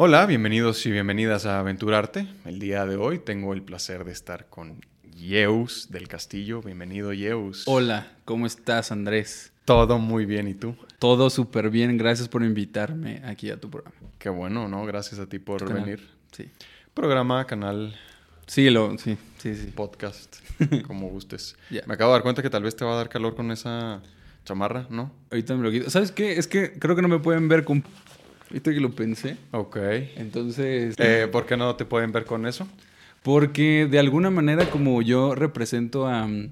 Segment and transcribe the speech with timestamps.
[0.00, 2.26] Hola, bienvenidos y bienvenidas a Aventurarte.
[2.44, 4.80] El día de hoy tengo el placer de estar con
[5.16, 6.62] Yeus del Castillo.
[6.62, 7.64] Bienvenido, Yeus.
[7.66, 9.52] Hola, ¿cómo estás, Andrés?
[9.64, 10.76] Todo muy bien, ¿y tú?
[11.00, 13.96] Todo súper bien, gracias por invitarme aquí a tu programa.
[14.18, 14.86] Qué bueno, ¿no?
[14.86, 15.82] Gracias a ti por Tu canal.
[15.84, 16.08] venir.
[16.32, 16.48] Sí.
[16.94, 17.94] Programa, canal,
[18.46, 19.66] Sí, lo, sí, sí, sí.
[19.74, 20.36] podcast,
[20.86, 21.56] como gustes.
[21.70, 24.00] Me acabo de dar cuenta que tal vez te va a dar calor con esa
[24.46, 25.12] chamarra, ¿no?
[25.30, 25.90] Ahorita me lo quito.
[25.90, 26.38] ¿Sabes qué?
[26.38, 27.84] Es que creo que no me pueden ver con...
[28.50, 29.36] Ahorita que lo pensé.
[29.52, 29.76] Ok.
[30.16, 30.94] Entonces...
[30.98, 32.66] Eh, ¿Por qué no te pueden ver con eso?
[33.22, 36.50] Porque de alguna manera como yo represento a mm,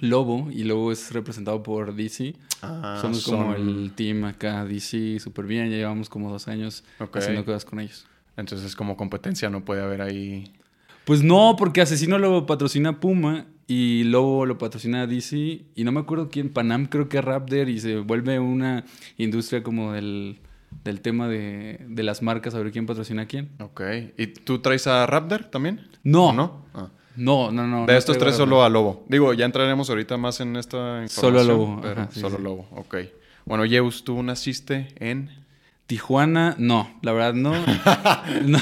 [0.00, 5.44] Lobo y Lobo es representado por DC, Ah, somos como el team acá DC súper
[5.44, 7.16] bien, ya llevamos como dos años Ok.
[7.16, 8.06] haciendo cosas con ellos.
[8.36, 10.52] Entonces, como competencia no puede haber ahí...
[11.04, 15.36] Pues no, porque Asesino lo patrocina Puma y Lobo lo patrocina DC
[15.74, 18.84] y no me acuerdo quién, Panam creo que es Raptor y se vuelve una
[19.18, 20.40] industria como del,
[20.82, 23.50] del tema de, de las marcas, a ver quién patrocina a quién.
[23.60, 23.82] Ok.
[24.18, 25.80] ¿Y tú traes a Raptor también?
[26.02, 26.64] No.
[26.74, 26.88] Ah.
[27.16, 27.86] No, no, no.
[27.86, 29.04] De no estos tres solo a Lobo.
[29.08, 31.08] Digo, ya entraremos ahorita más en esta información.
[31.08, 32.42] Solo a Lobo, Pero ajá, sí, solo sí.
[32.42, 32.96] Lobo, ok.
[33.44, 35.30] Bueno, Yeus, tú naciste en...
[35.86, 37.52] Tijuana, no, la verdad no.
[38.46, 38.58] No,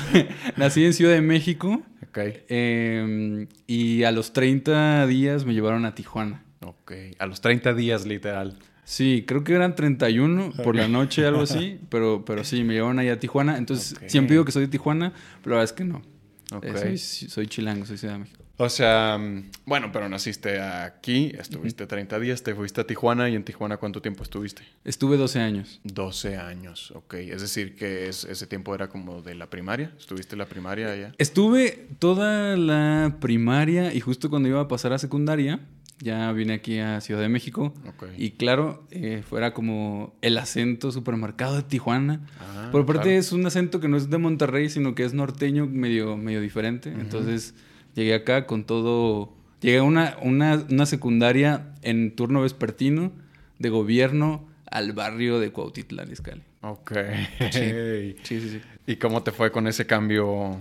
[0.57, 2.19] Nací en Ciudad de México Ok.
[2.19, 6.43] eh, y a los 30 días me llevaron a Tijuana.
[6.65, 6.93] Ok.
[7.21, 8.59] A los 30 días, literal.
[8.85, 12.99] Sí, creo que eran 31 por la noche, algo así, pero, pero sí, me llevaron
[12.99, 13.57] allá a Tijuana.
[13.59, 16.03] Entonces, siempre digo que soy de Tijuana, pero la verdad es que no.
[16.53, 16.65] Ok.
[16.65, 18.39] Eh, soy, soy chilango, soy Ciudad de México.
[18.59, 23.35] O sea, mm, bueno, pero naciste aquí, estuviste 30 días, te fuiste a Tijuana y
[23.35, 24.63] en Tijuana ¿cuánto tiempo estuviste?
[24.85, 25.81] Estuve 12 años.
[25.85, 27.15] 12 años, ok.
[27.15, 29.93] Es decir, que es- ese tiempo era como de la primaria.
[29.99, 31.15] ¿Estuviste la primaria allá?
[31.19, 35.61] Estuve toda la primaria y justo cuando iba a pasar a secundaria,
[36.03, 37.73] ya vine aquí a Ciudad de México.
[37.89, 38.09] Ok.
[38.19, 42.21] Y claro, eh, fuera como el acento supermercado de Tijuana.
[42.41, 43.19] Ah, Por aparte claro.
[43.19, 46.91] es un acento que no es de Monterrey, sino que es norteño medio, medio diferente.
[46.91, 47.55] Entonces
[47.95, 49.35] llegué acá con todo...
[49.61, 53.13] Llegué a una, una, una secundaria en turno vespertino
[53.61, 56.43] de gobierno al barrio de Cuautitlán, Izcalli.
[56.63, 56.93] Ok.
[57.53, 58.61] Sí, sí, sí.
[58.89, 60.59] ¿Y cómo te fue con ese cambio,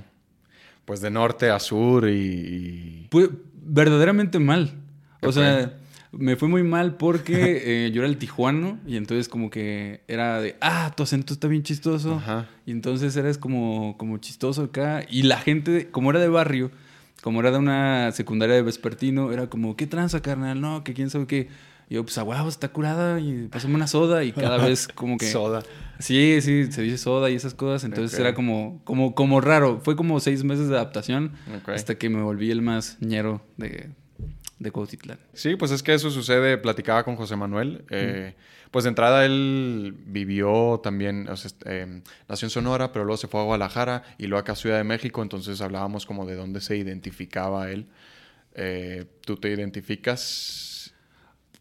[0.85, 2.13] pues, de norte a sur y...
[2.13, 3.29] y- Pues
[3.63, 4.75] verdaderamente mal.
[5.21, 5.73] O sea,
[6.11, 10.41] me fue muy mal porque eh, yo era el tijuano y entonces como que era
[10.41, 12.15] de, ah, tu acento está bien chistoso.
[12.15, 12.49] Ajá.
[12.65, 15.03] Y entonces eres como, como chistoso acá.
[15.09, 16.71] Y la gente, como era de barrio,
[17.21, 20.59] como era de una secundaria de vespertino, era como, ¿qué tranza, carnal?
[20.59, 21.47] No, que quién sabe qué.
[21.89, 24.23] Y yo, pues, a huevo, está curada y pásame una soda.
[24.23, 25.29] Y cada vez como que...
[25.29, 25.61] Soda.
[25.99, 27.83] Sí, sí, se dice soda y esas cosas.
[27.83, 29.81] Entonces era como, como, como raro.
[29.83, 31.33] Fue como seis meses de adaptación
[31.67, 33.91] hasta que me volví el más ñero de,
[34.61, 35.19] de Cuautitlán.
[35.33, 37.83] Sí, pues es que eso sucede, platicaba con José Manuel.
[37.89, 38.35] eh,
[38.71, 43.17] Pues de entrada él vivió también, o sea, est- eh, nació en Sonora, pero luego
[43.17, 46.35] se fue a Guadalajara y luego acá a Ciudad de México, entonces hablábamos como de
[46.35, 47.87] dónde se identificaba él.
[48.55, 50.93] Eh, ¿Tú te identificas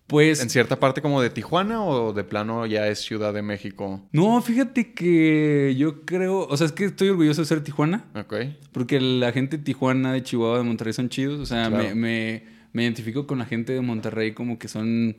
[0.07, 4.03] Pues, en cierta parte como de Tijuana o de plano ya es Ciudad de México?
[4.13, 8.35] no, fíjate que yo creo, o sea, es que estoy orgulloso de ser Tijuana, Ok.
[8.73, 11.41] porque la gente de Tijuana, de Chihuahua, de Monterrey son chidos.
[11.41, 11.85] O sea, Claro.
[11.85, 15.17] me, me, me identifico con la gente de Monterrey como que son,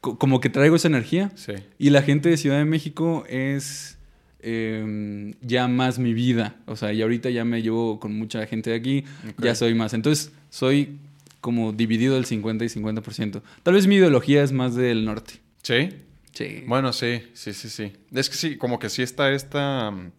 [0.00, 1.30] co- como que traigo esa energía.
[1.34, 1.52] Sí.
[1.78, 3.98] Y la gente de Ciudad de México es
[4.40, 6.56] eh, ya más mi vida.
[6.66, 9.04] O sea, y ahorita ya me llevo con mucha gente de aquí,
[9.38, 9.94] ya soy más.
[9.94, 10.98] Entonces, soy
[11.40, 13.42] como dividido el 50 y 50%.
[13.62, 15.34] Tal vez mi ideología es más del norte.
[15.62, 15.88] ¿Sí?
[16.32, 16.64] Sí.
[16.66, 17.92] Bueno, sí, sí, sí, sí.
[18.12, 19.90] Es que sí, como que sí está esta.
[19.90, 20.10] mm,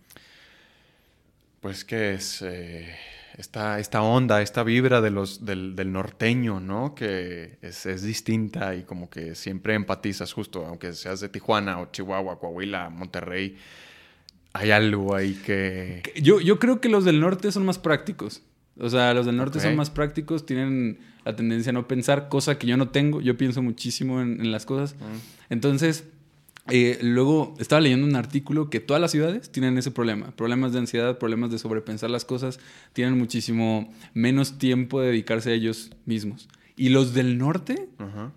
[1.61, 2.41] Pues que es.
[2.41, 2.87] eh,
[3.37, 6.95] esta, esta onda, esta vibra de los, del, del norteño, ¿no?
[6.95, 11.91] Que es, es distinta y como que siempre empatizas, justo, aunque seas de Tijuana o
[11.91, 13.57] Chihuahua, Coahuila, Monterrey.
[14.53, 16.03] Hay algo ahí que.
[16.21, 18.41] Yo, yo creo que los del norte son más prácticos.
[18.77, 22.57] O sea, los del norte son más prácticos, tienen la tendencia a no pensar, cosa
[22.57, 23.21] que yo no tengo.
[23.21, 24.95] Yo pienso muchísimo en, en las cosas.
[24.95, 26.05] Mm, Entonces,
[26.69, 30.31] eh, luego estaba leyendo un artículo que todas las ciudades tienen ese problema.
[30.35, 32.59] Problemas de ansiedad, problemas de sobrepensar las cosas.
[32.93, 36.47] Tienen muchísimo menos tiempo de dedicarse a ellos mismos.
[36.75, 37.89] Y los del norte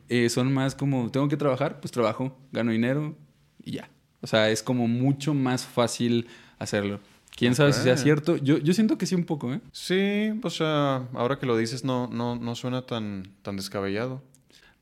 [0.09, 3.17] eh, son más como, tengo que trabajar, pues trabajo, gano dinero
[3.63, 3.91] y ya.
[4.21, 6.27] O sea, es como mucho más fácil
[6.59, 7.01] hacerlo.
[7.37, 8.37] ¿Quién sabe si sea cierto?
[8.37, 9.61] Yo, yo siento que sí un poco, ¿eh?
[9.73, 14.23] Sí, o sea, ahora que lo dices, no, no, no suena tan, tan descabellado.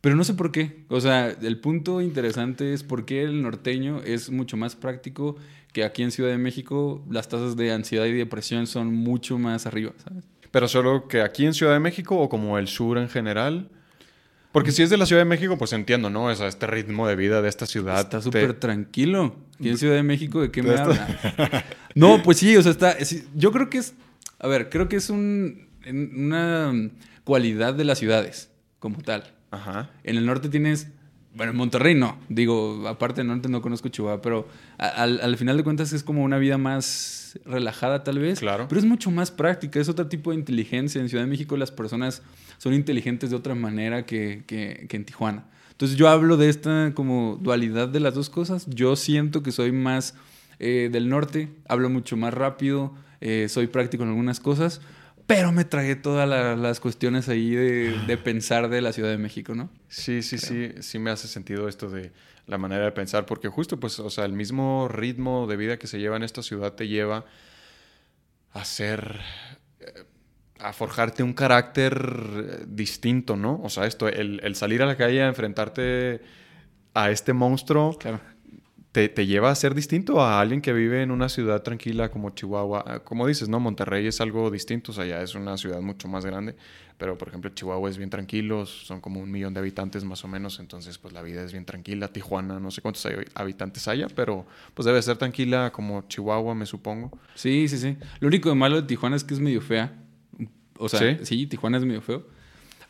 [0.03, 0.85] Pero no sé por qué.
[0.89, 5.37] O sea, el punto interesante es por qué el norteño es mucho más práctico
[5.73, 9.65] que aquí en Ciudad de México las tasas de ansiedad y depresión son mucho más
[9.65, 10.25] arriba, ¿sabes?
[10.51, 13.71] Pero solo que aquí en Ciudad de México o como el sur en general.
[14.51, 16.25] Porque si es de la Ciudad de México, pues entiendo, ¿no?
[16.27, 18.01] O sea, este ritmo de vida de esta ciudad.
[18.01, 19.35] Está te- súper tranquilo.
[19.59, 21.65] ¿Y en Ciudad de México de qué me habla?
[21.95, 22.93] No, pues sí, o sea, está.
[22.93, 23.95] es- yo creo que es.
[24.41, 26.73] A ver, creo que es un, una
[27.25, 29.25] cualidad de las ciudades, como tal.
[29.53, 29.91] Ajá.
[30.03, 30.89] En el norte tienes.
[31.35, 32.19] Bueno, en Monterrey no.
[32.29, 34.47] Digo, aparte del norte no conozco Chihuahua, pero
[34.77, 38.41] al, al final de cuentas es como una vida más relajada, tal vez.
[38.41, 38.67] Claro.
[38.69, 41.01] Pero es mucho más práctica, es otro tipo de inteligencia.
[41.01, 42.23] En Ciudad de México las personas
[42.59, 45.45] son inteligentes de otra manera que, que- que en Tijuana.
[45.71, 48.67] Entonces yo hablo de esta como dualidad de las dos cosas.
[48.69, 50.15] Yo siento que soy más
[50.59, 54.81] eh, del norte, hablo mucho más rápido, eh, soy práctico en algunas cosas,
[55.27, 59.19] pero me tragué todas la- las cuestiones ahí de, de pensar de la Ciudad de
[59.19, 59.71] México, ¿no?
[59.89, 62.13] Sí, sí, sí, sí me hace sentido esto de
[62.47, 65.87] la manera de pensar, porque justo, pues, o sea, el mismo ritmo de vida que
[65.87, 67.25] se lleva en esta ciudad te lleva
[68.53, 69.21] a ser,
[69.81, 70.05] eh,
[70.59, 73.61] a forjarte un carácter eh, distinto, ¿no?
[73.63, 76.21] O sea, esto, el, el salir a la calle a enfrentarte
[76.95, 78.21] a este monstruo Claro.
[78.93, 82.31] Te, te lleva a ser distinto a alguien que vive en una ciudad tranquila como
[82.31, 82.85] Chihuahua.
[82.87, 83.59] Ah, Como dices, ¿no?
[83.59, 86.55] Monterrey es algo distinto, o sea, ya es una ciudad mucho más grande,
[86.99, 90.29] pero por ejemplo Chihuahua es bien tranquilo, son como un millón de habitantes más o
[90.29, 92.09] menos, entonces pues la vida es bien tranquila.
[92.09, 96.67] Tijuana, no sé cuántos hay- habitantes haya, pero pues debe ser tranquila como Chihuahua, me
[96.67, 97.19] supongo.
[97.35, 97.97] Sí, sí, sí.
[98.21, 99.93] Lo único de malo de Tijuana es que es medio fea.
[100.79, 101.25] O sea, ¿Sí?
[101.25, 101.47] ¿Sí?
[101.47, 102.27] Tijuana es medio feo.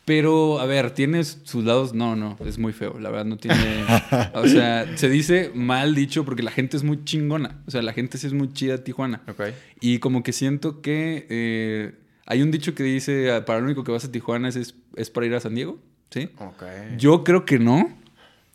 [0.05, 1.95] Pero, a ver, ¿tiene sus lados?
[1.95, 2.99] No, no, es muy feo.
[2.99, 3.85] La verdad, no tiene.
[4.35, 7.63] o sea, se dice mal dicho porque la gente es muy chingona.
[7.67, 9.23] O sea, la gente sí es muy chida Tijuana.
[9.29, 9.43] Ok.
[9.81, 11.95] Y como que siento que eh,
[12.27, 15.11] hay un dicho que dice: para lo único que vas a Tijuana es, es, es
[15.11, 15.79] para ir a San Diego.
[16.11, 16.29] ¿Sí?
[16.39, 16.65] Ok.
[16.99, 17.97] Yo creo que no.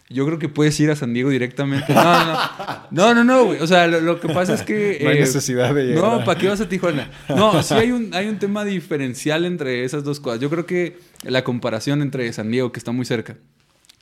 [0.10, 1.94] Yo creo que puedes ir a San Diego directamente.
[1.94, 3.14] No, no, no.
[3.14, 3.60] No, no, güey.
[3.60, 5.00] O sea, lo, lo que pasa es que.
[5.04, 7.12] No hay eh, necesidad de llegar No, ¿para qué vas a Tijuana?
[7.28, 10.40] No, sí hay un, hay un tema diferencial entre esas dos cosas.
[10.40, 13.38] Yo creo que la comparación entre San Diego, que está muy cerca,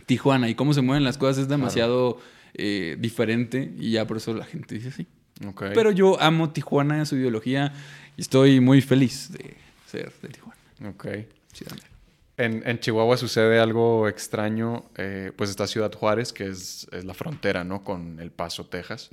[0.06, 2.20] Tijuana y cómo se mueven las cosas es demasiado
[2.54, 5.08] eh, diferente y ya por eso la gente dice así.
[5.48, 5.64] Ok.
[5.74, 7.74] Pero yo amo Tijuana, su ideología
[8.16, 9.56] y estoy muy feliz de
[9.88, 10.56] ser de Tijuana.
[10.90, 11.06] Ok.
[11.06, 11.95] Negra.
[12.38, 17.14] En, en Chihuahua sucede algo extraño, eh, pues está Ciudad Juárez, que es, es la
[17.14, 17.84] frontera, ¿no?
[17.84, 19.10] Con El Paso, Texas.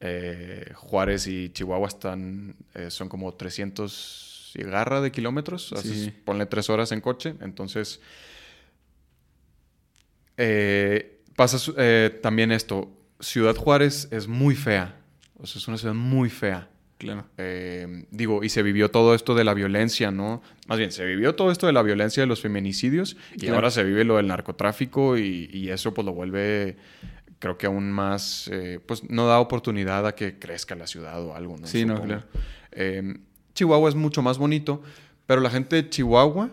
[0.00, 6.10] Eh, Juárez y Chihuahua están, eh, son como 300 y garra de kilómetros, así Sí.
[6.10, 8.00] ponle tres horas en coche, entonces
[11.36, 11.58] pasa
[12.20, 12.90] también esto,
[13.20, 14.96] Ciudad Juárez es muy fea,
[15.38, 16.68] o sea, es una ciudad muy fea.
[17.02, 17.26] Claro.
[17.36, 20.40] Eh, digo, y se vivió todo esto de la violencia, ¿no?
[20.68, 23.56] Más bien, se vivió todo esto de la violencia de los feminicidios y Claro.
[23.56, 26.76] ahora se vive lo del narcotráfico y, y eso pues lo vuelve,
[27.38, 31.34] creo que aún más, eh, pues no da oportunidad a que crezca la ciudad o
[31.34, 31.66] algo, ¿no?
[31.66, 32.22] Sí, no, claro.
[32.70, 33.18] Eh,
[33.54, 34.82] Chihuahua es mucho más bonito,
[35.26, 36.50] pero la gente de Chihuahua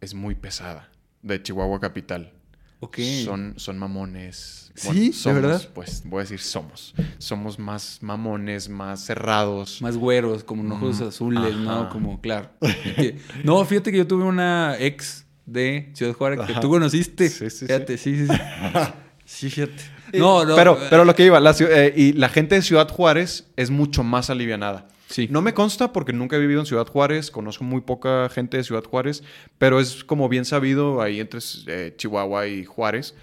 [0.00, 0.90] es muy pesada,
[1.22, 2.32] de Chihuahua capital.
[2.80, 2.98] Ok.
[3.24, 4.72] Son, son mamones.
[4.74, 5.12] ¿Sí?
[5.24, 5.68] ¿De verdad?
[5.74, 6.94] Pues voy a decir somos.
[7.18, 9.82] Somos más mamones, más cerrados.
[9.82, 11.80] Más güeros, como en ojos Mm, azules, ¿no?
[11.80, 11.88] ajá.
[11.90, 12.50] Como, claro.
[13.44, 16.60] No, fíjate que yo tuve una ex de Ciudad Juárez que Ajá.
[16.60, 17.28] tú conociste.
[17.28, 17.66] Sí, sí, sí.
[17.66, 18.40] Fíjate, sí, sí, sí.
[19.26, 19.82] Sí, fíjate.
[20.14, 20.56] No, no.
[20.56, 23.70] Pero, eh, pero lo que iba, la eh, y la gente de Ciudad Juárez es
[23.70, 24.88] mucho más alivianada.
[25.10, 25.26] Sí.
[25.30, 28.64] No me consta porque nunca he vivido en Ciudad Juárez, conozco muy poca gente de
[28.64, 29.22] Ciudad Juárez,
[29.58, 33.14] pero es como bien sabido ahí entre eh, Chihuahua y Juárez,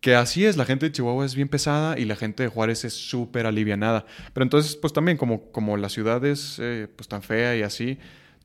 [0.00, 2.84] que así es, la gente de Chihuahua es bien pesada y la gente de Juárez
[2.84, 4.04] es súper alivianada.
[4.32, 7.98] Pero entonces, pues también como, como la ciudad es eh, pues tan fea y así,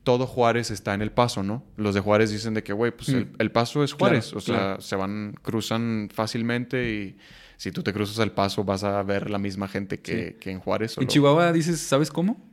[0.04, 1.64] todo Juárez está en el paso, ¿no?
[1.76, 3.16] Los de Juárez dicen de que, güey, pues Mm.
[3.16, 4.82] el, el paso es Juárez, Claro, o sea, claro.
[4.82, 7.18] se van, cruzan fácilmente y
[7.58, 10.60] si tú te cruzas el paso vas a ver la misma gente que, que en
[10.60, 10.96] Juárez.
[11.00, 12.47] En Chihuahua dices, ¿sabes cómo?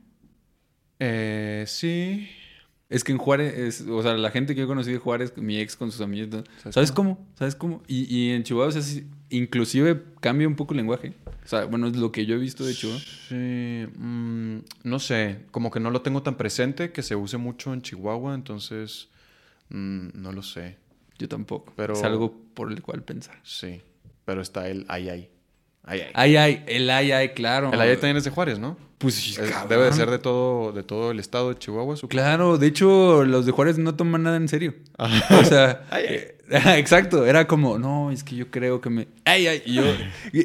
[0.99, 2.27] Eh, sí.
[2.87, 5.57] Es que en Juárez, es- o sea, la gente que yo conocí de Juárez, mi
[5.59, 6.43] ex con sus amigos, ¿no?
[6.59, 7.27] ¿Sabes ¿sabes, cómo?
[7.37, 7.81] ¿Sabes cómo?
[7.87, 11.13] Y, y en Chihuahua, o sea, sí, inclusive cambia un poco el lenguaje.
[11.43, 13.01] O sea, bueno, es lo que yo he visto de Chihuahua.
[13.27, 17.73] Sí, mm, no sé, como que no lo tengo tan presente que se use mucho
[17.73, 19.09] en Chihuahua, entonces
[19.69, 20.77] mm, no lo sé.
[21.17, 21.73] Yo tampoco.
[21.75, 23.39] Pero- Es algo por el cual pensar.
[23.43, 23.81] Sí,
[24.25, 25.29] pero está el ay ay.
[25.85, 26.11] Ay ay.
[26.13, 27.71] Ay, ay, el ay, ay, claro.
[27.71, 28.77] El ay ay también es de Juárez, ¿no?
[28.97, 32.09] Pues sí, Es- debe de ser de todo, de todo el estado de Chihuahua, supongo.
[32.11, 34.73] Claro, de hecho, los de Juárez no toman nada en serio.
[34.97, 35.37] Ajá.
[35.39, 36.15] O sea, Ay, ay.
[36.49, 39.07] eh, exacto, era como, no, es que yo creo que me...
[39.25, 39.83] Ay, ay, y yo...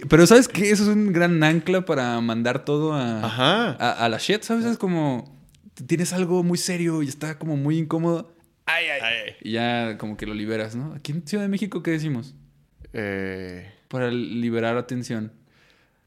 [0.08, 0.70] Pero ¿sabes qué?
[0.70, 3.70] Eso es un gran ancla para mandar todo a, Ajá.
[3.78, 4.64] a, a la shit, ¿sabes?
[4.64, 5.38] Es como,
[5.86, 8.34] tienes algo muy serio y está como muy incómodo.
[8.66, 9.32] Ay, ay, Ay.
[9.42, 10.92] Y ya como que lo liberas, ¿no?
[10.94, 12.34] Aquí en Ciudad de México, ¿qué decimos?
[12.92, 15.32] Eh, Para liberar atención.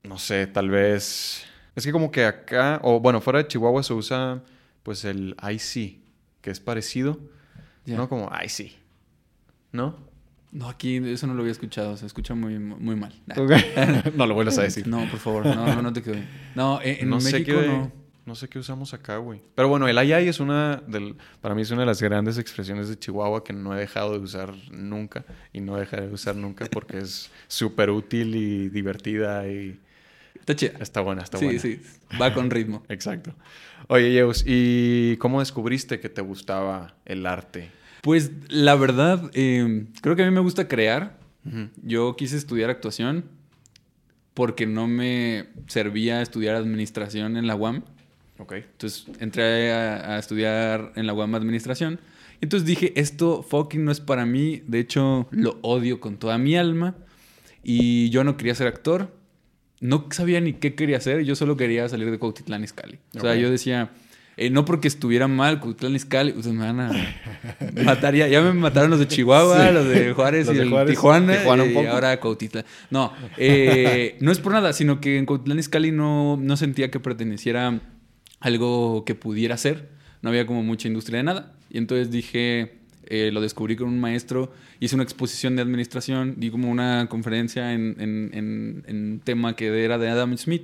[0.03, 1.43] no sé, tal vez.
[1.75, 4.41] Es que como que acá, o bueno, fuera de Chihuahua se usa
[4.83, 6.01] pues el I sí,
[6.41, 7.19] que es parecido.
[7.85, 8.07] ¿no?
[8.07, 8.77] Como I sí.
[9.73, 9.97] ¿No?
[10.51, 13.13] No, aquí eso no lo había escuchado, se escucha muy, muy mal.
[14.15, 14.87] No lo vuelvas a decir.
[14.87, 16.15] No, por favor, no, no, no te quedo.
[16.55, 17.91] No, en, en no sé México qué, no.
[18.25, 19.41] No sé qué usamos acá, güey.
[19.55, 22.87] Pero bueno, el ayay es una del, para mí es una de las grandes expresiones
[22.89, 26.65] de Chihuahua que no he dejado de usar nunca y no dejaré de usar nunca
[26.71, 29.79] porque es súper útil y divertida y
[30.39, 30.73] Está chida.
[30.79, 31.59] está buena, está sí, buena.
[31.59, 31.81] sí,
[32.21, 32.83] va con ritmo.
[32.89, 33.33] Exacto.
[33.87, 37.71] Oye, Yeus, ¿y cómo descubriste que te gustaba el arte?
[38.01, 41.17] Pues la verdad, eh, creo que a mí me gusta crear.
[41.81, 43.25] Yo quise estudiar actuación
[44.33, 47.83] porque no me servía estudiar administración en la UAM.
[48.39, 48.53] Ok.
[48.53, 51.99] Entonces entré a, a estudiar en la UAM administración.
[52.41, 54.63] Entonces dije, esto fucking no es para mí.
[54.67, 56.95] De hecho, lo odio con toda mi alma.
[57.63, 59.15] Y yo no quería ser actor.
[59.79, 61.23] No sabía ni qué quería hacer.
[61.23, 62.99] Yo solo quería salir de Cuautitlán Izcalli.
[63.15, 63.91] O sea, yo decía,
[64.35, 66.91] eh, no porque estuviera mal Cuautitlán Izcalli, ustedes me van a
[67.85, 68.15] matar.
[68.15, 69.73] Ya, ya me mataron los de Chihuahua, Sí.
[69.73, 72.65] los de Juárez Los y de el Juárez, Tijuana, Tijuana un y ahora Cuautitlán.
[72.89, 76.99] No, eh, no es por nada, sino que en Cuautitlán Izcalli no, no sentía que
[76.99, 77.79] perteneciera
[78.43, 79.89] algo que pudiera ser.
[80.21, 81.53] No había como mucha industria de nada.
[81.69, 82.73] Y entonces dije,
[83.07, 87.73] eh, lo descubrí con un maestro, hice una exposición de administración, di como una conferencia
[87.73, 90.63] en, en- en- en un tema que era de Adam Smith.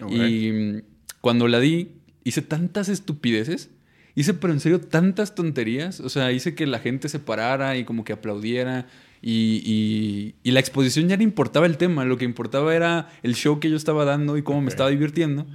[0.00, 0.12] Ok.
[0.12, 0.82] Y
[1.20, 1.88] cuando la di,
[2.24, 3.70] hice tantas estupideces.
[4.14, 6.00] Hice, pero en serio, tantas tonterías.
[6.00, 8.86] O sea, hice que la gente se parara y como que aplaudiera.
[9.22, 12.04] Y, y- y la exposición ya no importaba el tema.
[12.04, 15.46] Lo que importaba era el show que yo estaba dando y cómo me estaba divirtiendo.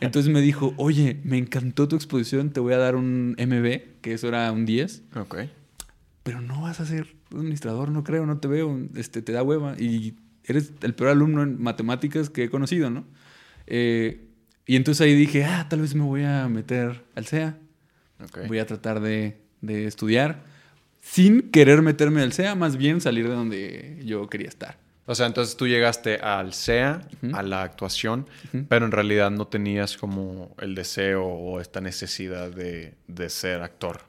[0.00, 4.14] Entonces me dijo, oye, me encantó tu exposición, te voy a dar un MB, que
[4.14, 5.36] eso era un 10, Ok.
[6.22, 9.74] pero no vas a ser administrador, no creo, no te veo, este, te da hueva.
[9.78, 13.04] Y eres el peor alumno en matemáticas que he conocido, ¿no?
[13.66, 14.28] Eh,
[14.66, 17.58] y entonces ahí dije, ah, tal vez me voy a meter al CEA,
[18.22, 18.46] Ok.
[18.48, 20.44] voy a tratar de, de estudiar
[21.00, 24.78] sin querer meterme al CEA, más bien salir de donde yo quería estar.
[25.06, 28.26] O sea, entonces tú llegaste al SEA, a la actuación,
[28.68, 34.00] pero en realidad no tenías como el deseo o esta necesidad de, de ser actor.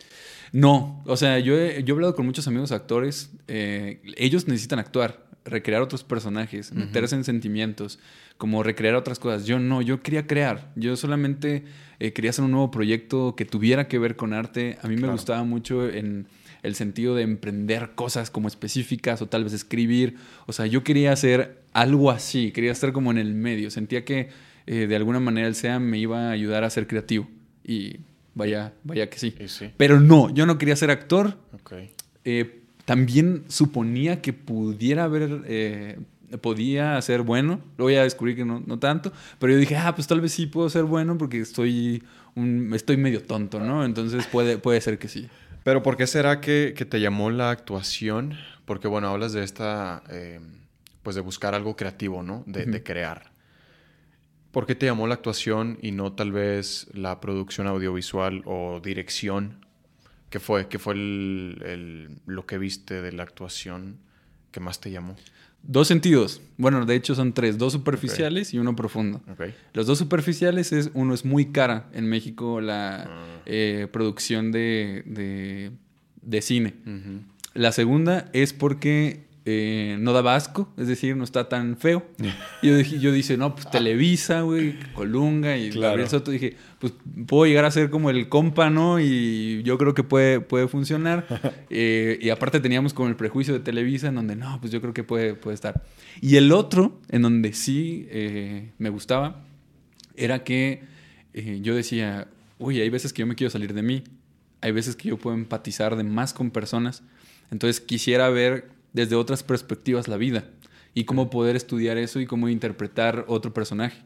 [0.51, 3.31] No, o sea, yo he, yo he hablado con muchos amigos actores.
[3.47, 6.79] eh, ellos necesitan actuar, recrear otros personajes, Ujú.
[6.81, 7.97] meterse en sentimientos,
[8.37, 9.45] como recrear otras cosas.
[9.45, 10.71] Yo no, yo quería crear.
[10.75, 11.63] Yo solamente
[11.99, 14.77] eh, quería hacer un nuevo proyecto que tuviera que ver con arte.
[14.83, 16.27] A mí me gustaba mucho en
[16.63, 20.15] el sentido de emprender cosas como específicas o tal vez escribir.
[20.47, 23.69] O sea, yo quería hacer algo así, quería estar como en el medio.
[23.69, 24.29] Sentía que
[24.65, 27.27] eh, de alguna manera el SEA me iba a ayudar a ser creativo.
[27.65, 27.97] Y
[28.33, 29.33] vaya, vaya que sí.
[29.77, 31.37] Pero no, yo no quería ser actor.
[32.25, 35.99] Eh, también suponía que pudiera haber, eh,
[36.41, 37.59] podía ser bueno.
[37.77, 39.11] Luego ya descubrí que no, no tanto.
[39.39, 42.03] Pero yo dije, ah, pues tal vez sí puedo ser bueno porque estoy,
[42.35, 43.83] un- estoy medio tonto, ¿no?
[43.85, 45.27] Entonces puede, puede ser que sí.
[45.63, 48.37] Pero ¿por qué será que, que te llamó la actuación?
[48.65, 50.39] Porque, bueno, hablas de esta, eh,
[51.03, 52.43] pues de buscar algo creativo, ¿no?
[52.45, 53.31] De, de crear.
[54.51, 59.65] ¿Por qué te llamó la actuación y no tal vez la producción audiovisual o dirección?
[60.29, 60.67] ¿Qué fue?
[60.67, 63.97] ¿Qué fue el- el- lo que viste de la actuación
[64.51, 65.15] que más te llamó?
[65.65, 66.41] Dos sentidos.
[66.57, 67.57] Bueno, de hecho son tres.
[67.57, 69.21] Dos superficiales y uno profundo.
[69.73, 73.41] Los dos superficiales es, uno es muy cara en México la Ah.
[73.45, 75.71] eh, producción de, de,
[76.21, 76.73] de cine.
[77.53, 82.05] La segunda es porque eh, no daba asco, es decir, no está tan feo.
[82.61, 85.89] Y yo, dije, yo dije, no, pues Televisa, güey, Colunga y Claro.
[85.89, 86.31] Gabriel Soto.
[86.31, 86.93] Dije, pues
[87.27, 89.01] puedo llegar a ser como el compa, ¿no?
[89.01, 91.27] Y yo creo que puede, puede funcionar.
[91.75, 94.93] Eh, y aparte teníamos como el prejuicio de Televisa, en donde no, pues yo creo
[94.93, 95.83] que puede, puede estar.
[96.21, 99.43] Y el otro, en donde sí eh, me gustaba,
[100.15, 100.83] era que
[101.61, 102.27] yo decía,
[102.59, 104.03] uy, hay veces que yo me quiero salir de mí,
[104.61, 107.01] hay veces que yo puedo empatizar de más con personas,
[107.49, 110.45] entonces quisiera ver desde otras perspectivas la vida
[110.93, 114.01] y cómo poder estudiar eso y cómo interpretar otro personaje.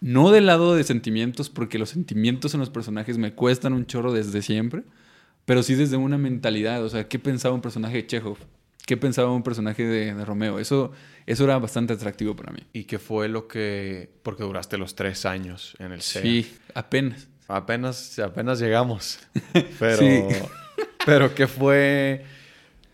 [0.00, 4.12] No del lado de sentimientos, porque los sentimientos en los personajes me cuestan un chorro
[4.12, 4.82] desde siempre,
[5.44, 8.38] pero sí desde una mentalidad, o sea, ¿qué pensaba un personaje de Chekhov?
[8.86, 10.58] ¿Qué pensaba un personaje de, de Romeo?
[10.58, 10.90] Eso,
[11.26, 12.60] eso era bastante atractivo para mí.
[12.72, 14.10] ¿Y qué fue lo que...?
[14.22, 16.22] Porque duraste los tres años en el SEA.
[16.22, 17.28] Sí, apenas.
[17.46, 19.18] Apenas, apenas llegamos.
[19.78, 20.22] Pero, Sí.
[21.04, 22.24] pero ¿qué fue?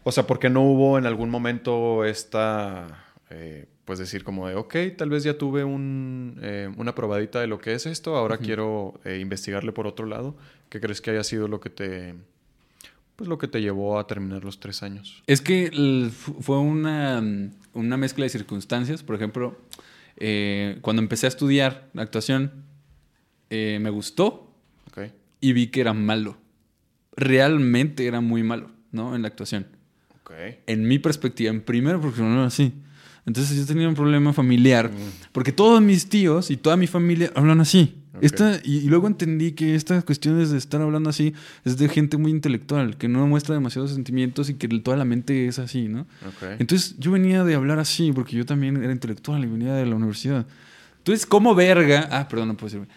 [0.09, 4.55] O sea, ¿por qué no hubo en algún momento esta, eh, pues decir como de,
[4.55, 8.39] ok, tal vez ya tuve un, eh, una probadita de lo que es esto, ahora
[8.39, 10.37] quiero eh, investigarle por otro lado?
[10.69, 12.15] ¿Qué crees que haya sido lo que te,
[13.17, 15.25] pues lo que te llevó a terminar los tres años?
[15.27, 15.73] Es que
[16.39, 17.21] fue una,
[17.73, 19.03] una mezcla de circunstancias.
[19.03, 19.59] Por ejemplo,
[20.83, 22.53] cuando empecé a estudiar actuación,
[23.51, 24.55] me gustó
[24.87, 25.11] Ok,
[25.41, 26.37] y vi que era malo.
[27.17, 29.17] Realmente era muy malo, ¿no?
[29.17, 29.67] En la actuación.
[30.26, 30.33] Ok.
[30.66, 32.73] En mi perspectiva, en primero porque no era así.
[33.26, 34.90] Entonces yo tenía un problema familiar.
[35.30, 37.95] Porque todos mis tíos y toda mi familia hablan así.
[38.14, 38.25] Ok.
[38.25, 41.33] Esta, y, y luego entendí que estas cuestiones de estar hablando así
[41.64, 45.47] es de gente muy intelectual, que no muestra demasiados sentimientos y que toda la mente
[45.47, 46.02] es así, ¿no?
[46.26, 46.59] Ok.
[46.59, 49.95] Entonces yo venía de hablar así, porque yo también era intelectual y venía de la
[49.95, 50.45] universidad.
[50.99, 52.09] Entonces, ¿cómo verga?
[52.11, 52.88] Ah, perdón, no puedo decirme.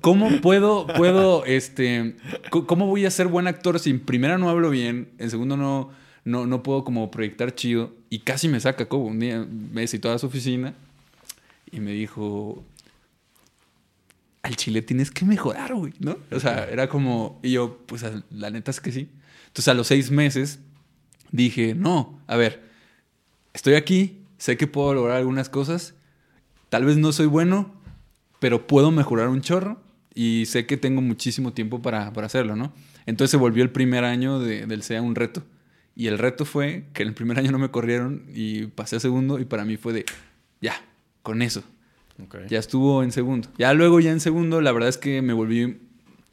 [0.00, 2.16] ¿Cómo puedo, puedo, este,
[2.48, 5.90] cómo voy a ser buen actor si en primera no hablo bien, en segundo no,
[6.26, 7.94] no, no puedo como proyectar chido?
[8.10, 10.74] Y casi me saca como un día me visitó a su oficina
[11.72, 12.62] y me dijo,
[14.42, 16.16] al chile tienes que mejorar, güey, ¿no?
[16.30, 19.08] O sea, era como, y yo, pues la neta es que sí.
[19.48, 20.60] Entonces a los seis meses
[21.32, 22.62] dije, no, a ver,
[23.54, 25.94] estoy aquí, sé que puedo lograr algunas cosas,
[26.68, 27.72] tal vez no soy bueno,
[28.38, 29.80] pero puedo mejorar un chorro
[30.14, 32.72] y sé que tengo muchísimo tiempo para, para hacerlo, ¿no?
[33.06, 35.42] Entonces se volvió el primer año de- del SEA un reto.
[35.96, 39.38] Y el reto fue que el primer año no me corrieron y pasé a segundo
[39.38, 40.04] y para mí fue de,
[40.60, 40.74] ya,
[41.22, 41.64] con eso.
[42.22, 42.36] Ok.
[42.48, 43.48] Ya estuvo en segundo.
[43.56, 45.78] Ya luego, ya en segundo, la verdad es que me volví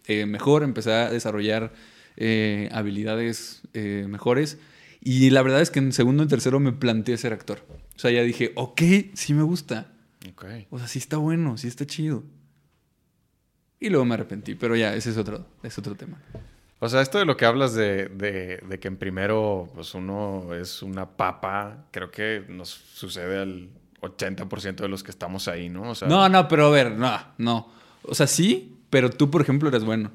[0.08, 1.74] eh, mejor, empecé a desarrollar
[2.17, 4.58] eh, habilidades eh, mejores.
[5.00, 7.65] Y la verdad es que en segundo y tercero me planteé ser actor.
[7.96, 8.82] O sea, ya dije, ok,
[9.13, 9.91] sí me gusta.
[10.70, 12.24] O sea, sí está bueno, sí está chido.
[13.79, 16.22] Y luego me arrepentí, pero ya, ese es otro, es otro tema.
[16.84, 20.54] O sea, esto de lo que hablas de, de- de que en primero, pues uno
[20.54, 23.70] es una papa, creo que nos sucede al
[24.02, 25.92] 80% de los que estamos ahí, ¿no?
[25.92, 27.72] O sea, No, no, pero a ver, no, no.
[28.04, 30.12] O sea, sí, pero tú, por ejemplo, eres bueno.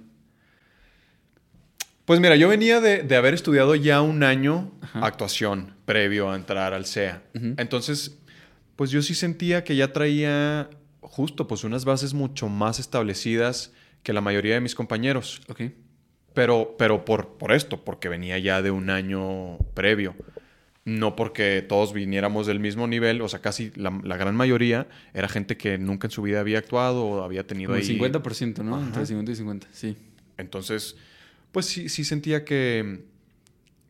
[2.04, 5.06] Pues mira, yo venía de, de haber estudiado ya un año Ajá.
[5.06, 7.22] actuación previo a entrar al SEA.
[7.34, 7.54] Ujú.
[7.58, 8.18] Entonces,
[8.76, 10.70] pues yo sí sentía que ya traía
[11.00, 13.72] justo pues unas bases mucho más establecidas
[14.02, 15.40] que la mayoría de mis compañeros.
[15.48, 15.62] Ok.
[16.38, 20.14] Pero, pero por, por esto, porque venía ya de un año previo.
[20.84, 25.28] No porque todos viniéramos del mismo nivel, o sea, casi la, la gran mayoría era
[25.28, 27.98] gente que nunca en su vida había actuado o había tenido Como ahí...
[27.98, 28.76] 50%, ¿no?
[28.76, 28.86] Ajá.
[28.86, 29.96] Entre 50 y 50, sí.
[30.36, 30.96] Entonces,
[31.50, 33.00] pues sí, sí sentía que,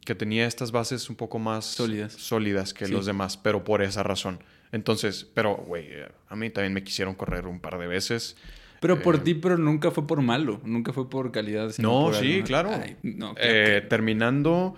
[0.06, 2.14] que tenía estas bases un poco más Sólidas.
[2.14, 2.92] sólidas que Sí.
[2.92, 4.42] los demás, pero por esa razón.
[4.72, 5.88] Entonces, pero, güey,
[6.28, 8.36] a mí también me quisieron correr un par de veces.
[8.80, 11.70] Pero por Eh, ti, pero nunca fue por malo, nunca fue por calidad.
[11.70, 12.70] sino No, por sí, algo- claro.
[12.72, 14.74] Ay, no, Eh, que- terminando,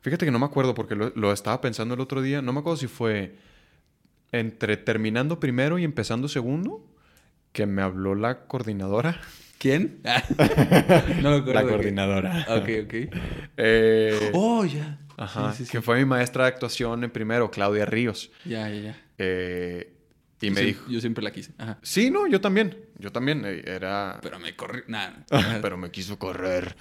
[0.00, 2.60] fíjate que no me acuerdo porque lo, lo estaba pensando el otro día, no me
[2.60, 3.36] acuerdo si fue
[4.32, 6.84] entre terminando primero y empezando segundo,
[7.52, 9.20] que me habló la coordinadora.
[9.58, 10.00] ¿Quién?
[11.22, 11.52] no me acuerdo.
[11.52, 11.68] La qué.
[11.68, 12.46] coordinadora.
[12.48, 12.94] Ok, ok.
[13.62, 14.98] Eh, Oh, ya.
[15.18, 15.72] Ajá, Sí, sí, sí.
[15.72, 18.30] que fue mi maestra de actuación en primero, Claudia Ríos.
[18.46, 18.96] Ya, ya, ya.
[19.18, 19.92] Eh,
[20.40, 21.52] y Yo me dijo, Yo siempre la quise.
[21.58, 21.78] Ajá.
[21.82, 24.82] sí, no, yo también, yo también, eh, era, Pero me corrí.
[24.86, 25.24] Nada.
[25.62, 26.76] pero me quiso correr.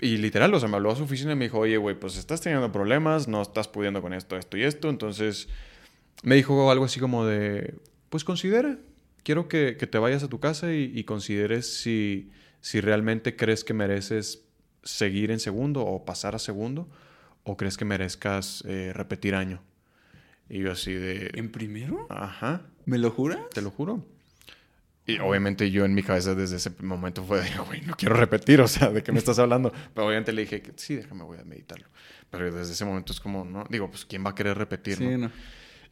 [0.00, 2.16] Y literal, o sea, me habló a su oficina y me dijo, oye, güey, pues
[2.16, 4.90] estás teniendo problemas, no estás pudiendo con esto, esto y esto.
[4.90, 5.48] Entonces,
[6.22, 7.74] me dijo algo así como de,
[8.10, 8.78] pues considera,
[9.22, 13.62] quiero que, que te vayas a tu casa y, y consideres si, si realmente crees
[13.62, 14.44] que mereces
[14.82, 16.88] seguir en segundo o pasar a segundo,
[17.44, 19.62] o crees que merezcas eh, repetir año.
[20.48, 22.06] Y yo así de, ¿En primero?
[22.10, 23.40] ajá, ¿Me lo juras?
[23.52, 24.04] te lo juro.
[25.06, 28.60] Y obviamente yo en mi cabeza desde ese momento fue de, güey, no quiero repetir,
[28.62, 29.70] o sea, ¿de qué me estás hablando?
[29.94, 31.86] Pero obviamente le dije que sí, déjame, voy a meditarlo.
[32.30, 34.96] Pero desde ese momento es como, no, digo, pues ¿quién va a querer repetir?
[34.96, 35.18] Sí, no?
[35.28, 35.30] no.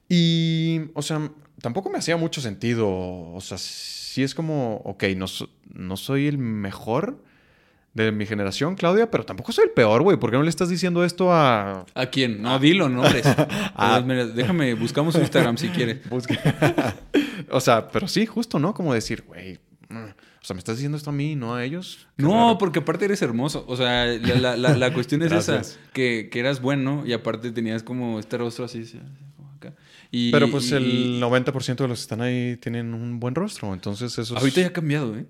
[0.09, 5.27] Y, o sea, tampoco me hacía mucho sentido, o sea, sí es como, ok, no,
[5.29, 7.23] so- no soy el mejor
[7.95, 10.69] de mi generación, Claudia, pero tampoco soy el peor, güey, ¿por qué no le estás
[10.71, 11.85] diciendo esto a...
[11.95, 12.41] ¿A quién?
[12.41, 13.27] No, dilo, nombres.
[13.77, 14.01] Ah.
[14.01, 15.99] Déjame, buscamos Instagram si quieres.
[16.11, 16.95] Busca-
[17.51, 18.73] o sea, pero sí, justo, ¿no?
[18.75, 19.59] Como decir, güey,
[19.91, 22.09] o sea, ¿me estás diciendo esto a mí, no a ellos?
[22.17, 22.59] Qué No, raro.
[22.59, 23.65] porque aparte eres hermoso.
[23.69, 25.61] O sea, la, la, la, la cuestión es esa,
[25.93, 28.99] que, que eras bueno y aparte tenías como este rostro así, así,
[29.37, 29.75] como acá.
[30.11, 33.73] Y, Pero pues y- el 90% de los que están ahí tienen un buen rostro,
[33.75, 34.41] entonces eso es...
[34.41, 35.27] Ahorita ya ha cambiado, ¿eh?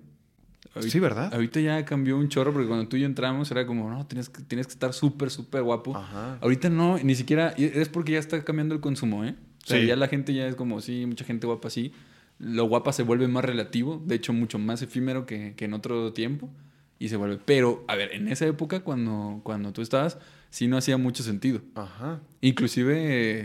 [0.81, 1.33] Sí, ¿verdad?
[1.35, 4.29] Ahorita ya cambió un chorro porque cuando tú y yo entramos era como, no, tienes
[4.31, 5.97] que, tienes que estar súper, súper guapo.
[5.97, 6.39] Ajá.
[6.41, 9.35] Ahorita no, ni siquiera, es porque ya está cambiando el consumo, ¿eh?
[9.65, 9.87] O sea, Sí.
[9.87, 11.93] ya la gente ya es como, sí, mucha gente guapa sí.
[12.39, 16.13] Lo guapa se vuelve más relativo, de hecho mucho más efímero que, que en otro
[16.13, 16.51] tiempo.
[16.99, 17.39] Y se vuelve.
[17.45, 20.19] Pero, a ver, en esa época cuando, cuando tú estabas,
[20.51, 21.61] sí no hacía mucho sentido.
[21.75, 22.21] Ajá.
[22.41, 22.95] Inclusive,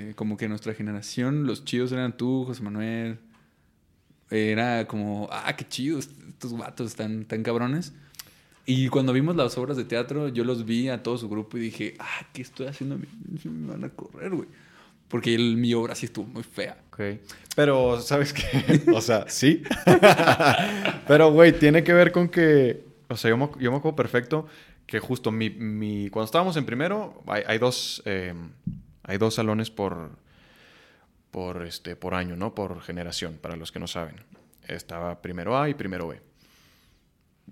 [0.10, 3.18] eh, como que nuestra generación, los chidos eran tú, José Manuel.
[4.30, 7.94] Era como, ah, qué chidos, estos vatos tan, tan cabrones.
[8.66, 11.62] Y cuando vimos las obras de teatro, yo los vi a todo su grupo y
[11.62, 12.98] dije, ah, ¿qué estoy haciendo?
[13.46, 14.48] Me van a correr, güey.
[15.08, 16.78] Porque mi obra sí estuvo muy fea.
[16.90, 17.00] Ok.
[17.56, 18.82] Pero, ¿sabes qué?
[18.94, 19.64] o sea, sí.
[21.08, 22.86] Pero, güey, tiene que ver con que...
[23.10, 24.48] O sea, yo me, yo me acuerdo perfecto
[24.86, 28.34] que justo mi, mi- cuando estábamos en primero, hay, dos, eh,
[29.04, 30.12] hay dos salones por,
[31.32, 32.54] por, este, por año, ¿no?
[32.54, 34.16] Por generación, para los que no saben.
[34.68, 36.20] Estaba primero A y primero B.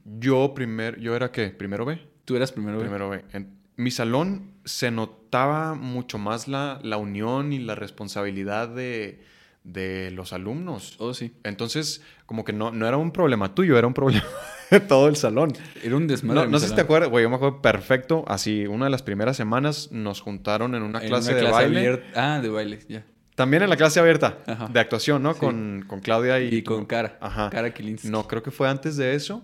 [0.05, 1.49] Yo, primer, yo era qué?
[1.49, 1.99] ¿Primero B?
[2.25, 2.87] Tú eras primero, güey.
[2.87, 3.23] Primero B.
[3.33, 9.21] En mi salón se notaba mucho más la, la unión y la responsabilidad de,
[9.63, 10.95] de los alumnos.
[10.99, 11.33] Oh, sí.
[11.43, 14.23] Entonces, como que no, no era un problema tuyo, era un problema
[14.71, 15.53] de todo el salón.
[15.83, 16.41] Era un desmadre.
[16.45, 18.23] No, no sé si te acuerdas, güey, yo me acuerdo perfecto.
[18.27, 21.79] Así, una de las primeras semanas nos juntaron en una En clase una de baile.
[21.79, 23.05] abierta- Ah, de baile, ya.
[23.35, 24.67] También en la clase abierta Ajá.
[24.71, 25.33] de actuación, ¿no?
[25.33, 25.39] Sí.
[25.41, 27.17] Con, con Claudia y, Y con Cara.
[27.19, 27.49] Ajá.
[27.49, 28.07] Cara Kilinsky.
[28.07, 29.43] No, creo que fue antes de eso.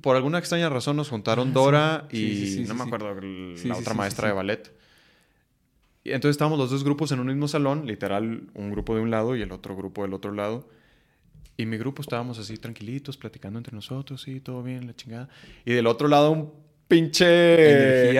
[0.00, 2.16] Por alguna extraña razón nos juntaron Ah, Dora sí.
[2.16, 3.14] y Sí, sí, sí, no me acuerdo
[3.64, 4.72] la otra maestra de ballet.
[6.04, 9.10] Y entonces estábamos los dos grupos en un mismo salón, literal, un grupo de un
[9.10, 10.68] lado y el otro grupo del otro lado.
[11.56, 15.28] Y mi grupo estábamos así tranquilitos, platicando entre nosotros, sí, todo bien, la chingada.
[15.64, 16.52] Y del otro lado un
[16.88, 18.10] pinche...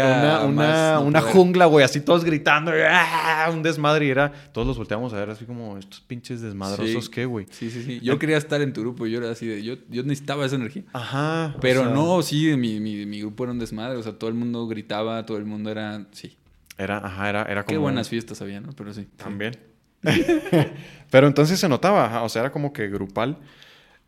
[0.46, 3.48] Una jungla, güey, así todos gritando, ¡ah!
[3.52, 4.06] un desmadre.
[4.06, 7.10] Y era, todos los volteamos a ver así como, estos pinches desmadrosos, Sí.
[7.10, 7.46] ¿qué, güey?
[7.50, 8.00] Sí, sí, sí.
[8.02, 9.62] Yo quería estar en tu grupo y yo era así de...
[9.62, 10.84] Yo, yo necesitaba esa energía.
[10.92, 11.54] Ajá.
[11.56, 13.96] o Pero sea, no, sí, mi, mi, mi grupo era un desmadre.
[13.96, 16.06] O sea, todo el mundo gritaba, todo el mundo era...
[16.12, 16.36] Sí.
[16.78, 17.74] Era, ajá, era, era como...
[17.74, 18.72] Qué buenas fiestas había, ¿no?
[18.72, 19.06] Pero sí.
[19.16, 19.56] También.
[21.10, 23.38] Pero entonces se notaba, ajá, o sea, era como que grupal.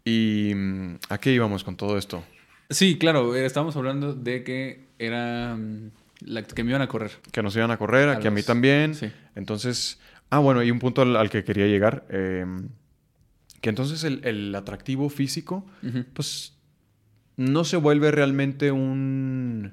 [0.05, 2.23] ¿Y mm, a qué íbamos con todo esto?
[2.70, 3.35] Sí, claro.
[3.35, 5.57] eh, Estábamos hablando de que era...
[5.57, 7.12] mm, La, que me iban a correr.
[7.33, 8.94] Que nos iban a correr, A aquí a mí también.
[8.94, 9.11] Sí.
[9.35, 9.98] Entonces,
[10.31, 12.04] ah, bueno, y un punto al, al que quería llegar.
[12.11, 12.44] eh,
[13.61, 15.66] que entonces el, el atractivo físico,
[16.12, 16.52] pues,
[17.37, 19.72] no se vuelve realmente un,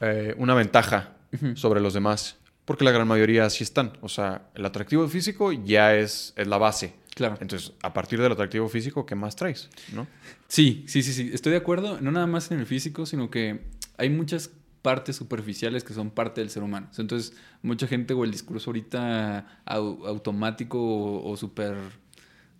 [0.00, 1.14] eh, una ventaja
[1.54, 2.36] sobre los demás.
[2.66, 3.92] Porque la gran mayoría sí están.
[4.02, 6.92] O sea, el atractivo físico ya es, es la base.
[7.18, 7.36] Claro.
[7.40, 9.68] Entonces, a partir del atractivo físico, ¿qué más traes?
[9.92, 10.06] ¿No?
[10.46, 11.30] Sí, sí, sí, sí.
[11.32, 12.00] Estoy de acuerdo.
[12.00, 13.64] No nada más en el físico, sino que
[13.96, 14.52] hay muchas
[14.82, 16.88] partes superficiales que son parte del ser humano.
[16.96, 21.74] Entonces, mucha gente o el discurso ahorita au- automático o, o súper,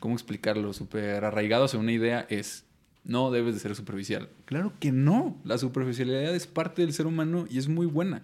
[0.01, 0.73] ¿cómo explicarlo?
[0.73, 2.64] Súper arraigado hacia una idea es,
[3.05, 4.29] no debes de ser superficial.
[4.44, 5.40] Claro que no.
[5.44, 8.23] La superficialidad es parte del ser humano y es muy buena.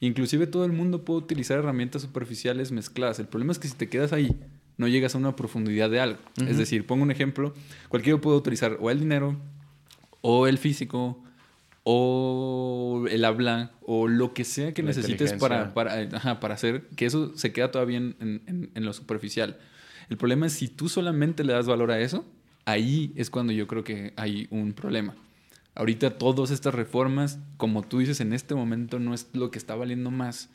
[0.00, 3.18] Inclusive todo el mundo puede utilizar herramientas superficiales mezcladas.
[3.18, 4.38] El problema es que si te quedas ahí,
[4.80, 6.18] no llegas a una profundidad de algo.
[6.48, 7.54] Es decir, pongo un ejemplo,
[7.88, 9.36] cualquiera puede utilizar o el dinero,
[10.22, 11.22] o el físico,
[11.84, 16.86] o el habla, o lo que sea que La necesites para, para, ajá, para hacer,
[16.96, 19.58] que eso se queda todavía en- en lo superficial.
[20.08, 22.24] El problema es si tú solamente le das valor a eso,
[22.64, 25.14] ahí es cuando yo creo que hay un problema.
[25.74, 29.74] Ahorita todas estas reformas, como tú dices, en este momento no es lo que está
[29.76, 30.50] valiendo más,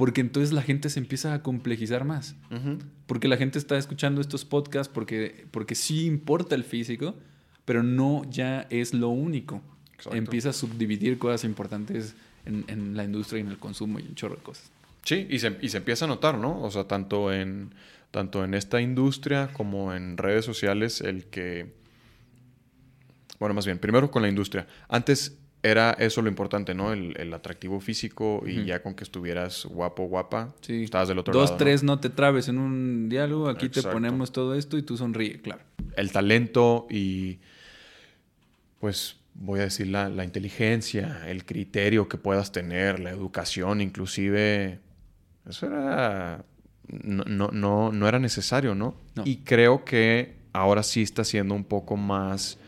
[0.00, 2.34] porque entonces la gente se empieza a complejizar más.
[3.04, 7.16] Porque la gente está escuchando estos podcasts porque, porque sí importa el físico,
[7.66, 9.60] pero no ya es lo único.
[9.92, 10.16] Exacto.
[10.16, 12.14] Empieza a subdividir cosas importantes
[12.46, 14.72] en, en la industria y en el consumo y un chorro de cosas.
[15.04, 16.62] Sí, y se, y se empieza a notar, ¿no?
[16.62, 17.74] O sea, tanto en,
[18.10, 21.74] tanto en esta industria como en redes sociales, el que...
[23.38, 24.66] Bueno, más bien, primero con la industria.
[24.88, 26.92] Antes era eso lo importante, ¿no?
[26.92, 30.84] El, el atractivo físico y ya con que estuvieras guapo, guapa, Sí.
[30.84, 31.52] estabas del otro Dos, lado.
[31.54, 31.58] ¿no?
[31.58, 32.00] tres, ¿no?
[32.00, 33.88] te trabes en un diálogo, aquí Exacto.
[33.90, 35.60] te ponemos todo esto y tú sonríe, claro.
[35.96, 37.40] el talento y,
[38.78, 44.78] pues, voy a decir la, la inteligencia, el criterio que puedas tener, la educación, inclusive,
[45.48, 46.44] eso era,
[46.88, 48.94] no, no, no, no era necesario, ¿no?
[49.14, 49.22] No.
[49.26, 52.58] Y creo que ahora sí está siendo un poco más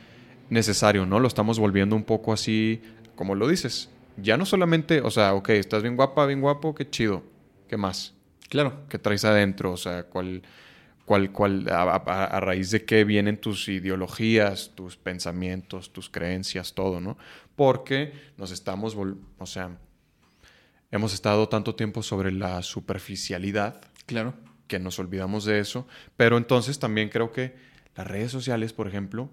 [0.53, 1.19] necesario, ¿no?
[1.19, 2.81] Lo estamos volviendo un poco así,
[3.17, 3.89] como lo dices.
[4.17, 7.23] Ya no solamente, o sea, ok, estás bien guapa, bien guapo, qué chido.
[7.69, 8.15] ¿Qué más?
[8.49, 8.83] Claro.
[8.89, 9.73] ¿Qué traes adentro?
[9.73, 10.43] O sea, ¿cuál,
[11.07, 16.75] cuál, cuál, a, a- a raíz de qué vienen tus ideologías, tus pensamientos, tus creencias,
[16.75, 17.17] todo, ¿no?
[17.57, 18.95] Porque nos estamos,
[19.39, 19.79] o sea,
[20.91, 24.35] hemos estado tanto tiempo sobre la superficialidad Claro.
[24.67, 25.87] que nos olvidamos de eso,
[26.19, 27.55] pero entonces también creo que
[27.97, 29.31] las redes sociales, por ejemplo,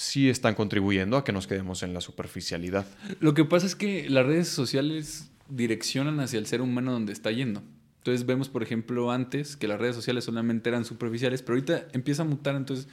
[0.00, 2.86] sí están contribuyendo a que nos quedemos en la superficialidad.
[3.20, 7.30] Lo que pasa es que las redes sociales direccionan hacia el ser humano donde está
[7.30, 7.62] yendo.
[7.98, 12.22] Entonces vemos, por ejemplo, antes que las redes sociales solamente eran superficiales, pero ahorita empieza
[12.22, 12.88] a mutar entonces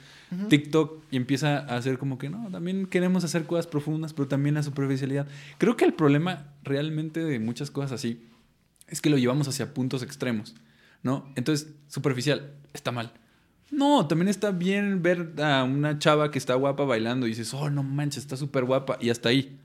[0.50, 4.56] TikTok y empieza a hacer como que no, también queremos hacer cosas profundas, pero también
[4.56, 5.26] la superficialidad.
[5.56, 8.22] Creo que el problema realmente de muchas cosas así
[8.86, 10.54] es que lo llevamos hacia puntos extremos,
[11.02, 11.32] ¿no?
[11.36, 13.14] Entonces, superficial, está mal.
[13.70, 17.70] No, también está bien ver a una chava que está guapa bailando y dices, oh,
[17.70, 18.98] no manches, está súper guapa.
[19.00, 19.58] Y hasta ahí.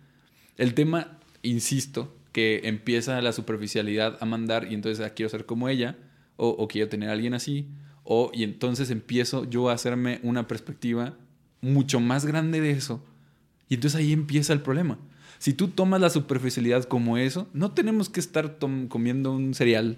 [0.58, 5.70] El tema, insisto, que empieza la superficialidad a mandar y entonces ah, quiero ser como
[5.70, 5.98] ella,
[6.36, 7.68] o, quiero tener a alguien así,
[8.04, 11.16] o y entonces empiezo yo a hacerme una perspectiva
[11.62, 13.04] mucho más grande de eso.
[13.70, 14.98] Y entonces ahí empieza el problema.
[15.38, 18.58] Si tú tomas la superficialidad como eso, no tenemos que estar
[18.90, 19.98] comiendo un cereal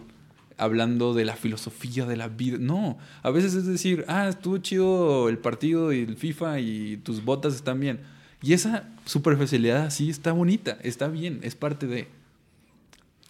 [0.58, 2.58] hablando de la filosofía de la vida.
[2.60, 7.24] No, a veces es decir, ah, estuvo chido el partido y el FIFA y tus
[7.24, 8.00] botas están bien.
[8.42, 12.08] Y esa superficialidad así está bonita, está bien, es parte de...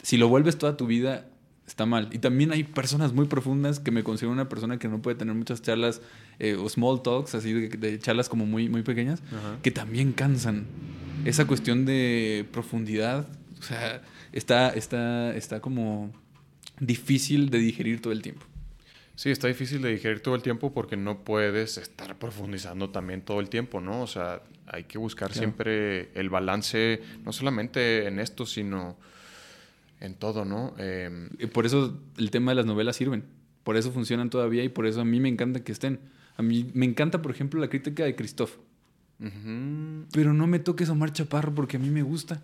[0.02, 1.26] Si lo vuelves toda tu vida,
[1.66, 2.10] está mal.
[2.12, 5.34] Y también hay personas muy profundas que me considero una persona que no puede tener
[5.34, 6.02] muchas charlas
[6.40, 9.22] eh, o small talks, así de, charlas como muy, muy pequeñas,
[9.64, 10.66] que también cansan.
[11.24, 13.28] Esa cuestión de profundidad,
[13.60, 16.12] o sea, está, está, está como
[16.80, 18.46] difícil de digerir todo el tiempo.
[19.16, 23.40] Sí, está difícil de digerir todo el tiempo porque no puedes estar profundizando también todo
[23.40, 24.02] el tiempo, ¿no?
[24.02, 28.98] O sea, hay que buscar siempre el balance, no solamente en esto, sino
[30.02, 30.76] en todo, ¿no?
[30.78, 33.24] Em, por eso el tema de las novelas sirven,
[33.64, 36.00] por eso funcionan todavía y por eso a mí me encanta que estén.
[36.36, 38.52] A mí me encanta, por ejemplo, la crítica de Christoph.
[40.12, 42.42] Pero no me toques a Omar Chaparro porque a mí me gusta.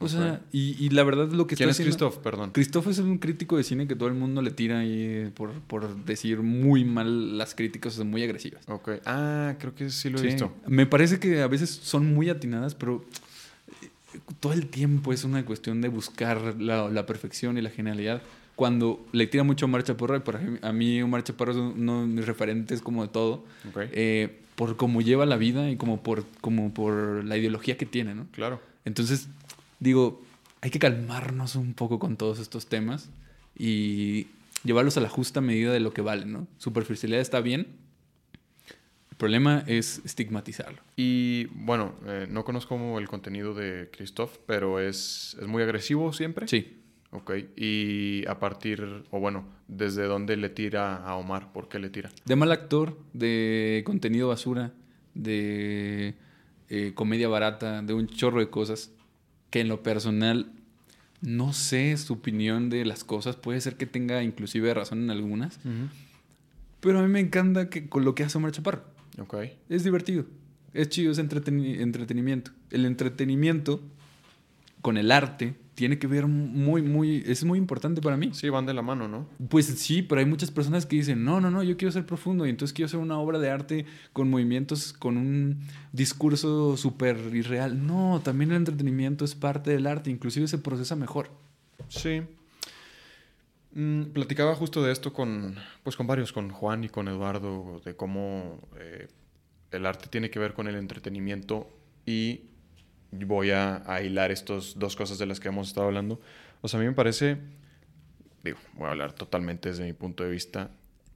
[0.00, 2.18] O sea, y, la verdad lo que ¿Quién es Christoph?
[2.18, 2.52] Perdón.
[2.52, 6.04] Christoph es un crítico de cine que todo el mundo le tira ahí por, por
[6.04, 8.62] decir muy mal las críticas, son muy agresivas.
[8.68, 8.90] Ok.
[9.06, 10.52] Ah, creo que sí lo he visto.
[10.68, 13.04] Me parece que a veces son muy atinadas, pero
[13.82, 13.88] eh,
[14.38, 18.22] todo el tiempo es una cuestión de buscar la, perfección y la genialidad.
[18.54, 21.58] Cuando le tira mucho a Marcha Porra, y por ejemplo, a mí Omar Chaparro es
[21.58, 23.44] uno de mis referentes como de todo,
[23.76, 28.14] eh, por cómo lleva la vida y como por, como por la ideología que tiene,
[28.14, 28.26] ¿no?
[28.32, 28.60] Claro.
[28.84, 29.28] Entonces,
[29.80, 30.22] digo,
[30.60, 33.10] hay que calmarnos un poco con todos estos temas
[33.56, 34.28] y
[34.64, 36.48] llevarlos a la justa medida de lo que valen, ¿no?
[36.58, 37.66] Superficialidad está bien.
[39.10, 40.80] El problema es estigmatizarlo.
[40.96, 46.46] Y bueno, eh, no conozco el contenido de Christoph, pero es, es muy agresivo siempre.
[46.46, 46.74] Sí.
[47.10, 51.52] Ok, y a partir, o bueno, ¿desde dónde le tira a Omar?
[51.52, 52.10] ¿Por qué le tira?
[52.26, 54.74] De mal actor, de contenido basura,
[55.14, 56.16] de
[56.68, 58.92] eh, comedia barata, de un chorro de cosas
[59.50, 60.52] que en lo personal
[61.20, 65.58] no sé su opinión de las cosas, puede ser que tenga inclusive razón en algunas,
[66.80, 68.84] pero a mí me encanta que con lo que hace Omar Chaparro.
[69.18, 69.58] Okay.
[69.68, 70.26] Es divertido,
[70.74, 72.52] es chido, es entretenimiento.
[72.70, 73.82] El entretenimiento
[74.80, 78.30] con el arte tiene que ver muy, muy, es muy importante para mí.
[78.32, 79.28] Sí, van de la mano, ¿no?
[79.48, 82.44] Pues sí, pero hay muchas personas que dicen, no, no, no, yo quiero ser profundo
[82.44, 85.60] y entonces quiero hacer una obra de arte con movimientos, con un
[85.92, 87.86] discurso súper irreal.
[87.86, 91.30] No, también el entretenimiento es parte del arte, inclusive se procesa mejor.
[91.86, 92.22] Sí.
[93.72, 97.94] Mm, platicaba justo de esto con, pues con varios, con Juan y con Eduardo, de
[97.94, 99.06] cómo eh,
[99.70, 101.70] el arte tiene que ver con el entretenimiento
[102.04, 102.40] y
[103.10, 106.20] voy a, hilar estas dos cosas de las que hemos estado hablando.
[106.60, 107.38] O sea, a mí me parece,
[108.44, 110.70] digo, voy a hablar totalmente desde mi punto de vista,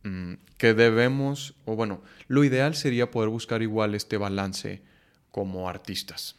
[0.05, 4.83] mm, que debemos, o bueno, lo ideal sería poder buscar igual este balance
[5.31, 6.37] como artistas.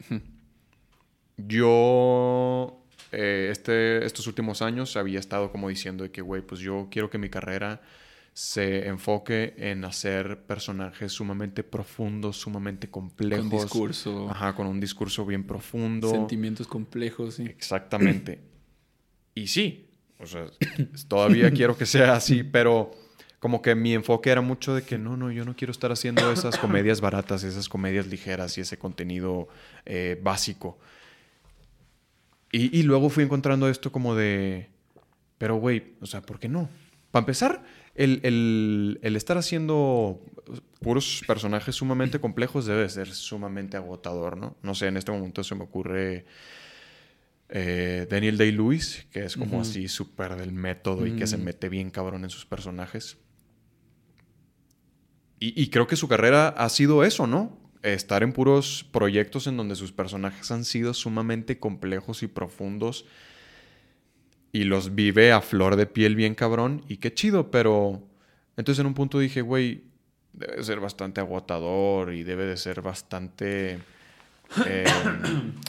[1.37, 6.87] Yo, eh, este, estos últimos años había estado como diciendo de que, güey, pues yo
[6.91, 7.81] quiero que mi carrera
[8.33, 13.47] se enfoque en hacer personajes sumamente profundos, sumamente complejos.
[13.47, 14.29] Con discurso.
[14.29, 16.09] Ajá, con un discurso bien profundo.
[16.09, 17.43] Sentimientos complejos, sí.
[17.43, 18.41] Exactamente.
[19.35, 20.47] y sí, o sea,
[21.07, 22.91] todavía quiero que sea así, pero
[23.39, 26.31] como que mi enfoque era mucho de que no, no, yo no quiero estar haciendo
[26.31, 29.47] esas comedias baratas, esas comedias ligeras y ese contenido
[29.85, 30.79] eh, básico.
[32.51, 34.69] Y, y luego fui encontrando esto como de,
[35.37, 36.69] pero güey, o sea, ¿por qué no?
[37.11, 37.63] Para empezar,
[37.95, 40.21] el, estar haciendo
[40.79, 44.57] puros personajes sumamente complejos debe ser sumamente agotador, ¿no?
[44.61, 46.25] No sé, en este momento se me ocurre
[47.49, 51.91] eh, Daniel Day-Lewis, que es como así súper del método y que se mete bien
[51.91, 53.17] cabrón en sus personajes.
[55.39, 57.59] Y, y, creo que su carrera ha sido eso, ¿no?
[57.81, 63.05] Estar en puros proyectos en donde sus personajes han sido sumamente complejos y profundos
[64.53, 68.03] y los vive a flor de piel bien cabrón y qué chido, pero
[68.55, 69.83] entonces en un punto dije, güey,
[70.31, 73.79] debe ser bastante agotador y debe de ser bastante...
[74.67, 74.85] Eh,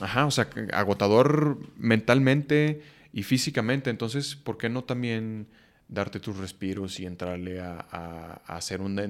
[0.03, 2.83] ajá, o sea, agotador mentalmente
[3.15, 3.89] y físicamente.
[3.89, 5.47] Entonces, ¿por qué no también
[5.89, 9.01] darte tus respiros y entrarle a, hacer un,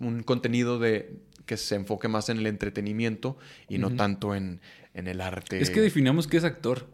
[0.00, 3.38] un contenido de, que se enfoque más en el entretenimiento
[3.70, 4.60] y no tanto en,
[4.92, 5.62] en, el arte?
[5.62, 6.86] Es que definamos qué es actor.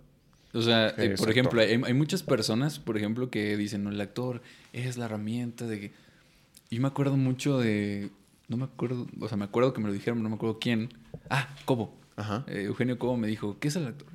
[0.54, 4.42] O sea, eh, por ejemplo, hay, muchas personas, por ejemplo, que dicen, no, el actor
[4.72, 5.92] es la herramienta de que...
[6.68, 8.10] Y me acuerdo mucho de...
[8.48, 10.92] No me acuerdo, o sea, me acuerdo que me lo dijeron, no me acuerdo quién.
[11.30, 11.96] Ah, Cobo.
[12.16, 12.44] Ajá.
[12.48, 14.08] Eh, Eugenio Cobo me dijo, ¿qué es el actor?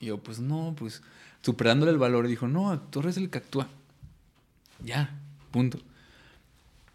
[0.00, 1.02] Y yo, pues no, pues
[1.42, 3.68] superándole el valor, dijo, no, actor es el que actúa.
[4.82, 5.16] Ya,
[5.52, 5.78] punto.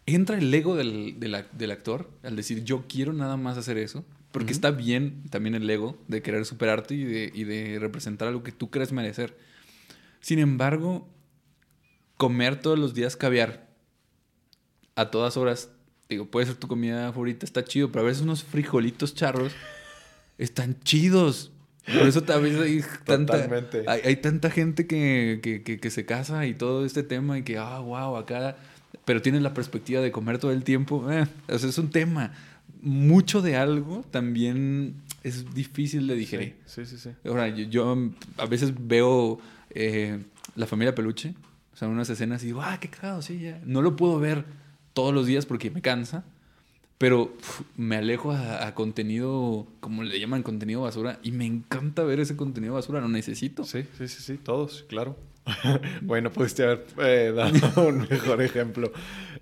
[0.04, 4.04] entra el ego del, del, del actor al decir yo quiero nada más hacer eso.
[4.32, 8.42] Porque está bien también el ego de querer superarte y de, y de representar algo
[8.42, 9.36] que tú crees merecer.
[10.20, 11.08] Sin embargo,
[12.16, 13.68] comer todos los días caviar
[14.94, 15.70] a todas horas,
[16.08, 19.52] digo, puede ser tu comida favorita, está chido, pero a veces unos frijolitos charros
[20.38, 21.50] están chidos.
[21.86, 23.48] Por eso también hay tanta,
[23.86, 27.56] hay, hay, tanta gente que, que, que, se casa y todo este tema y que,
[27.56, 28.56] ah, wow, acá,
[29.04, 31.10] pero tienen la perspectiva de comer todo el tiempo.
[31.10, 32.32] Eh, o sea, es un tema.
[32.82, 36.56] Mucho de algo también es difícil de digerir.
[36.66, 37.10] Sí, sí, sí.
[37.26, 39.38] Ahora, yo, yo, a veces veo
[39.70, 40.18] eh,
[40.56, 41.34] La familia Peluche,
[41.72, 43.60] o sea, unas escenas y digo, ah, qué cagado, sí, ya.
[43.64, 44.44] No lo puedo ver
[44.92, 46.24] todos los días porque me cansa.
[46.98, 47.32] Pero
[47.78, 51.18] me alejo a, contenido, como le llaman, contenido basura.
[51.22, 53.00] Y me encanta ver ese contenido basura.
[53.00, 53.64] Lo necesito.
[53.64, 54.36] Sí, sí, sí, sí.
[54.36, 55.16] Todos, claro.
[56.02, 58.92] bueno, pudiste haber eh, dado un mejor ejemplo.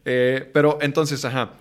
[0.04, 1.54] Eh, pero entonces, ajá.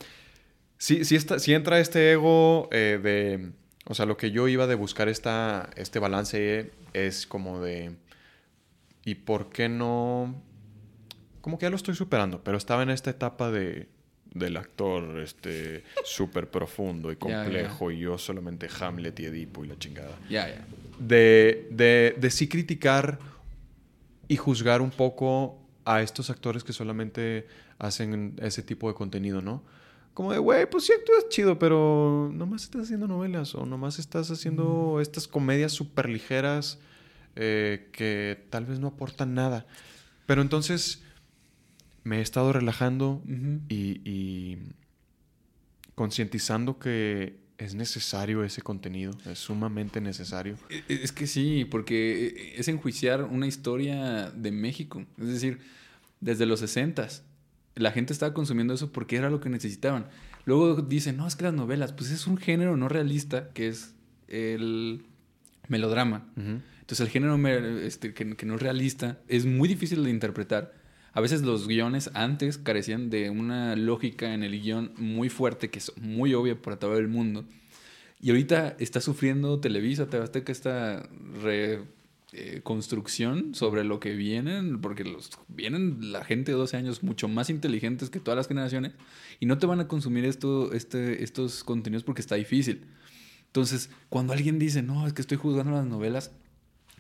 [0.78, 3.52] Sí, sí, está, sí entra este ego eh, de...
[3.86, 7.96] O sea, lo que yo iba de buscar esta, este balance es como de...
[9.06, 10.42] ¿Y por qué no...?
[11.42, 13.88] Como que ya lo estoy superando, pero estaba en esta etapa de
[14.34, 19.78] del actor este súper profundo y complejo y yo solamente Hamlet y Edipo y la
[19.78, 20.16] chingada.
[20.30, 20.66] Ya, ya.
[21.00, 23.20] De, de, de sí criticar
[24.28, 27.48] y juzgar un poco a estos actores que solamente
[27.80, 29.64] hacen ese tipo de contenido, ¿no?
[30.18, 34.32] Como de, güey, pues sí actúas chido, pero nomás estás haciendo novelas o nomás estás
[34.32, 35.02] haciendo mm.
[35.02, 36.80] estas comedias súper ligeras
[37.36, 39.68] eh, que tal vez no aportan nada.
[40.26, 41.04] Pero entonces
[42.04, 43.22] me he estado relajando
[43.70, 44.58] y,
[45.94, 50.58] concientizando que es necesario ese contenido, es sumamente necesario.
[50.72, 55.60] E, e, es que sí, porque e, es enjuiciar una historia de México, es decir,
[56.22, 57.08] desde los 60
[57.80, 60.08] la gente estaba consumiendo eso porque era lo que necesitaban.
[60.46, 63.96] Luego dicen, no, es que las novelas, pues es un género no realista, que es
[64.28, 65.06] el
[65.68, 66.28] melodrama.
[66.36, 67.36] Entonces el género
[67.80, 70.74] este, que, que no es realista es muy difícil de interpretar
[71.18, 75.80] a veces los guiones antes carecían de una lógica en el guion muy fuerte, que
[75.80, 77.44] es muy obvia para todo el mundo.
[78.22, 80.08] Y ahorita está sufriendo Televisa,
[80.44, 80.52] que
[82.28, 87.28] esta reconstrucción sobre lo que vienen, porque los, vienen la gente de 12 años mucho
[87.28, 88.94] más inteligentes que todas las generaciones
[89.40, 92.86] y no te van a consumir esto, este, estos contenidos porque está difícil.
[93.46, 96.32] Entonces, cuando alguien dice, no, es que estoy juzgando las novelas,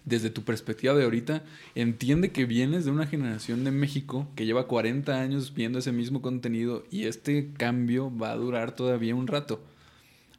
[0.05, 1.43] desde tu perspectiva de ahorita,
[1.75, 6.21] entiende que vienes de una generación de México que lleva 40 años viendo ese mismo
[6.21, 9.61] contenido y este cambio va a durar todavía un rato.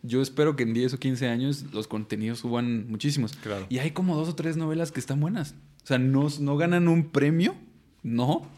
[0.08, 3.36] Yo espero que en 10 o 15 años los contenidos suban muchísimos.
[3.36, 3.66] Claro.
[3.68, 5.54] Y hay como dos o tres novelas que están buenas.
[5.84, 7.54] O sea, no, no ganan un premio,
[8.02, 8.48] no,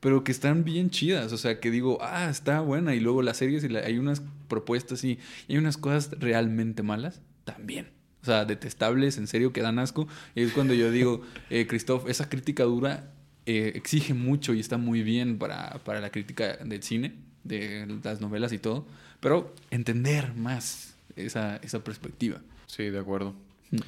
[0.00, 1.32] pero que están bien chidas.
[1.34, 2.94] O sea, que digo, ah, está buena.
[2.94, 7.90] Y luego las series, y hay unas propuestas y hay unas cosas realmente malas también.
[8.22, 10.08] O sea, detestables, en serio, que dan asco.
[10.34, 13.12] Y es cuando yo digo, eh, Christoph, esa crítica dura
[13.44, 18.22] eh, exige mucho y está muy bien para, para la crítica del cine, de las
[18.22, 18.86] novelas y todo.
[19.20, 22.40] Pero entender más esa, esa perspectiva.
[22.66, 23.34] Sí, de acuerdo.
[23.70, 23.78] Mm.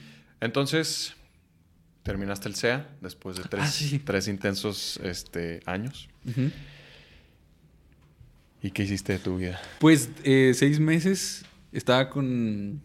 [0.41, 1.15] Entonces,
[2.03, 6.09] terminaste el SEA después de tres, ah, tres intensos este, años.
[8.63, 9.61] ¿Y qué hiciste de tu vida?
[9.79, 12.81] Pues eh, seis meses estaba con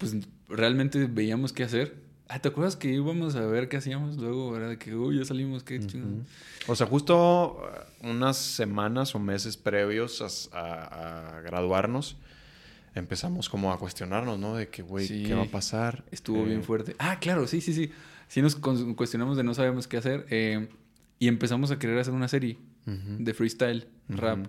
[0.00, 0.16] pues
[0.48, 1.94] realmente veíamos qué hacer.
[2.26, 4.70] Ah, ¿te acuerdas que íbamos a ver qué hacíamos luego, verdad?
[4.70, 6.06] De que, uy, ya salimos, qué chido.
[6.66, 7.60] O sea, justo
[8.02, 12.16] uh, unas semanas o meses previos a, graduarnos,
[12.94, 14.56] empezamos como a cuestionarnos, ¿no?
[14.56, 16.04] De que, güey, ¿qué va a pasar?
[16.10, 16.96] Estuvo bien eh, fuerte.
[16.98, 17.90] Ah, claro, sí, sí, sí.
[18.28, 20.26] Sí nos cuestionamos de no sabemos qué hacer.
[20.30, 20.68] Eh,
[21.18, 24.46] y empezamos a querer hacer una serie de freestyle, rap.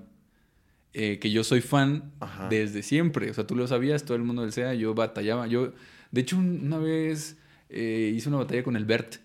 [0.94, 2.12] Eh, que yo soy fan
[2.50, 3.30] desde siempre.
[3.30, 5.48] O sea, tú lo sabías, todo el mundo del SEA, yo batallaba.
[5.48, 5.74] Yo,
[6.12, 7.38] de hecho, una vez
[7.70, 9.16] hice una batalla con el Bert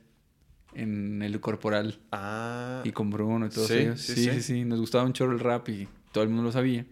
[0.76, 1.98] en el corporal.
[2.12, 2.82] Ah.
[2.84, 3.96] Y con Bruno y todo eso.
[3.96, 6.84] Sí sí, sí Nos gustaba un chorro el rap y todo el mundo lo sabía.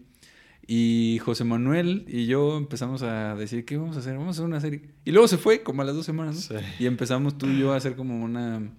[0.67, 4.17] Y José Manuel y yo empezamos a decir, ¿qué vamos a hacer?
[4.17, 4.81] Vamos a hacer una serie.
[5.03, 7.77] Y luego se fue, como a las dos semanas, Y empezamos tú y yo a
[7.77, 8.71] hacer como una,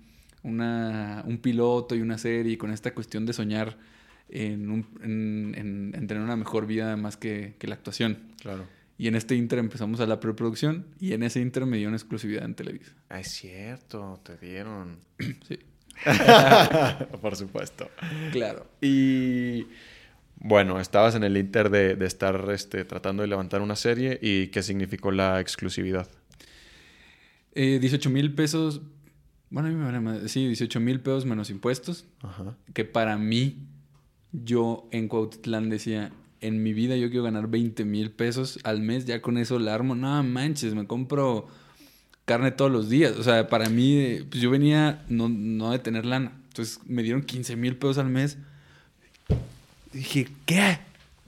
[0.43, 3.79] una, un piloto y una serie con esta cuestión de soñar
[4.29, 4.87] en, un,
[5.95, 8.19] en, tener una mejor vida más que, que, la actuación.
[8.41, 8.67] Claro.
[8.99, 11.99] Y en este inter empezamos a la preproducción y en ese inter me dio una
[11.99, 12.93] exclusividad en Televisa.
[13.11, 14.99] Ah, es cierto, te dieron.
[15.47, 15.59] sí.
[17.23, 17.89] Por supuesto.
[18.33, 18.67] Claro.
[18.81, 19.67] Y
[20.37, 24.49] bueno, estabas en el inter de, de estar este, tratando de levantar una serie y
[24.49, 26.09] ¿qué significó la exclusividad?
[27.55, 28.83] Eh, 18 mil pesos.
[29.49, 30.29] Bueno, a mí me van a...
[30.29, 32.07] Sí, 18 mil pesos menos impuestos.
[32.21, 32.57] Ajá.
[32.75, 33.67] Que para mí
[34.33, 39.07] yo en Cuautitlán decía, en mi vida yo quiero ganar 20 mil pesos al mes,
[39.07, 39.95] ya con eso la armo.
[39.95, 41.49] No manches, me compro
[42.27, 43.17] carne todos los días.
[43.17, 46.33] O sea, para mí, pues yo venía no, no de tener lana.
[46.49, 48.37] Entonces me dieron 15 mil pesos al mes.
[49.97, 50.79] Dije, ¿qué?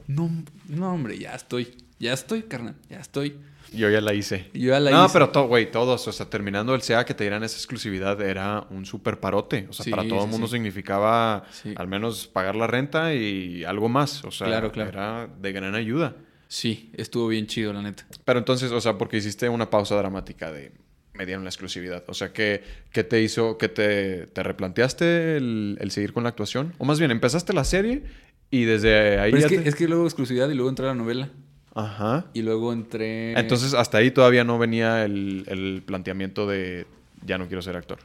[0.07, 0.31] No,
[0.69, 1.75] no, hombre, ya estoy.
[1.99, 3.37] Ya estoy, carnal, ya estoy.
[3.73, 4.49] Yo ya la hice.
[4.55, 5.13] Yo ya la no, hice.
[5.13, 8.67] pero to- güey, todos, o sea, terminando el SEA que te dieran esa exclusividad era
[8.71, 9.67] un súper parote.
[9.69, 10.55] O sea, Sí, para todo el sí, mundo sí.
[10.55, 11.45] significaba
[11.77, 14.25] al menos pagar la renta y algo más.
[14.25, 14.89] O sea, Claro, claro.
[14.91, 16.17] era de gran ayuda.
[16.47, 18.07] Sí, estuvo bien chido, la neta.
[18.25, 20.73] Pero entonces, o sea, porque hiciste una pausa dramática de
[21.13, 22.05] me dieron la exclusividad.
[22.07, 22.63] O sea, ¿qué,
[22.93, 23.59] qué te hizo?
[23.59, 26.73] ¿Que te, te replanteaste el, el seguir con la actuación?
[26.79, 28.05] O más bien, empezaste la serie
[28.51, 30.87] y desde ahí Pero ya es que, te- es que luego exclusividad y luego entré
[30.87, 31.31] a la novela.
[31.75, 32.27] Ajá.
[32.35, 33.39] Y luego entré...
[33.39, 36.87] Entonces, hasta ahí todavía no venía el, el planteamiento de
[37.25, 37.99] ya no quiero ser actor.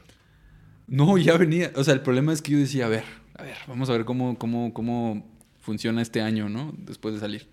[0.86, 1.72] No, ya venía.
[1.76, 3.04] O sea, el problema es que yo decía, a ver,
[3.36, 5.26] a ver, vamos a ver cómo, cómo, cómo
[5.60, 6.72] funciona este año, ¿no?
[6.78, 7.46] Después de salir.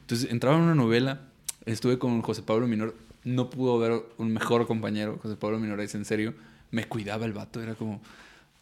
[0.00, 1.20] Entonces, entraba en una novela,
[1.66, 5.94] estuve con José Pablo Minor, no pudo haber un mejor compañero, José Pablo Minor, es
[5.94, 6.34] en serio,
[6.72, 8.02] me cuidaba el vato, era como,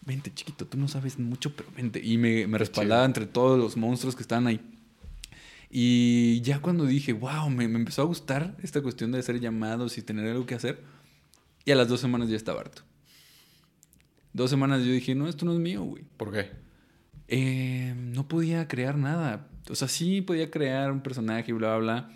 [0.02, 2.00] vente chiquito, tú no sabes mucho, pero vente.
[2.02, 4.60] Y me, me respaldaba entre todos los monstruos que estaban ahí.
[5.70, 9.98] Y ya cuando dije, wow, me, me empezó a gustar esta cuestión de hacer llamados
[9.98, 10.82] y tener algo que hacer,
[11.64, 12.82] y a las dos semanas ya estaba harto.
[14.32, 16.04] Dos semanas yo dije, no, esto no es mío, güey.
[16.16, 16.50] ¿Por qué?
[17.28, 19.48] Eh, no podía crear nada.
[19.68, 22.12] O sea, sí podía crear un personaje, bla, bla, bla.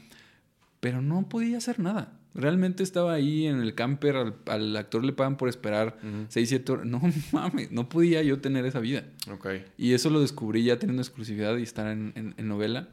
[0.80, 2.18] Pero no podía hacer nada.
[2.35, 6.26] Realmente estaba ahí en el camper, al, al actor le pagan por esperar Ujú.
[6.28, 6.87] 6, 7 horas.
[6.87, 7.01] No
[7.32, 9.05] mames, no podía yo tener esa vida.
[9.30, 9.47] Ok.
[9.78, 12.89] Y eso lo descubrí ya teniendo exclusividad y estar en, en- en novela.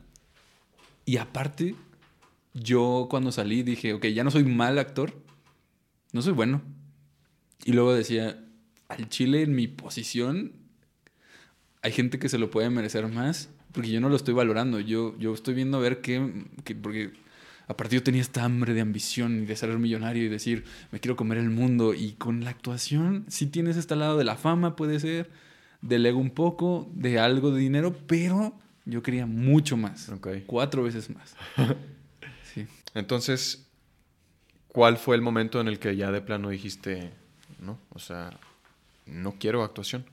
[1.05, 1.75] Y aparte,
[2.53, 5.13] yo cuando salí dije, ok, ya no soy mal actor,
[6.13, 6.61] no soy bueno.
[7.65, 8.43] Y luego decía,
[8.89, 10.53] al chile en mi posición,
[11.81, 14.79] hay gente que se lo puede merecer más, porque yo no lo estoy valorando.
[14.79, 17.11] Yo, yo estoy viendo a ver qué, qué- porque
[17.71, 21.15] aparte yo tenía esta hambre de ambición y de ser millonario y decir, me quiero
[21.15, 21.93] comer el mundo.
[21.93, 25.29] Y con la actuación, sí tienes este lado de la fama, puede ser,
[25.81, 28.53] del ego un poco, de algo de dinero, pero
[28.85, 30.09] yo quería mucho más.
[30.09, 30.27] Ok.
[30.45, 31.35] Cuatro veces más.
[32.53, 32.67] Sí.
[32.95, 33.65] Entonces,
[34.67, 37.13] ¿cuál fue el momento en el que ya de plano dijiste,
[37.61, 37.79] no?
[37.91, 38.37] O sea,
[39.05, 40.03] no quiero actuación.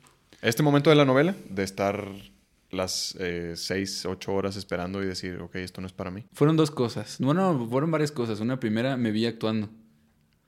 [0.41, 2.09] Este momento de la novela, de estar
[2.71, 6.25] las eh, seis, ocho horas esperando y decir, ok, esto no es para mí.
[6.33, 7.17] Fueron dos cosas.
[7.19, 8.41] Bueno, fueron varias cosas.
[8.41, 9.69] Una primera, me vi actuando.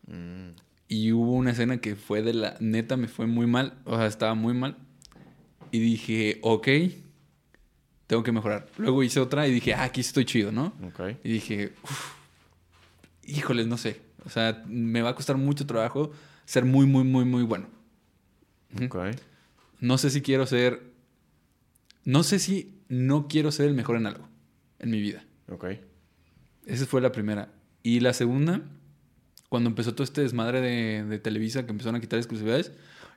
[0.07, 0.51] Mm,
[0.89, 4.07] Y hubo una escena que fue de la neta, me fue muy mal, o sea,
[4.07, 4.77] estaba muy mal.
[5.71, 6.69] Y dije, ok,
[8.07, 8.67] tengo que mejorar.
[8.77, 10.75] Luego hice otra y dije, ah, aquí estoy chido, ¿no?
[10.85, 11.17] ok.
[11.23, 12.15] Y dije, "Uf,
[13.25, 14.01] híjoles, no sé.
[14.25, 16.11] O sea, me va a costar mucho trabajo
[16.45, 17.69] ser muy, muy, muy, muy bueno.
[18.75, 18.85] Ujú.
[18.87, 18.97] Ok.
[19.79, 20.90] No sé si quiero ser,
[22.05, 24.29] no sé si no quiero ser el mejor en algo
[24.81, 25.25] en mi vida.
[25.49, 25.67] Ok.
[26.67, 27.53] Esa fue la primera.
[27.83, 28.63] Y la segunda,
[29.49, 32.73] cuando empezó todo este desmadre de, de Televisa que empezaron a quitar exclusividades,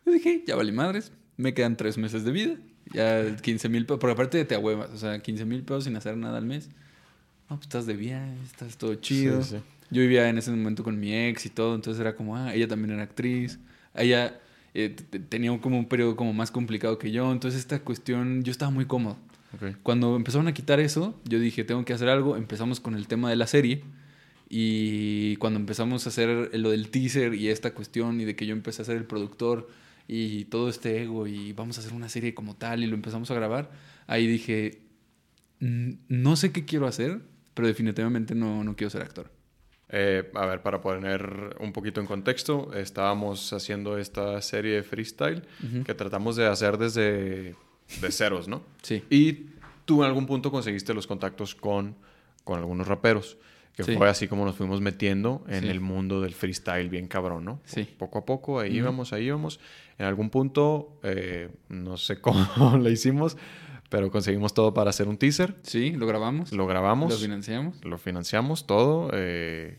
[0.05, 2.57] yo dije, ya vale madres, me quedan tres meses de vida,
[2.93, 5.95] ya 15 mil pesos, porque aparte de te ahuevas, o sea, 15 mil pesos sin
[5.95, 6.69] hacer nada al mes.
[7.49, 9.41] No, pues estás de viaje, estás todo chido.
[9.43, 9.63] Sí, sí.
[9.89, 12.67] Yo vivía en ese momento con mi ex y todo, entonces era como, ah, ella
[12.67, 13.59] también era actriz,
[13.93, 14.39] ella
[14.73, 14.89] eh,
[15.29, 18.85] tenía como un periodo como más complicado que yo, entonces esta cuestión, yo estaba muy
[18.85, 19.17] cómodo.
[19.53, 19.77] Ok.
[19.83, 22.35] Cuando empezaron a quitar eso, yo dije, tengo que hacer algo.
[22.37, 23.83] Empezamos con el tema de la serie.
[24.49, 28.53] Y cuando empezamos a hacer lo del teaser y esta cuestión, y de que yo
[28.53, 29.69] empecé a ser el productor
[30.07, 33.31] y todo este ego, y vamos a hacer una serie como tal, y lo empezamos
[33.31, 33.71] a grabar,
[34.05, 34.81] ahí dije,
[35.59, 37.21] "Mm, no sé qué quiero hacer,
[37.53, 39.31] pero definitivamente no, no quiero ser actor.
[39.95, 45.43] Eh, a ver, para poner un poquito en contexto, estábamos haciendo esta serie de freestyle
[45.85, 47.55] que tratamos de hacer desde
[48.01, 48.63] de ceros, ¿no?
[48.81, 49.03] Sí.
[49.11, 49.45] Y
[49.85, 51.95] tú en algún punto conseguiste los contactos con,
[52.43, 53.37] con algunos raperos,
[53.75, 53.95] que Sí.
[53.95, 55.69] fue así como nos fuimos metiendo en Sí.
[55.69, 57.59] el mundo del freestyle bien cabrón, ¿no?
[57.65, 57.83] Sí.
[57.97, 58.77] Poco a poco, ahí Ujú.
[58.79, 59.59] íbamos, ahí íbamos.
[59.99, 63.37] En algún punto, eh, no sé cómo lo hicimos,
[63.93, 65.55] pero conseguimos todo para hacer un teaser.
[65.61, 66.51] Sí, lo grabamos.
[66.51, 67.85] Lo grabamos, Lo financiamos.
[67.85, 69.77] lo financiamos todo, eh,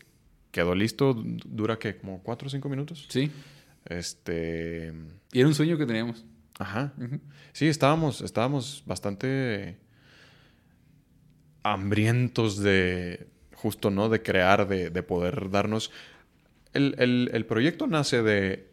[0.51, 3.07] quedó listo, du- dura que como cuatro o cinco minutos.
[3.09, 3.29] Sí.
[3.83, 4.93] Este,
[5.33, 6.23] Y era un sueño que teníamos.
[6.57, 6.93] ajá.
[7.51, 9.79] Sí, estábamos, estábamos bastante
[11.63, 14.07] hambrientos de, justo, ¿no?
[14.07, 15.91] De crear, de, de poder darnos...
[16.71, 18.71] El, el- el proyecto nace de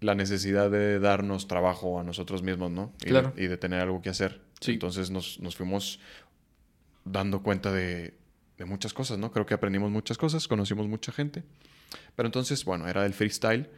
[0.00, 2.92] la necesidad de darnos trabajo a nosotros mismos, ¿no?
[3.00, 3.32] Y de- Claro.
[3.36, 4.43] y de tener algo que hacer.
[4.60, 4.72] Sí.
[4.72, 6.00] Entonces nos, nos fuimos
[7.04, 8.14] dando cuenta de,
[8.58, 9.30] de muchas cosas, ¿no?
[9.32, 11.44] Creo que aprendimos muchas cosas, conocimos mucha gente.
[12.16, 13.68] Pero entonces, bueno, era del freestyle.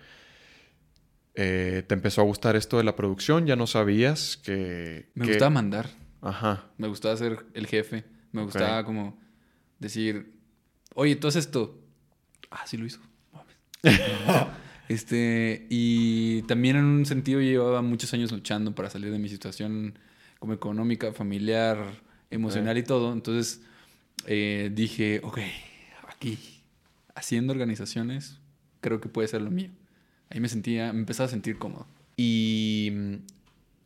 [1.35, 5.11] Eh, te empezó a gustar esto de la producción, ya no sabías que...
[5.15, 5.91] Me que- gustaba mandar.
[6.23, 6.65] Ajá.
[6.79, 8.05] Me gustaba ser el jefe.
[8.33, 9.19] Me gustaba como
[9.79, 10.33] decir,
[10.95, 11.79] oye, tú haces esto.
[12.51, 13.01] Ah, sí lo hizo.
[14.89, 19.99] Este, y también en un sentido llevaba muchos años luchando para salir de mi situación
[20.39, 21.79] como económica, familiar,
[22.31, 23.13] emocional y todo.
[23.13, 23.63] Entonces
[24.27, 25.39] eh, dije, ok,
[26.09, 26.39] aquí,
[27.15, 28.39] haciendo organizaciones,
[28.81, 29.71] creo que puede ser lo mío.
[30.31, 31.87] Ahí me sentía, me empezaba a sentir cómodo.
[32.17, 32.93] Y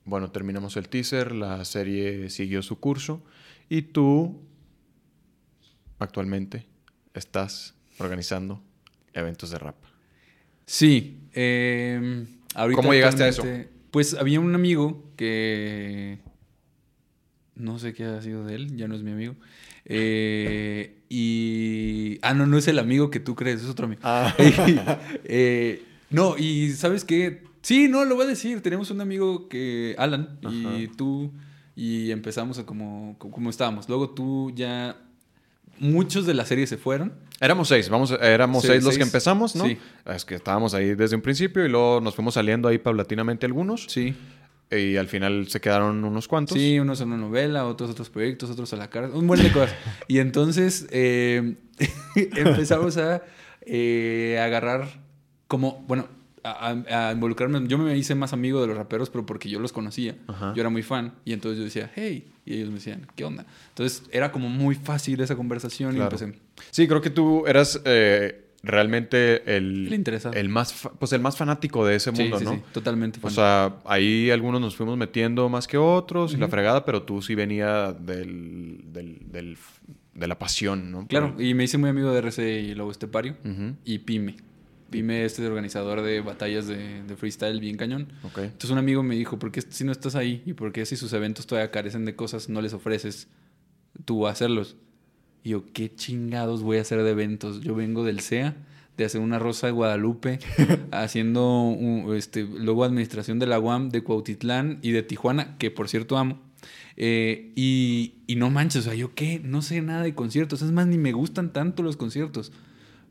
[0.04, 3.22] bueno, terminamos el teaser, la serie siguió su curso
[3.68, 4.40] y tú
[5.98, 6.66] actualmente
[7.14, 8.62] estás organizando
[9.12, 9.76] eventos de rap.
[10.66, 11.18] Sí.
[11.32, 13.44] eh, ahorita ¿Cómo llegaste a eso?
[13.90, 16.20] Pues había un amigo que...
[17.60, 19.34] No sé qué ha sido de él, ya no es mi amigo.
[19.84, 22.18] Eh, y...
[22.22, 24.00] Ah, no, no es el amigo que tú crees, es otro amigo.
[24.04, 24.34] Ah.
[25.24, 27.42] Eh, no, y ¿sabes qué?
[27.62, 28.62] Sí, no, lo voy a decir.
[28.62, 29.94] Tenemos un amigo que...
[29.98, 31.32] Alan, y tú...
[31.76, 33.88] Y empezamos a como, como estábamos.
[33.88, 34.96] Luego tú ya...
[35.78, 37.14] Muchos de la serie se fueron.
[37.40, 39.64] Éramos seis, vamos, éramos Sí, seis los que empezamos, ¿no?
[39.64, 39.78] Sí.
[40.04, 43.86] Es que estábamos ahí desde un principio y luego nos fuimos saliendo ahí paulatinamente algunos
[43.88, 44.14] Sí.
[44.70, 46.56] Y al final se quedaron unos cuantos.
[46.56, 49.50] Sí, unos a una novela, otros otros proyectos, otros a la cárcel, un buen de
[49.52, 49.74] cosas.
[50.08, 51.56] Y entonces eh,
[52.14, 53.22] empezamos a
[53.62, 55.00] eh, agarrar
[55.48, 56.06] como, bueno,
[56.42, 57.66] a, a- a involucrarme.
[57.66, 60.16] Yo me hice más amigo de los raperos, pero porque yo los conocía.
[60.26, 60.52] Ajá.
[60.54, 61.14] Yo era muy fan.
[61.24, 62.26] Y entonces yo decía, hey.
[62.46, 63.44] Y ellos me decían, ¿qué onda?
[63.70, 66.16] Entonces era como muy fácil esa conversación Claro.
[66.18, 66.40] y empecé.
[66.70, 70.36] Sí, creo que tú eras eh, realmente el, interesaba.
[70.36, 72.52] el más pues el más fanático de ese Sí, mundo, sí, ¿no?
[72.56, 76.84] sí, totalmente O sea, ahí algunos nos fuimos metiendo más que otros y la fregada,
[76.84, 79.58] pero tú sí venía del, del, del-
[80.14, 81.06] de la pasión, ¿no?
[81.06, 83.36] claro, Por- y me hice muy amigo de RC y Lobo Estepario.
[83.44, 84.36] Ujú, Y Pime.
[84.90, 88.12] Pime, este organizador de batallas de, de freestyle bien cañón.
[88.24, 90.42] Entonces un amigo me dijo, ¿por qué si no estás ahí?
[90.46, 93.28] ¿Y por qué si sus eventos todavía carecen de cosas no les ofreces
[94.04, 94.76] tú hacerlos?
[95.42, 97.60] Y yo, ¿qué chingados voy a hacer de eventos?
[97.62, 98.56] Yo vengo del CEA,
[98.96, 100.38] de hacer una rosa de Guadalupe,
[100.92, 105.88] haciendo un- este, luego administración de la UAM, de Cuautitlán y de Tijuana, que por
[105.88, 106.38] cierto amo.
[106.96, 109.40] Eh, y, y no manches, o sea, ¿yo qué?
[109.42, 110.60] No sé nada de conciertos.
[110.60, 112.52] Es más, ni me gustan tanto los conciertos.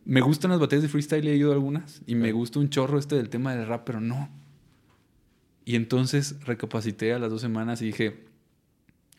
[0.05, 2.01] Me gustan las batallas de freestyle, he ido a algunas.
[2.05, 2.35] Y me Ok.
[2.35, 4.29] gusta un chorro este del tema del rap, pero no.
[5.65, 8.23] Y entonces recapacité a las dos semanas y dije,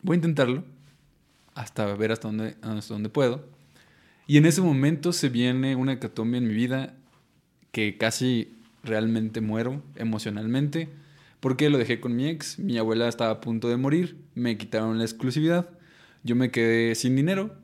[0.01, 0.63] voy a intentarlo
[1.55, 3.45] hasta ver hasta dónde, hasta dónde puedo.
[4.27, 6.95] Y en ese momento se viene una hecatombe en mi vida
[7.71, 10.89] que casi realmente muero emocionalmente
[11.41, 14.99] porque lo dejé con mi ex, mi abuela estaba a punto de morir, me quitaron
[14.99, 15.69] la exclusividad,
[16.23, 17.55] yo me quedé sin dinero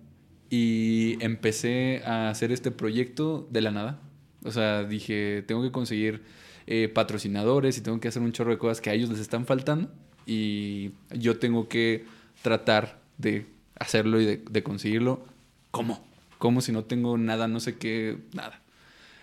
[0.49, 4.01] y empecé a hacer este proyecto de la nada.
[4.43, 6.23] O sea, dije, tengo que conseguir
[6.65, 9.45] eh, patrocinadores y tengo que hacer un chorro de cosas que a ellos les están
[9.45, 9.91] faltando
[10.25, 12.05] y yo tengo que
[12.41, 13.45] tratar de
[13.79, 15.25] hacerlo y de, de conseguirlo.
[15.71, 16.05] ¿Cómo?
[16.37, 18.61] ¿Cómo si no tengo nada, no sé qué, nada?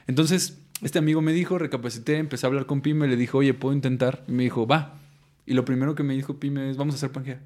[0.06, 3.74] Entonces, este amigo me dijo, recapacité, empecé a hablar con Pime, le dijo, oye, ¿puedo
[3.74, 4.24] intentar?
[4.28, 4.98] Y me dijo, va.
[5.46, 7.40] Y lo primero que me dijo Pime es, vamos a hacer Pangea.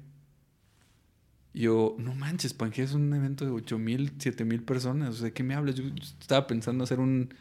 [1.53, 5.09] Y yo, no manches, Pangea es un evento de 8 mil, 7 mil personas.
[5.09, 5.75] O sea, ¿de qué me hablas?
[5.75, 5.83] Yo
[6.19, 7.33] estaba pensando hacer un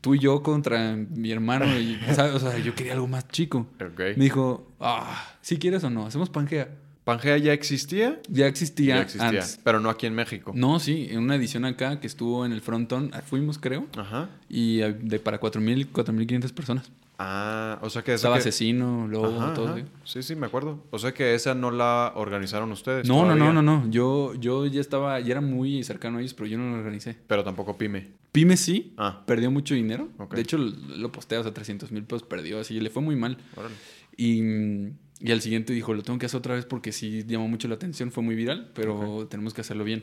[0.00, 1.66] tú y yo contra mi hermano.
[2.08, 3.66] O sea, yo quería algo más chico.
[3.80, 4.00] Ok.
[4.16, 6.68] Me dijo, ah, si quieres o no, hacemos Pangea.
[7.10, 8.20] ¿Pangea ya existía?
[8.28, 9.58] Ya existía, Ya existía, antes.
[9.64, 10.52] pero no aquí en México.
[10.54, 14.28] No, sí, en una edición acá que estuvo en el frontón, ah, fuimos creo, Ajá.
[14.48, 16.90] y ah, de para 4.000, 4.500 personas.
[17.22, 19.68] Ah, o sea que Estaba que- asesino, lobo, Ajá, todo.
[19.74, 19.84] ajá.
[20.04, 20.22] ¿sí?
[20.22, 20.82] Sí, me acuerdo.
[20.90, 23.06] O sea que esa no la organizaron ustedes.
[23.06, 23.90] No, no, no, no, no.
[23.90, 27.16] Yo, yo ya estaba, ya era muy cercano a ellos, pero yo no lo organicé.
[27.26, 28.08] Pero tampoco Pyme.
[28.32, 30.08] Pyme sí, Ah, perdió mucho dinero.
[30.30, 33.36] De hecho, lo, posté, o sea, 300 mil pesos perdió, así, le fue muy mal.
[33.56, 33.74] órale.
[34.16, 37.68] Y, y al siguiente dijo, lo tengo que hacer otra vez porque sí llamó mucho
[37.68, 40.02] la atención, fue muy viral, pero tenemos que hacerlo bien.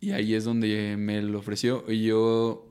[0.00, 2.70] Y ahí es donde me lo ofreció y yo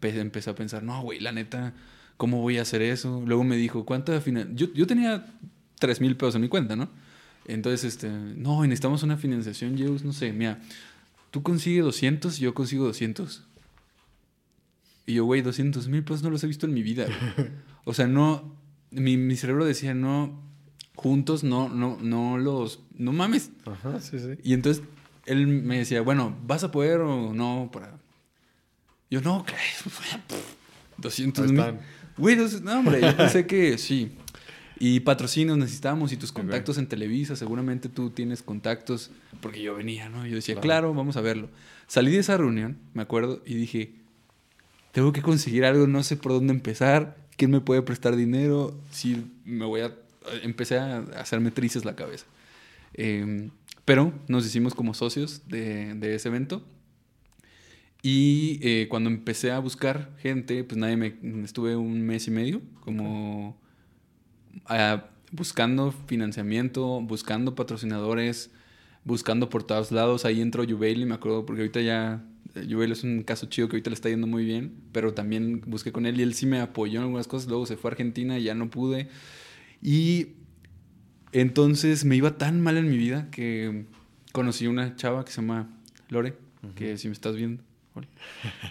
[0.00, 1.74] empe- empecé a pensar, no, güey, la neta,
[2.16, 3.22] ¿cómo voy a hacer eso?
[3.24, 4.56] Luego me dijo, ¿cuánto financiación?
[4.70, 5.24] Yo, yo tenía
[5.78, 6.88] 3 mil pesos en mi cuenta, ¿no?
[7.46, 10.58] Entonces, este, no, necesitamos una financiación, Zeus, no sé, mira,
[11.30, 13.44] tú consigues 200 y yo consigo 200.
[15.06, 17.04] Y yo, güey, 200 mil pesos no los he visto en mi vida.
[17.06, 17.50] güey.
[17.86, 18.56] O sea, no,
[18.90, 20.40] mi, mi cerebro decía, no,
[20.94, 23.50] juntos no, no, no los, no mames.
[23.66, 24.38] Ajá, sí, sí.
[24.42, 24.82] Y entonces
[25.26, 27.70] él me decía, bueno, ¿vas a poder o no?
[27.72, 27.98] Para...
[29.10, 29.54] Yo, no, ¿qué?
[30.98, 31.64] 200 Ahí mil.
[32.16, 34.12] Güey, no, hombre, yo pensé que sí.
[34.78, 40.08] Y patrocinios necesitamos y tus contactos en Televisa, seguramente tú tienes contactos, porque yo venía,
[40.08, 40.26] ¿no?
[40.26, 40.62] Yo decía, Claro.
[40.66, 41.48] claro, vamos a verlo.
[41.86, 43.92] Salí de esa reunión, me acuerdo, y dije,
[44.92, 49.24] tengo que conseguir algo, no sé por dónde empezar, quién me puede prestar dinero, si
[49.44, 49.94] me voy a...
[50.42, 52.26] Empecé a hacerme trices la cabeza.
[52.94, 53.50] Em,
[53.84, 56.64] pero nos hicimos como socios de, de ese evento.
[58.04, 61.14] Y eh, cuando empecé a buscar gente, pues nadie me...
[61.42, 63.58] Estuve un mes y medio como
[64.66, 68.50] ah, buscando financiamiento, buscando patrocinadores,
[69.04, 70.26] buscando por todos lados.
[70.26, 72.22] Ahí entró Jubail me acuerdo, porque ahorita ya...
[72.68, 75.90] Jubail es un caso chido que ahorita le está yendo muy bien, pero también busqué
[75.90, 77.48] con él y él sí me apoyó en algunas cosas.
[77.48, 79.08] Luego se fue a Argentina y ya no pude.
[79.84, 80.30] Y
[81.30, 83.84] entonces me iba tan mal en mi vida que
[84.32, 85.70] conocí una chava que se llama
[86.08, 86.36] Lore,
[86.74, 87.62] que si me estás viendo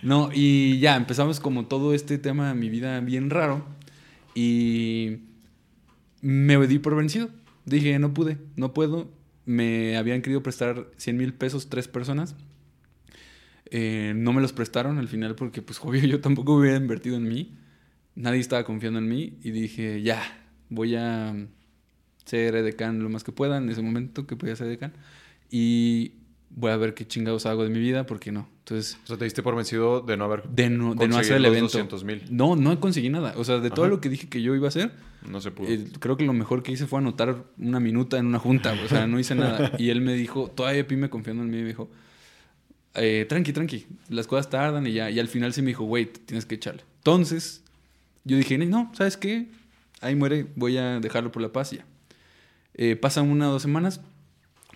[0.01, 3.66] no, y ya empezamos como todo este tema de mi vida bien raro.
[4.36, 5.20] Y
[6.22, 7.30] me di por vencido.
[7.66, 9.09] Dije, no pude, no puedo.
[9.45, 12.36] Me habían querido prestar 100 mil pesos tres personas.
[13.70, 17.28] Eh, no me los prestaron al final porque, pues, obvio, yo tampoco hubiera invertido en
[17.28, 17.57] mí.
[18.16, 19.38] Nadie estaba confiando en mí.
[19.41, 20.22] Y dije, ya,
[20.74, 21.36] voy a
[22.26, 24.93] ser edecán lo más que pueda en ese momento que podía ser edecán.
[25.49, 26.13] Y
[26.49, 28.47] voy a ver qué chingados hago de mi vida, porque no.
[28.59, 31.38] Entonces, o sea, te diste por vencido de no haber de no, de no hacer
[31.38, 31.86] el evento.
[32.30, 33.34] No, no conseguí nada.
[33.38, 34.91] O sea, de todo lo que dije que yo iba a hacer,
[35.30, 35.67] no se pudo.
[35.67, 38.74] Eh, creo que lo mejor que hice fue anotar una minuta en una junta.
[38.86, 39.71] O sea, no hice nada.
[39.80, 41.89] Y él me dijo, todavía Pi me confiando en mí, me dijo,
[42.95, 45.09] eh, tranqui, tranqui, las cosas tardan y ya.
[45.09, 46.84] Y al final sí me dijo, wait, tienes que echarle.
[46.99, 47.63] Entonces,
[48.24, 49.47] yo dije, no, ¿sabes qué?
[50.04, 51.86] Ahí muere, voy a dejarlo por la paz y ya.
[52.76, 54.01] Eh, pasan una o dos semanas,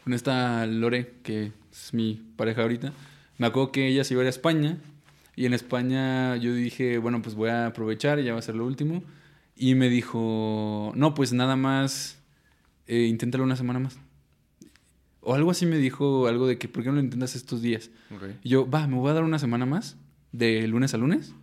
[0.04, 2.94] con esta Lore, que es mi pareja ahorita,
[3.38, 4.78] me acuerdo que ella se iba a ir a España
[5.36, 8.66] y en España yo dije, bueno, pues voy a aprovechar, ya va a ser lo
[8.66, 9.04] último.
[9.56, 12.20] Y me dijo, no, pues nada más,
[12.88, 14.00] eh, inténtalo una semana más.
[15.22, 17.92] O algo así me dijo, algo de que, ¿por qué no lo intentas estos días?
[18.44, 19.98] Y yo, va, me voy a dar una semana más,
[20.32, 21.36] de lunes a lunes.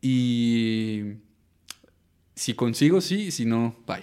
[0.00, 1.18] Y
[2.34, 4.02] si consigo, sí, si no, bye.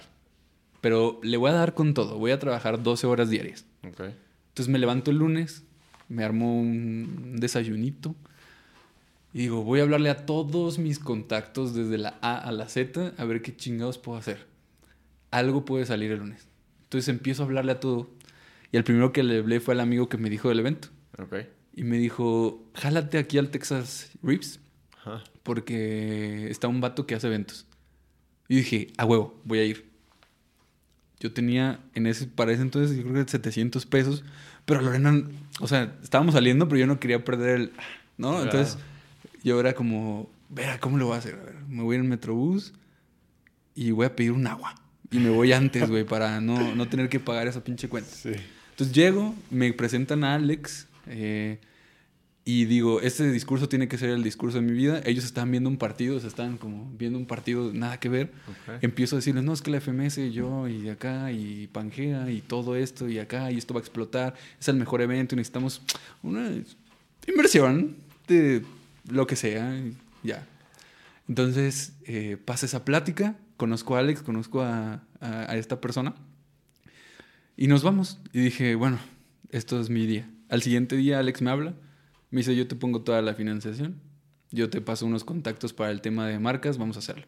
[0.80, 2.18] Pero le voy a dar con todo.
[2.18, 3.66] Voy a trabajar 12 horas diarias.
[3.82, 5.64] Entonces me levanto el lunes,
[6.08, 8.14] me armo un desayunito.
[9.32, 13.14] Y digo, voy a hablarle a todos mis contactos desde la A a la Z
[13.16, 14.46] a ver qué chingados puedo hacer.
[15.30, 16.48] Algo puede salir el lunes.
[16.84, 18.10] Entonces empiezo a hablarle a todo.
[18.72, 20.88] Y el primero que le hablé fue al amigo que me dijo del evento.
[21.74, 24.60] Y me dijo, jálate aquí al Texas Rips.
[25.42, 27.66] Porque está un vato que hace eventos.
[28.52, 29.86] Y dije, a huevo, voy a ir.
[31.18, 34.24] Yo tenía en ese, para ese entonces, yo creo que 700 pesos.
[34.66, 35.26] Pero Lorena,
[35.60, 37.72] o sea, estábamos saliendo, pero yo no quería perder el.
[38.18, 38.42] ¿No?
[38.42, 38.76] Entonces,
[39.42, 41.36] yo era como, vea, ¿cómo lo voy a hacer?
[41.36, 42.74] A ver, me voy en el metrobús
[43.74, 44.74] y voy a pedir un agua.
[45.10, 48.10] Y me voy antes, güey, para no, no, tener que pagar esa pinche cuenta.
[48.10, 48.32] Sí.
[48.72, 50.88] Entonces llego, me presentan a Alex.
[51.06, 51.58] Eh,
[52.44, 55.00] y digo, este discurso tiene que ser el discurso de mi vida.
[55.04, 58.32] Ellos están viendo un partido, se están como viendo un partido, nada que ver.
[58.80, 62.74] Empiezo a decirles, no, es que la FMS, yo y acá, y Pangea, y todo
[62.74, 64.34] esto, y acá, y esto va a explotar.
[64.58, 65.82] Es el mejor evento y necesitamos
[66.24, 66.50] una
[67.28, 68.64] inversión de
[69.08, 69.80] lo que sea,
[70.24, 70.44] ya.
[71.28, 76.16] Entonces, eh, pasa esa plática, conozco a Alex, conozco a, a esta persona,
[77.56, 78.18] y nos vamos.
[78.32, 78.98] Y dije, bueno,
[79.50, 80.28] esto es mi día.
[80.48, 81.74] Al siguiente día, Alex me habla
[82.32, 84.00] me dice, yo te pongo toda la financiación,
[84.50, 87.26] yo te paso unos contactos para el tema de marcas, vamos a hacerlo.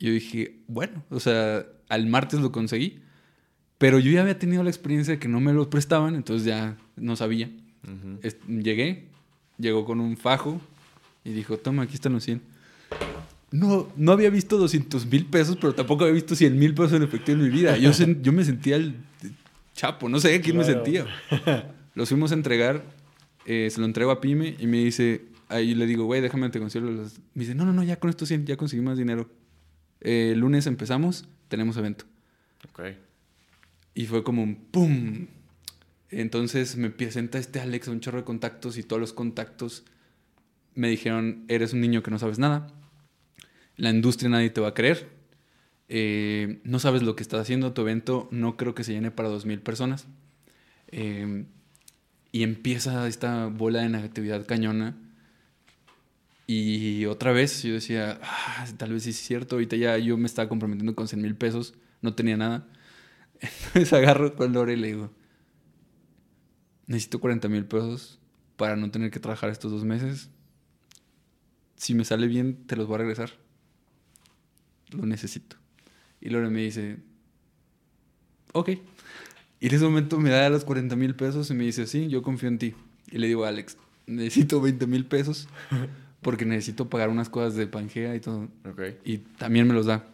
[0.00, 3.00] Yo dije, bueno, o sea, al martes lo conseguí,
[3.76, 6.78] pero yo ya había tenido la experiencia de que no me lo prestaban, entonces ya
[6.96, 7.50] no sabía.
[8.48, 9.08] Llegué,
[9.58, 10.58] llegó con un fajo
[11.22, 12.40] y dijo, toma, aquí están los 100.
[13.50, 17.02] No, no había visto 200 mil pesos, pero tampoco había visto 100 mil pesos en
[17.02, 17.76] efectivo en mi vida.
[17.76, 18.96] Yo, yo me sentía el
[19.74, 21.06] chapo, no sé quién me sentía.
[21.94, 22.82] Los fuimos a entregar
[23.46, 26.58] eh, se lo entrego a Pyme y me dice, ahí le digo, güey, déjame te
[26.58, 27.18] consigo los...
[27.34, 29.28] Me dice, no, no, no, ya con esto ya conseguí más dinero.
[30.00, 32.04] Eh, el lunes empezamos, tenemos evento.
[32.68, 32.80] Ok.
[33.94, 35.26] Y fue como un ¡pum!
[36.10, 39.84] Entonces me presenta este Alex un chorro de contactos y todos los contactos
[40.74, 42.66] me dijeron, eres un niño que no sabes nada,
[43.76, 45.08] la industria nadie te va a creer,
[45.88, 49.28] eh, no sabes lo que estás haciendo, tu evento no creo que se llene para
[49.28, 50.06] 2.000 personas.
[50.88, 51.44] Eh,
[52.34, 54.96] y empieza esta bola de negatividad cañona.
[56.48, 60.48] Y otra vez yo decía, ah, tal vez es cierto, ahorita ya yo me estaba
[60.48, 62.66] comprometiendo con 100 mil pesos, no tenía nada.
[63.40, 65.12] Entonces agarro con Lore y le digo,
[66.88, 68.18] necesito 40 mil pesos
[68.56, 70.28] para no tener que trabajar estos dos meses.
[71.76, 73.30] Si me sale bien, te los voy a regresar.
[74.90, 75.54] Lo necesito.
[76.20, 76.96] Y Lore me dice,
[78.54, 78.70] ok.
[79.64, 82.20] Y en ese momento me da los 40 mil pesos y me dice, sí, yo
[82.22, 82.74] confío en ti.
[83.10, 85.48] Y le digo, Alex, necesito 20 mil pesos
[86.20, 88.48] porque necesito pagar unas cosas de Pangea y todo.
[89.06, 90.04] Y también me los da.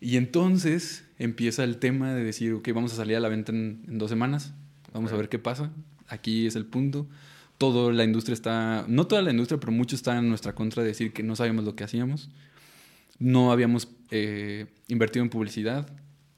[0.00, 3.82] Y entonces empieza el tema de decir, ok, vamos a salir a la venta en,
[3.88, 4.54] en dos semanas,
[4.94, 5.20] vamos a Ok.
[5.20, 5.70] ver qué pasa.
[6.08, 7.06] Aquí es el punto.
[7.58, 10.88] Toda la industria está, no toda la industria, pero mucho está en nuestra contra de
[10.88, 12.30] decir que no sabíamos lo que hacíamos.
[13.18, 15.86] No habíamos eh, invertido en publicidad.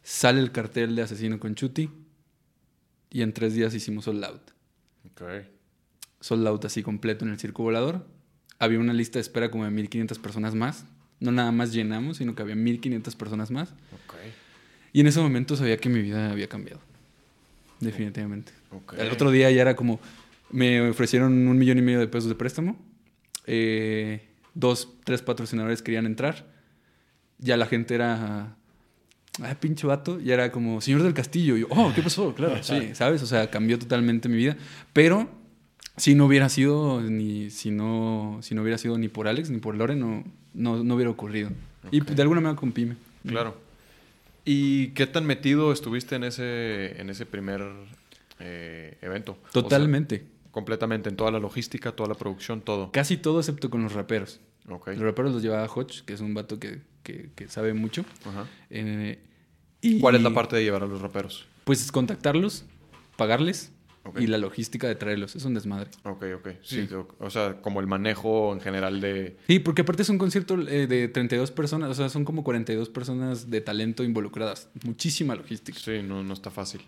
[0.07, 1.91] Sale el cartel de Asesino con Chuti.
[3.11, 4.53] Y en tres días hicimos sold out.
[5.11, 5.23] Ok.
[6.21, 8.07] Sold out así completo en el circo volador.
[8.61, 10.85] Había una lista de espera como de 1500 personas más.
[11.19, 13.71] No nada más llenamos, sino que había 1500 personas más.
[13.71, 14.15] Ok.
[14.93, 16.81] Y en ese momento sabía que mi vida había cambiado.
[17.81, 18.53] Definitivamente.
[18.71, 18.93] Ok.
[18.99, 19.99] El otro día ya era como,
[20.53, 22.79] me ofrecieron un millón y medio de pesos de préstamo.
[23.45, 26.47] Eh, dos, tres patrocinadores querían entrar.
[27.39, 28.57] Ya la gente era,
[29.43, 30.19] ah, pinche vato.
[30.21, 31.57] Ya era como, señor del castillo.
[31.57, 32.35] Y yo, oh, ¿qué pasó?
[32.35, 33.23] Claro, sí, ¿sabes?
[33.23, 34.57] O sea, cambió totalmente mi vida.
[34.93, 35.29] Pero
[35.97, 39.59] si no hubiera sido, ni, si no, si no hubiera sido ni por Alex ni
[39.59, 40.25] por Lore, no,
[40.55, 41.51] no, no hubiera ocurrido.
[41.91, 42.97] Y de alguna manera con Pyme.
[43.27, 43.57] Claro.
[44.45, 47.63] ¿Y qué tan metido estuviste en ese, en ese primer
[48.39, 49.33] eh, evento?
[49.33, 50.25] O sea, Totalmente.
[50.51, 52.93] completamente, en toda la logística, toda la producción, todo.
[52.93, 54.41] Casi todo excepto con los raperos.
[54.69, 54.89] Ok.
[54.89, 58.05] Los raperos los llevaba Hodge, que es un vato que, que- que sabe mucho.
[58.25, 58.47] Ajá.
[58.71, 59.19] Eh,
[59.95, 61.47] y, ¿Cuál es la parte de llevar a los raperos?
[61.65, 62.65] Pues contactarlos,
[63.17, 63.73] pagarles
[64.05, 64.21] Ok.
[64.21, 65.35] y la logística de traerlos.
[65.37, 65.91] Es un desmadre.
[66.05, 66.49] Ok, ok.
[66.63, 66.95] Sí, Sí.
[67.19, 69.37] o, sea, como el manejo en general de...
[69.49, 72.89] Sí, porque aparte es un concierto eh, de 32 personas, o sea, son como 42
[72.91, 74.69] personas de talento involucradas.
[74.85, 75.79] Muchísima logística.
[75.79, 76.83] Sí, no, no está fácil.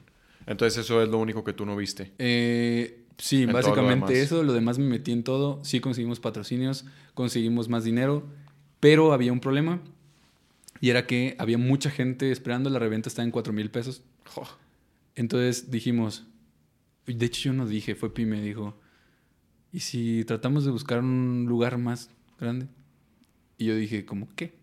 [0.46, 2.12] Entonces eso es lo único que tú no viste.
[2.18, 4.26] Eh, sí, En lo básicamente demás.
[4.26, 4.42] eso.
[4.44, 5.60] Lo demás me metí en todo.
[5.64, 6.84] Sí conseguimos patrocinios,
[7.14, 8.24] conseguimos más dinero,
[8.80, 9.80] pero había un problema.
[10.80, 12.70] Y era que había mucha gente esperando.
[12.70, 14.02] La reventa estaba en 4 mil pesos.
[15.14, 16.26] Entonces dijimos,
[17.06, 18.78] de hecho yo no dije, fue Pi me dijo,
[19.72, 22.68] ¿y si tratamos de buscar un lugar más grande?
[23.56, 24.54] Y yo dije, ¿cómo qué?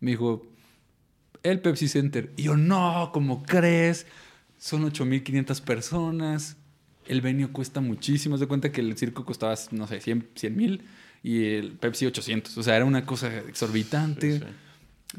[0.00, 0.46] Me dijo,
[1.42, 2.32] el Pepsi Center.
[2.36, 4.06] Y yo, no, ¿cómo crees?
[4.58, 6.56] Son 8.500 personas.
[7.06, 8.34] El venio cuesta muchísimo.
[8.34, 10.82] Haz de cuenta que el circo costaba, no sé, 100 mil
[11.22, 12.58] y el Pepsi 800.
[12.58, 14.44] O sea, era una cosa exorbitante Sí, sí.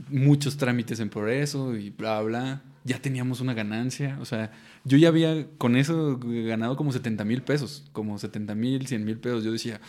[0.10, 2.62] Muchos trámites en progreso y bla, bla.
[2.86, 4.18] Ya teníamos una ganancia.
[4.22, 4.52] O sea,
[4.86, 9.18] yo ya había con eso ganado como 70 mil pesos, como 70 mil, 100 mil
[9.18, 9.44] pesos.
[9.44, 9.80] Yo decía,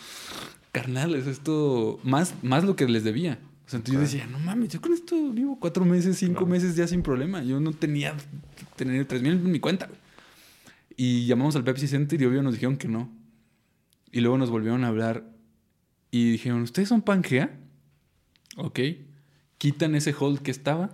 [0.71, 3.39] carnal, es esto más, más lo que les debía.
[3.65, 6.47] O sea, entonces yo decía, no mames, yo con esto vivo cuatro meses, cinco Claro.
[6.47, 7.41] meses ya sin problema.
[7.43, 8.15] Yo no tenía
[8.75, 9.89] tener 3 mil en mi cuenta.
[10.97, 13.09] Y llamamos al Pepsi Center y obvio nos dijeron que no.
[14.11, 15.23] Y luego nos volvieron a hablar
[16.11, 17.57] y dijeron, ¿ustedes son Pangea?
[18.57, 18.79] Ok.
[19.61, 20.89] Quitan ese hold que estaba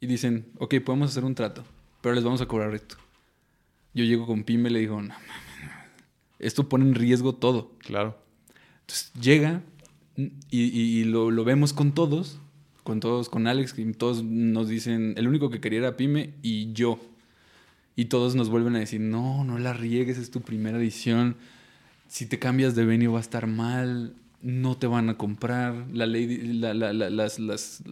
[0.00, 1.64] y dicen, ok, podemos hacer un trato,
[2.00, 2.96] pero les vamos a cobrar esto.
[3.92, 5.14] Yo llego con Pime y le digo, no,
[6.38, 7.72] esto pone en riesgo todo.
[7.80, 8.16] Claro.
[8.80, 9.60] Entonces llega
[10.16, 12.40] y, y- y lo, lo vemos con todos,
[12.84, 16.72] con todos, con Alex, y todos nos dicen, el único que quería era Pime y
[16.72, 16.98] yo.
[17.96, 21.36] Y todos nos vuelven a decir, no, no la riegues, es tu primera edición.
[22.08, 25.86] Si te cambias de venue va a estar mal, no te van a comprar.
[25.92, 27.82] La ley, la- la- la- las, las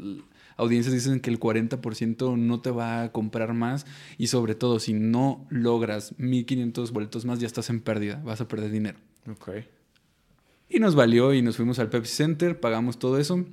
[0.56, 3.86] audiencias dicen que el 40% no te va a comprar más.
[4.16, 8.48] Y sobre todo, si no logras 1500 boletos más, ya estás en pérdida, vas a
[8.48, 8.98] perder dinero.
[9.30, 9.50] Ok.
[10.68, 13.44] Y nos valió y nos fuimos al Pepsi Center, pagamos todo eso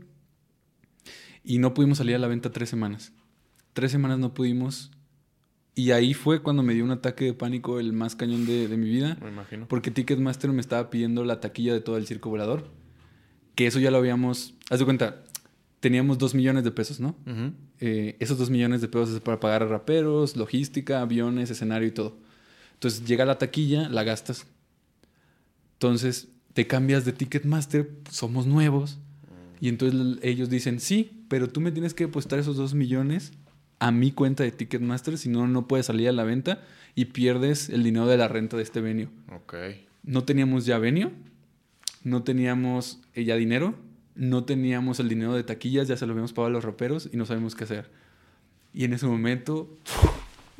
[1.43, 3.13] y no pudimos salir a la venta tres semanas.
[3.73, 4.91] Tres semanas no pudimos.
[5.75, 8.77] Y ahí fue cuando me dio un ataque de pánico el más cañón de, de
[8.77, 9.17] mi vida.
[9.21, 9.67] Me imagino.
[9.67, 12.69] Porque Ticketmaster me estaba pidiendo la taquilla de todo el circo volador.
[13.55, 14.53] Que eso ya lo habíamos...
[14.69, 15.23] Haz de cuenta,
[15.79, 17.15] teníamos dos millones de pesos, ¿no?
[17.79, 21.91] Eh, esos dos millones de pesos es para pagar a raperos, logística, aviones, escenario y
[21.91, 22.17] todo.
[22.73, 24.45] Entonces llega la taquilla, la gastas.
[25.73, 28.99] Entonces te cambias de Ticketmaster, somos nuevos.
[29.61, 33.31] Y entonces ellos dicen, sí, pero tú me tienes que depositar esos dos millones
[33.79, 36.63] a mi cuenta de Ticketmaster, si no, no puedes salir a la venta
[36.95, 39.09] y pierdes el dinero de la renta de este venio.
[39.33, 39.53] Ok.
[40.03, 41.11] No teníamos ya venio,
[42.05, 43.75] no teníamos ya dinero,
[44.13, 47.17] no teníamos el dinero de taquillas, ya se lo habíamos pagado a los raperos y
[47.17, 47.89] no sabemos qué hacer.
[48.73, 49.75] Y en ese momento,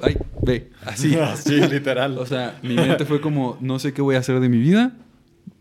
[0.02, 1.16] ay, ve, así.
[1.36, 2.18] Sí, literal.
[2.18, 4.94] O sea, mi mente fue como, no sé qué voy a hacer de mi vida.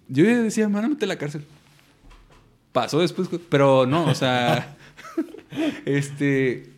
[0.09, 1.45] Yo ya decía, a la cárcel.
[2.73, 4.77] Pasó después, pero no, o sea,
[5.85, 6.71] este,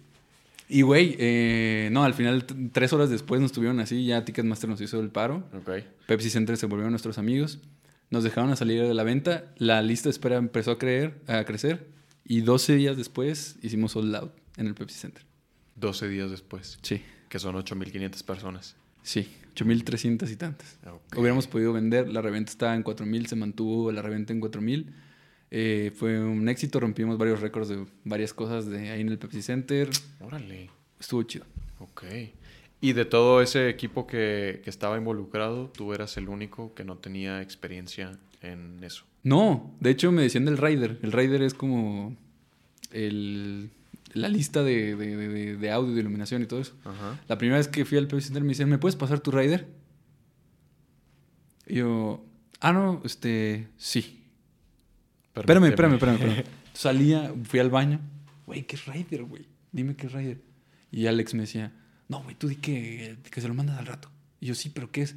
[0.69, 4.81] y güey, eh, no, al final, tres horas después nos tuvieron así, ya Ticketmaster nos
[4.81, 5.45] hizo el paro.
[6.07, 7.61] Pepsi Center se volvieron nuestros amigos.
[8.11, 9.53] Nos dejaron a salir de la venta.
[9.57, 11.89] La lista de espera empezó a, creer, a crecer.
[12.25, 15.25] Y 12 días después hicimos sold out en el Pepsi Center.
[15.77, 18.77] 12 días después, Sí, que son 8.500 personas.
[19.03, 19.29] sí.
[19.57, 20.79] 8.300 y tantas.
[20.87, 21.17] Ok.
[21.17, 22.11] Hubiéramos podido vender.
[22.11, 23.25] La reventa estaba en 4.000.
[23.27, 24.93] Se mantuvo la reventa en 4.000.
[25.51, 29.41] Eh, fue un éxito, rompimos varios récords de varias cosas de ahí en el Pepsi
[29.41, 29.89] Center.
[30.21, 30.69] Órale.
[31.01, 31.47] Estuvo chido.
[31.79, 32.05] Ok.
[32.81, 36.97] Y de todo ese equipo que, que estaba involucrado, tú eras el único que no
[36.99, 39.05] tenía experiencia en eso.
[39.23, 40.99] No, de hecho me decían del Rider.
[41.03, 42.15] El Rider es como
[42.93, 43.71] el,
[44.13, 46.75] la lista de, de, de- de audio, de iluminación y todo eso.
[46.85, 47.19] Ajá.
[47.29, 49.67] La primera vez que fui al Pepsi Center me dicen, ¿me puedes pasar tu Rider?
[51.67, 52.25] Y yo,
[52.61, 54.23] ah, no, este, sí.
[55.35, 56.45] Espérame, espérame, espérame, espérame.
[56.73, 58.01] Salía, fui al baño.
[58.47, 59.47] Güey, ¿qué es Rider, güey?
[59.73, 60.41] Dime qué es Rider.
[60.93, 61.73] Y Alex me decía,
[62.09, 64.11] no, güey, tú di que, que se lo mandas al rato.
[64.41, 65.17] Y yo, sí, pero ¿qué es?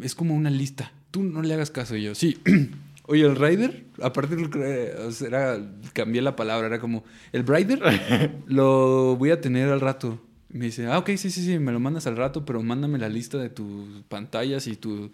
[0.00, 0.92] Es como una lista.
[1.10, 1.96] Tú no le hagas caso.
[1.96, 2.38] Y yo, sí.
[3.06, 4.36] Oye, el Rider, aparte
[5.26, 5.58] era,
[5.94, 7.80] cambié la palabra, era como, el Rider
[8.46, 10.22] lo voy a tener al rato.
[10.52, 12.98] Y me dice, ah, ok, sí, sí, sí, me lo mandas al rato, pero mándame
[12.98, 15.10] la lista de tus pantallas y tu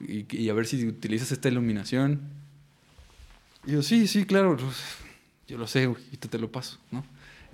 [0.00, 2.20] y, y a ver si utilizas esta iluminación.
[3.66, 4.76] Y yo, sí, sí, claro, pues,
[5.48, 7.04] yo lo sé, güey, y te, te lo paso, ¿no?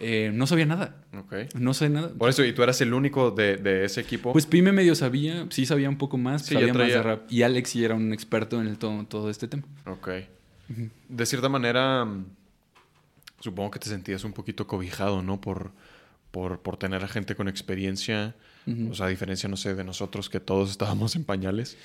[0.04, 1.54] Eh, no sabía nada, Ok.
[1.54, 2.10] no sé nada.
[2.18, 4.32] Por eso, ¿y tú eras el único de, de ese equipo?
[4.32, 7.30] Pues Pime medio sabía, sí sabía un poco más, Sí, sabía más de rap.
[7.30, 9.62] Y Alex sí era un experto en el todo, todo este tema.
[9.86, 10.08] Ok.
[11.08, 12.24] De cierta manera, mm,
[13.40, 15.40] supongo que te sentías un poquito cobijado, ¿no?
[15.40, 15.70] Por,
[16.30, 18.34] por, por tener a gente con experiencia.
[18.90, 21.76] O sea, a diferencia, no sé, de nosotros que todos estábamos en pañales.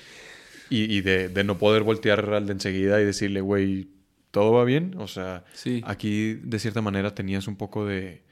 [0.70, 3.88] Y, y de, de no poder voltear al de enseguida y decirle, güey,
[4.30, 4.94] ¿todo va bien?
[4.98, 5.82] O sea, Sí.
[5.84, 8.22] aquí de cierta manera tenías un poco de,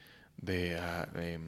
[0.41, 1.39] de, ah, de,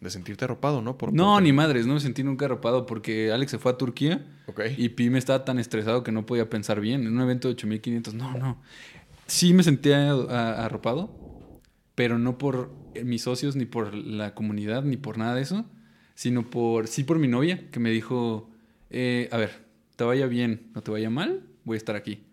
[0.00, 0.96] de sentirte arropado, ¿no?
[0.96, 4.24] Por- No, ni madres, no me sentí nunca arropado porque Alex se fue a Turquía
[4.46, 4.60] Ok.
[4.78, 7.06] y Pime estaba tan estresado que no podía pensar bien.
[7.06, 8.62] En un evento de 8500, no, no.
[9.26, 11.14] Sí me sentía a- arropado,
[11.94, 12.70] pero no por
[13.04, 15.64] mis socios, ni por la comunidad, ni por nada de eso,
[16.14, 18.50] sino por, sí por mi novia, que me dijo,
[18.90, 19.64] eh, a ver,
[19.96, 22.24] te vaya bien o te vaya mal, voy a estar aquí.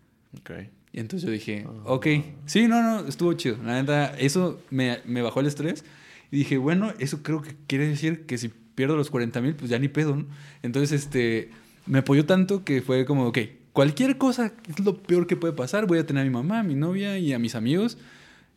[0.92, 2.06] Y entonces yo dije, ok,
[2.46, 3.56] sí, no, no, estuvo chido.
[3.64, 5.84] La neta, eso me, me bajó el estrés.
[6.30, 9.70] Y dije, bueno, eso creo que quiere decir que si pierdo los 40 mil, pues
[9.70, 10.26] ya ni pedo, ¿no?
[10.62, 11.50] Entonces, este,
[11.86, 13.38] me apoyó tanto que fue como, ok,
[13.72, 15.86] cualquier cosa es lo peor que puede pasar.
[15.86, 17.98] Voy a tener a mi mamá, a mi novia y a mis amigos.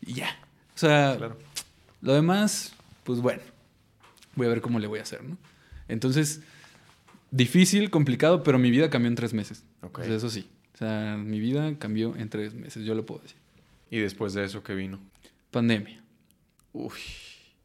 [0.01, 0.29] Y ya.
[0.75, 1.37] O sea, Claro.
[2.01, 2.73] lo demás,
[3.03, 3.41] pues bueno,
[4.35, 5.37] voy a ver cómo le voy a hacer, ¿no?
[5.87, 6.41] Entonces,
[7.31, 9.63] difícil, complicado, pero mi vida cambió en tres meses.
[9.81, 9.99] Ok.
[9.99, 10.47] O sea, eso sí.
[10.73, 13.37] O sea, mi vida cambió en tres meses, yo lo puedo decir.
[13.89, 14.99] Y después de eso, ¿qué vino?
[15.51, 16.01] Pandemia,
[16.73, 16.91] Uy.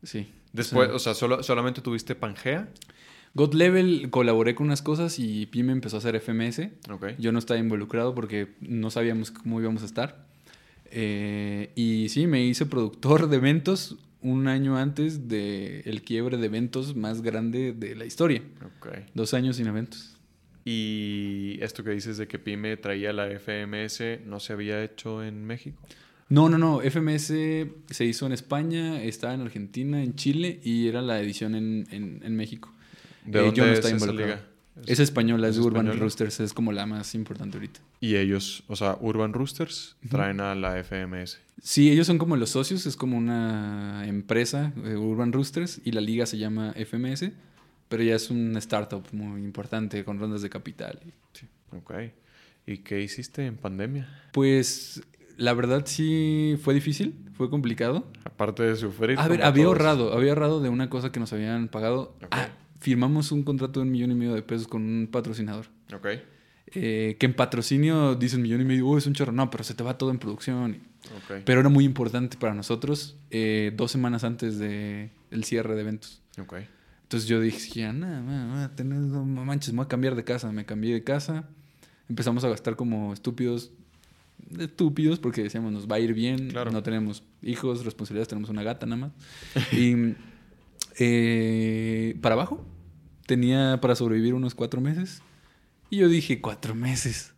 [0.02, 0.28] sí.
[0.52, 2.68] Después, O o sea, solo, solamente tuviste Pangea.
[3.34, 6.70] God Level colaboré con unas cosas y Pime empezó a hacer FMS.
[6.90, 7.08] Ok.
[7.18, 10.26] Yo no estaba involucrado porque no sabíamos cómo íbamos a estar.
[10.90, 16.96] Eh, y sí, me hice productor de eventos un año antes del quiebre de eventos
[16.96, 18.42] más grande de la historia.
[18.78, 18.88] Ok.
[19.14, 20.15] Dos años sin eventos.
[20.70, 25.44] Y esto que dices de que Pyme traía la FMS, ¿no se había hecho en
[25.46, 25.78] México?
[26.28, 26.80] No, no, no.
[26.82, 27.26] FMS
[27.88, 32.20] se hizo en España, estaba en Argentina, en Chile y era la edición en, en-
[32.24, 32.74] en México.
[33.24, 34.44] ¿De Eh, dónde yo no es estaba esa liga?
[34.86, 36.00] Es española, es ¿es Urban española?
[36.02, 37.78] Roosters, es como la más importante ahorita.
[38.00, 41.38] Y ellos, o sea, Urban Roosters, traen a la FMS.
[41.62, 46.00] Sí, ellos son como los socios, es como una empresa, eh, Urban Roosters, y la
[46.00, 47.30] liga se llama FMS,
[47.88, 51.00] pero ya es una startup muy importante con rondas de capital.
[51.76, 51.92] Ok.
[52.66, 54.08] ¿Y qué hiciste en pandemia?
[54.32, 55.02] Pues
[55.36, 58.10] la verdad sí fue difícil, fue complicado.
[58.24, 59.18] Aparte de sufrir.
[59.18, 59.76] A ver, había todos.
[59.76, 62.16] ahorrado, había ahorrado de una cosa que nos habían pagado.
[62.22, 62.28] Ok.
[62.30, 62.48] Ah,
[62.80, 65.66] firmamos un contrato de un millón y medio de pesos con un patrocinador.
[65.94, 66.06] Ok.
[66.74, 69.30] Eh, que en patrocinio dicen millón y medio, "Oh, es un chorro.
[69.32, 70.80] No, pero se te va todo en producción.
[71.18, 71.42] Ok.
[71.44, 75.10] Pero era muy importante para nosotros eh, dos semanas antes del
[75.44, 76.20] cierre de eventos.
[76.40, 76.54] Ok.
[77.06, 80.50] Entonces yo dije, nada, no manches, me voy a cambiar de casa.
[80.50, 81.48] Me cambié de casa.
[82.08, 83.70] Empezamos a gastar como estúpidos.
[84.58, 86.48] Estúpidos porque decíamos, nos va a ir bien.
[86.50, 86.72] Claro.
[86.72, 89.12] No tenemos hijos, responsabilidades, tenemos una gata nada más.
[89.72, 90.14] y
[90.98, 92.64] eh, para abajo
[93.26, 95.22] tenía para sobrevivir unos cuatro meses.
[95.90, 97.34] Y yo dije, cuatro meses,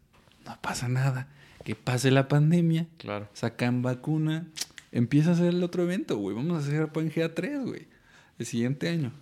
[0.46, 1.28] no pasa nada.
[1.64, 3.28] Que pase la pandemia, Claro.
[3.34, 4.48] sacan vacuna,
[4.92, 6.34] empieza a hacer el otro evento, güey.
[6.34, 7.86] Vamos a hacer Pangea 3, güey.
[8.38, 9.12] El siguiente año.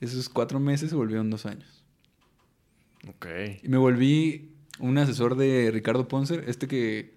[0.00, 1.84] Esos cuatro meses se volvieron dos años.
[3.08, 3.26] Ok.
[3.62, 7.14] Y me volví un asesor de Ricardo Poncer, este que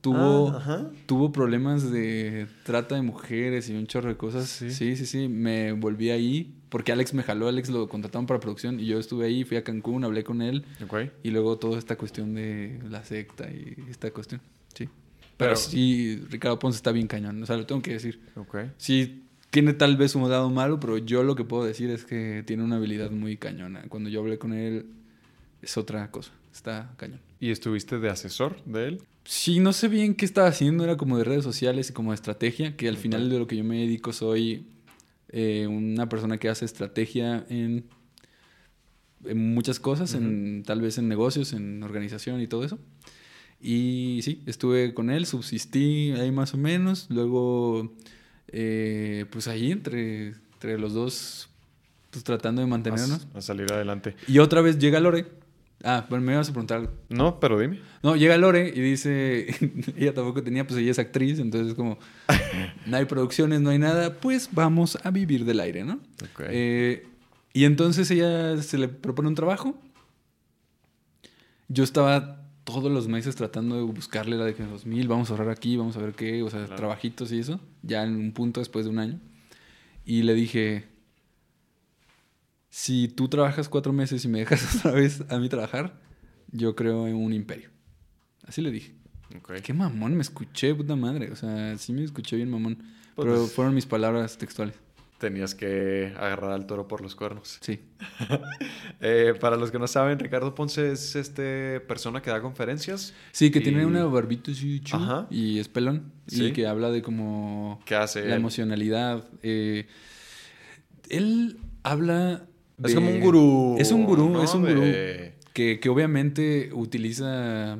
[0.00, 4.48] tuvo, Ah, tuvo problemas de trata de mujeres y un chorro de cosas.
[4.48, 4.70] Sí.
[4.70, 4.96] Sí.
[4.96, 8.86] sí, sí, Me volví ahí porque Alex me jaló, Alex lo contrataron para producción y
[8.86, 11.10] yo estuve ahí, fui a Cancún, hablé con él Ok.
[11.22, 14.40] y luego toda esta cuestión de la secta y esta cuestión.
[14.74, 14.84] Sí.
[15.36, 17.42] Pero, Pero- sí, Ricardo Ponce está bien cañón.
[17.42, 18.20] O sea, lo tengo que decir.
[18.36, 18.56] Ok.
[18.76, 19.23] Sí,
[19.54, 22.64] tiene tal vez un lado malo, pero yo lo que puedo decir es que tiene
[22.64, 23.84] una habilidad muy cañona.
[23.88, 24.86] Cuando yo hablé con él,
[25.62, 26.32] es otra cosa.
[26.52, 27.20] Está cañón.
[27.38, 29.02] ¿Y estuviste de asesor de él?
[29.22, 32.16] Sí, no sé bien qué estaba haciendo, era como de redes sociales y como de
[32.16, 34.66] estrategia, que al final de lo que yo me dedico soy
[35.28, 37.84] eh, una persona que hace estrategia en,
[39.24, 42.80] en muchas cosas, en, tal vez en negocios, en organización y todo eso.
[43.60, 47.94] Y sí, estuve con él, subsistí ahí más o menos, luego
[48.48, 51.48] eh, pues ahí entre, entre los dos,
[52.10, 53.26] pues tratando de mantenernos.
[53.34, 54.16] A, a salir adelante.
[54.28, 55.26] Y otra vez llega Lore.
[55.82, 56.92] Ah, bueno, me ibas a preguntar algo.
[57.10, 57.80] No, pero dime.
[58.02, 59.54] No, llega Lore y dice,
[59.96, 61.98] ella tampoco tenía, pues ella es actriz, entonces es como,
[62.86, 65.94] no hay producciones, no hay nada, pues vamos a vivir del aire, ¿no?
[66.22, 66.44] Ok.
[66.48, 67.06] Eh,
[67.52, 69.78] y entonces ella se le propone un trabajo.
[71.68, 75.50] Yo estaba todos los meses tratando de buscarle la de que 2000, vamos a ahorrar
[75.50, 76.76] aquí, vamos a ver qué, o sea, Claro.
[76.76, 79.20] trabajitos y eso, ya en un punto después de un año.
[80.04, 80.84] Y le dije,
[82.70, 86.00] si tú trabajas cuatro meses y me dejas otra vez a mí trabajar,
[86.50, 87.70] yo creo en un imperio.
[88.46, 88.94] Así le dije.
[89.36, 89.52] Ok.
[89.62, 91.30] Qué mamón, me escuché, puta madre.
[91.32, 92.76] O sea, sí me escuché bien mamón.
[93.14, 94.74] Pues- Pero fueron mis palabras textuales.
[95.18, 97.58] Tenías que agarrar al toro por los cuernos.
[97.60, 97.80] Sí.
[99.06, 103.12] Eh, para los que no saben, Ricardo Ponce es este persona que da conferencias.
[103.32, 104.50] Sí, que Y- tiene una barbita
[104.92, 105.26] Ajá.
[105.30, 106.10] y es pelón.
[106.26, 106.46] Sí.
[106.46, 108.20] Y que habla de como ¿Qué hace?
[108.20, 108.40] la él?
[108.40, 109.28] emocionalidad.
[109.42, 109.86] eh,
[111.10, 112.46] él habla.
[112.82, 113.76] Es como un gurú.
[113.78, 114.42] Es un gurú, ¿no?
[114.42, 114.80] es un gurú.
[114.80, 117.78] De- Que, que obviamente utiliza.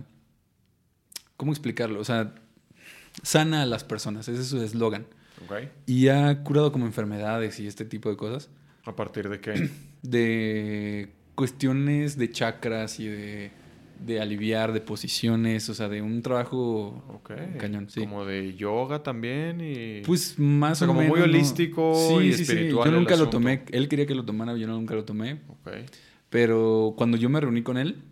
[1.39, 2.01] ¿Cómo explicarlo?
[2.01, 2.35] O sea,
[3.23, 4.29] sana a las personas.
[4.29, 5.07] Ese es su eslogan.
[5.87, 8.51] Y ha curado como enfermedades y este tipo de cosas.
[8.85, 9.71] ¿A partir de qué?
[10.03, 13.51] de cuestiones de chakras y de,
[13.99, 17.21] de aliviar, de posiciones, o sea, de un trabajo
[17.59, 18.01] cañón, sí.
[18.01, 20.03] Como de yoga también y...
[20.03, 21.17] Pues más O sea, o como menos.
[21.17, 21.25] muy ¿no?
[21.25, 23.65] holístico y espiritual Yo nunca lo tomé.
[23.71, 25.41] Él quería que lo tomara, yo nunca lo tomé.
[26.31, 28.03] Pero cuando yo me reuní con él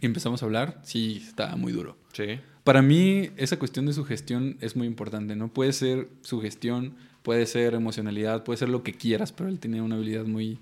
[0.00, 1.98] y empezamos a hablar, sí, estaba muy duro.
[2.12, 2.40] Sí.
[2.68, 5.48] Para mí, esa cuestión de sugestión es muy importante, ¿no?
[5.48, 9.94] Puede ser sugestión, puede ser emocionalidad, puede ser lo que quieras, pero él tenía una
[9.94, 10.58] habilidad muy,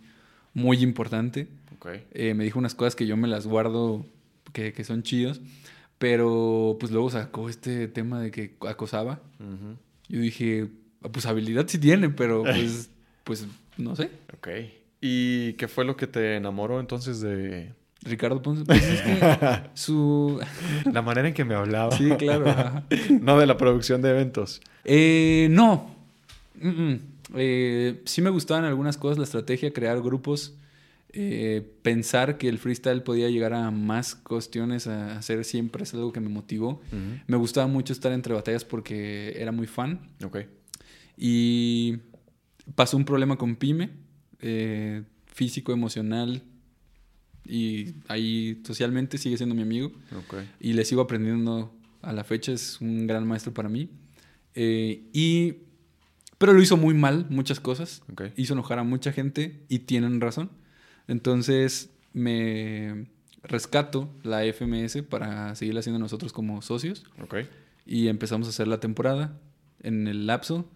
[0.54, 1.48] muy importante.
[1.74, 1.88] Ok.
[2.12, 4.06] Eh, me dijo unas cosas que yo me las guardo,
[4.52, 5.40] que, que son chidos,
[5.98, 9.20] pero pues luego sacó este tema de que acosaba.
[9.40, 9.76] Ujú.
[10.08, 10.68] Yo dije,
[11.02, 12.88] "Ah, pues habilidad sí tiene, pero pues,
[13.24, 13.48] pues
[13.78, 14.10] no sé.
[14.32, 14.46] Ok.
[15.00, 17.72] ¿Y qué fue lo que te enamoró entonces de
[18.06, 20.40] Ricardo Ponce, pues es que su...
[20.92, 21.92] la manera en que me hablaba?
[21.96, 22.48] Sí, claro.
[22.48, 22.84] ajá.
[23.20, 24.60] no de la producción de eventos.
[24.84, 25.94] Eh, no.
[26.60, 27.00] Mm, mm.
[27.34, 30.54] Eh, sí me gustaban algunas cosas, la estrategia, crear grupos,
[31.12, 36.12] eh, pensar que el freestyle podía llegar a más cuestiones, a hacer siempre es algo
[36.12, 36.80] que me motivó.
[37.26, 40.10] Me gustaba mucho estar entre batallas porque era muy fan.
[40.24, 40.38] Ok.
[41.16, 41.98] Y
[42.74, 43.90] pasó un problema con Pyme,
[44.40, 46.42] eh, físico, emocional,
[47.48, 49.92] y ahí socialmente sigue siendo mi amigo
[50.60, 51.72] y le sigo aprendiendo
[52.02, 53.90] a la fecha, es un gran maestro para mí.
[54.54, 55.54] Eh, y,
[56.38, 58.22] pero lo hizo muy mal, muchas cosas, Ok.
[58.36, 60.50] hizo enojar a mucha gente y tienen razón.
[61.08, 63.06] Entonces me
[63.42, 67.04] rescato la FMS para seguirla haciendo nosotros como socios
[67.84, 69.38] y empezamos a hacer la temporada
[69.82, 70.68] en el lapso.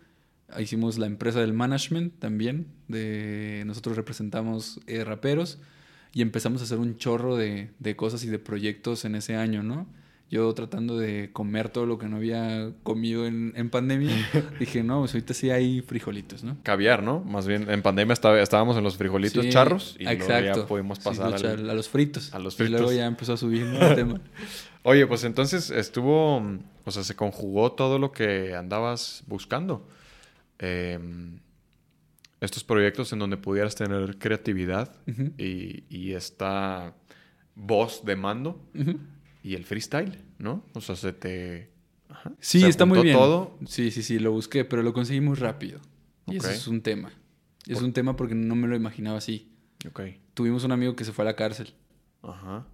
[0.58, 5.58] Hicimos la empresa del management también, de nosotros representamos eh, raperos
[6.12, 9.62] y empezamos a hacer un chorro de, de cosas y de proyectos en ese año,
[9.62, 9.86] ¿no?
[10.30, 14.14] Yo tratando de comer todo lo que no había comido en, en pandemia,
[14.60, 16.56] dije, no, pues ahorita sí hay frijolitos, ¿no?
[16.62, 17.18] Caviar, ¿no?
[17.24, 20.60] Más bien, en pandemia estaba- estábamos en los frijolitos Sí, charros y luego exacto.
[20.62, 22.32] ya pudimos Sí, pasar los al- a los fritos.
[22.32, 22.94] a los Y luego fritos.
[22.94, 23.80] ya empezó a subir ¿no?
[23.88, 24.20] el tema.
[24.84, 26.36] Oye, pues entonces estuvo,
[26.84, 29.84] o sea, se conjugó todo lo que andabas buscando.
[30.60, 31.40] Em,
[32.40, 34.94] estos proyectos en donde pudieras tener creatividad
[35.38, 36.94] y, y esta
[37.54, 38.60] voz de mando
[39.42, 40.64] y el freestyle, ¿no?
[40.74, 41.70] O sea, se te...
[42.08, 43.16] ajá, Sí, se está muy bien.
[43.16, 43.58] todo.
[43.66, 45.80] Sí, sí, sí, lo busqué, pero lo conseguí muy rápido.
[46.26, 47.12] Y eso es un tema.
[47.66, 49.52] Es Por- un tema porque no me lo imaginaba así.
[49.88, 50.00] Ok.
[50.34, 51.74] Tuvimos un amigo que se fue a la cárcel,
[52.22, 52.66] Ajá.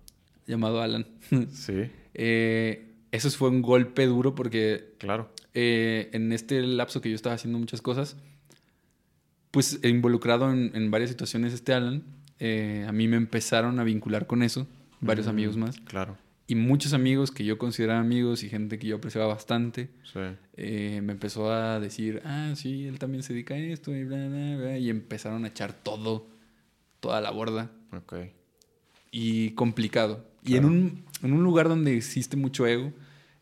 [0.46, 1.06] llamado Alan.
[1.50, 5.30] Sí, Eh, eso fue un golpe duro porque claro.
[5.54, 8.16] eh, en este lapso que yo estaba haciendo muchas cosas,
[9.56, 12.02] pues involucrado en, en varias situaciones este Alan,
[12.40, 14.66] eh, a mí me empezaron a vincular con eso,
[15.00, 16.18] varios Mm, amigos más, Claro.
[16.46, 20.20] y muchos amigos que yo consideraba amigos y gente que yo apreciaba bastante, Sí.
[20.58, 24.28] eh, me empezó a decir, ah, sí, él también se dedica a esto, y bla,
[24.28, 26.26] bla, bla, y empezaron a echar todo,
[27.00, 28.14] toda la borda, Ok.
[29.10, 30.26] y complicado.
[30.44, 32.92] Y en un, en un lugar donde existe mucho ego,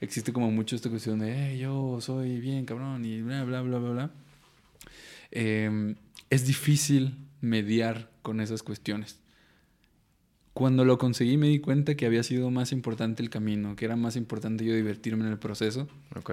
[0.00, 3.78] existe como mucho esta cuestión de, "Eh, yo soy bien cabrón, y bla, bla, bla,
[3.78, 4.10] bla, bla.
[5.32, 5.94] Eh,
[6.30, 9.20] es difícil mediar con esas cuestiones.
[10.52, 13.96] Cuando lo conseguí me di cuenta que había sido más importante el camino, que era
[13.96, 15.88] más importante yo divertirme en el proceso.
[16.14, 16.32] Ok.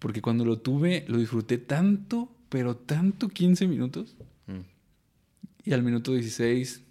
[0.00, 4.16] Porque cuando lo tuve, lo disfruté tanto, pero tanto 15 minutos.
[4.46, 4.60] Mm.
[5.64, 6.82] Y al minuto 16,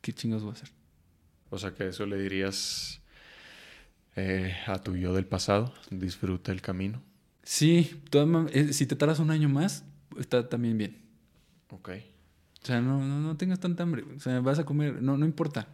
[0.00, 0.70] ¿qué chingos voy a hacer?
[1.50, 3.00] O sea que eso le dirías
[4.16, 7.02] eh, a tu yo del pasado, disfruta el camino.
[7.42, 9.84] Sí, toda eh, si te tardas un año más,
[10.18, 10.96] está también bien.
[11.70, 11.90] Ok.
[12.62, 14.04] O sea, no, no, no tengas tanta hambre.
[14.16, 15.68] O sea, vas a comer, no, no importa.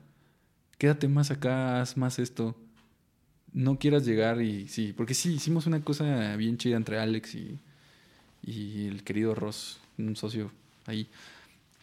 [0.79, 2.57] Quédate más acá, haz más esto.
[3.53, 7.59] No quieras llegar y sí, porque sí, hicimos una cosa bien chida entre Alex y,
[8.43, 10.51] y el querido Ross, un socio
[10.87, 11.09] ahí.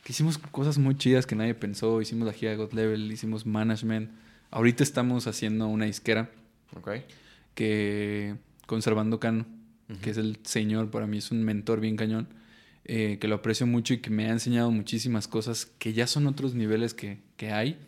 [0.03, 2.01] Que hicimos cosas muy chidas que nadie pensó.
[2.01, 4.11] Hicimos la gira de God Level, hicimos management.
[4.51, 6.29] Ahorita estamos haciendo una disquera
[6.75, 6.89] Ok.
[7.55, 8.35] que
[8.67, 9.45] conservando Cano,
[10.01, 12.27] que es el señor, para mí es un mentor bien cañón,
[12.85, 16.27] eh, que lo aprecio mucho y que me ha enseñado muchísimas cosas que ya son
[16.27, 17.79] otros niveles que, que hay.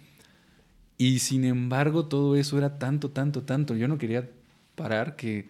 [0.97, 3.75] Y sin embargo, todo eso era tanto, tanto, tanto.
[3.75, 4.29] Yo no quería
[4.75, 5.49] parar que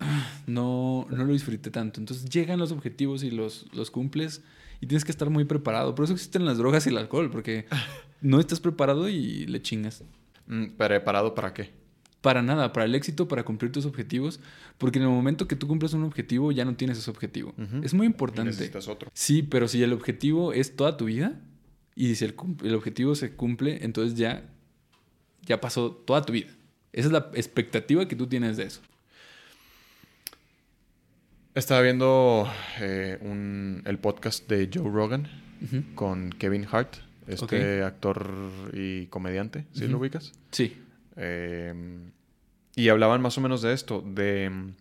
[0.46, 2.00] no, no lo disfruté tanto.
[2.00, 4.42] Entonces llegan los objetivos y los, los cumples
[4.80, 5.94] y tienes que estar muy preparado.
[5.94, 7.66] Por eso existen las drogas y el alcohol, porque
[8.22, 10.02] no estás preparado y le chingas.
[10.46, 11.81] Mm, ¿Preparado para qué?
[12.22, 14.40] Para nada, para el éxito, para cumplir tus objetivos,
[14.78, 17.52] porque en el momento que tú cumples un objetivo ya no tienes ese objetivo.
[17.82, 18.50] Es muy Y importante.
[18.52, 19.10] necesitas otro.
[19.12, 21.38] Sí, pero si el objetivo es toda tu vida
[21.96, 22.34] y si el,
[22.74, 24.48] objetivo se cumple, entonces ya,
[25.44, 26.48] ya pasó toda tu vida.
[26.92, 28.80] Esa es la expectativa que tú tienes de eso.
[31.54, 32.48] Estaba viendo
[32.80, 35.28] eh, un- el podcast de Joe Rogan
[35.94, 36.94] con Kevin Hart,
[37.26, 38.26] este actor
[38.72, 40.32] y comediante, ¿sí lo ubicas?
[40.50, 40.76] Sí.
[41.16, 41.74] Eh,
[42.74, 44.72] y hablaban más o menos de esto, de...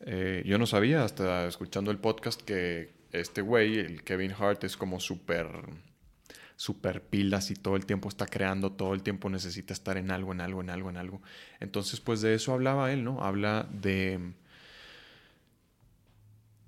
[0.00, 4.76] eh, yo no sabía hasta escuchando el podcast que este güey, el Kevin Hart, es
[4.76, 5.48] como súper...
[6.56, 10.32] Súper pilas y todo el tiempo está creando, todo el tiempo necesita estar en algo,
[10.32, 11.22] en algo, en algo, en algo.
[11.58, 13.22] Entonces, pues de eso hablaba él, ¿no?
[13.22, 14.34] Habla de...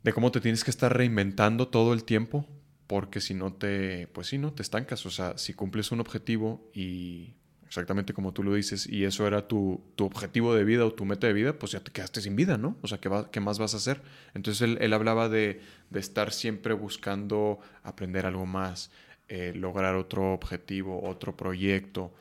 [0.03, 2.49] De cómo te tienes que estar reinventando todo el tiempo,
[2.87, 5.05] porque si no te, pues sí, no te estancas.
[5.05, 7.35] O sea, si cumples un objetivo y
[7.73, 11.07] exactamente como tú lo dices, y eso era tu, tu objetivo de vida o tu
[11.07, 12.77] meta de vida, pues ya te quedaste sin vida, ¿no?
[12.83, 14.03] O sea, ¿qué, qué más vas a hacer?
[14.35, 18.91] Entonces él, él hablaba de, de estar siempre buscando aprender algo más,
[19.29, 22.13] eh, lograr otro objetivo, otro proyecto,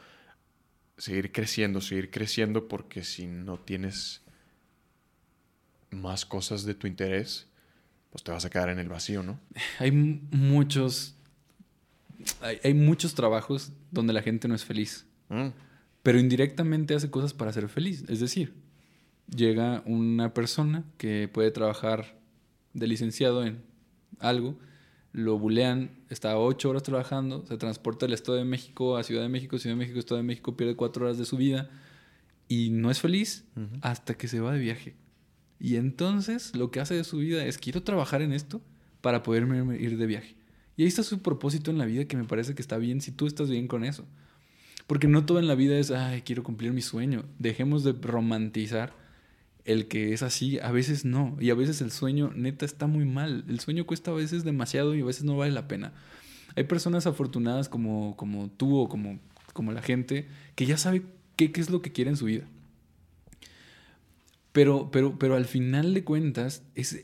[0.98, 4.22] seguir creciendo, seguir creciendo, porque si no tienes
[5.90, 7.46] más cosas de tu interés,
[8.10, 9.38] pues te vas a quedar en el vacío, ¿no?
[9.80, 11.14] Hay muchos.
[12.40, 15.11] Hay, hay muchos trabajos donde la gente no es feliz.
[15.32, 15.54] Mm,
[16.04, 18.04] pero indirectamente hace cosas para ser feliz.
[18.10, 18.54] Es decir,
[19.34, 22.20] llega una persona que puede trabajar
[22.74, 23.64] de licenciado en
[24.20, 24.58] algo,
[25.14, 29.30] lo bulean, está ocho horas trabajando, se transporta del Estado de México a Ciudad de
[29.30, 31.70] México, Ciudad de México, Estado de México, pierde cuatro horas de su vida
[32.48, 33.46] y no es feliz
[33.82, 34.96] hasta que se va de viaje.
[35.60, 38.62] Y entonces lo que hace de su vida es quiero trabajar en esto
[39.02, 40.36] para poderme ir de viaje.
[40.76, 43.12] Y ahí está su propósito en la vida que me parece que está bien si
[43.12, 44.06] tú estás bien con eso.
[44.92, 47.24] Porque no todo en la vida es, ay, quiero cumplir mi sueño.
[47.40, 48.92] Dejemos de romantizar
[49.64, 50.60] el que es así.
[50.60, 51.38] A veces no.
[51.40, 53.46] Y a veces el sueño neta está muy mal.
[53.48, 55.94] El sueño cuesta a veces demasiado y a veces no vale la pena.
[56.58, 59.18] Hay personas afortunadas como, como tú o como,
[59.54, 61.04] como la gente que ya sabe
[61.38, 62.44] qué, qué es lo que quiere en su vida.
[64.52, 67.00] Pero, pero, pero al final de cuentas, es-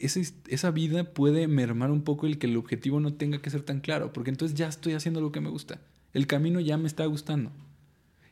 [0.50, 3.80] esa vida puede mermar un poco el que el objetivo no tenga que ser tan
[3.80, 5.80] claro, porque entonces ya estoy haciendo lo que me gusta.
[6.14, 7.54] El camino ya me está gustando.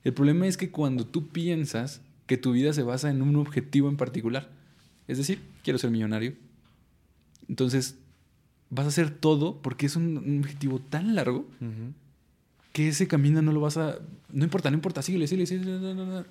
[0.06, 3.90] El problema es que cuando tú piensas que tu vida se basa en un objetivo
[3.90, 4.50] en particular,
[5.08, 6.34] es decir, quiero ser millonario,
[7.50, 7.98] entonces
[8.70, 11.48] vas a hacer todo porque es un, un objetivo tan largo
[12.72, 14.00] que ese camino no lo vas a...
[14.32, 15.80] No importa, no importa, síguele, síguele, síguele.
[15.80, 16.26] no, no, no.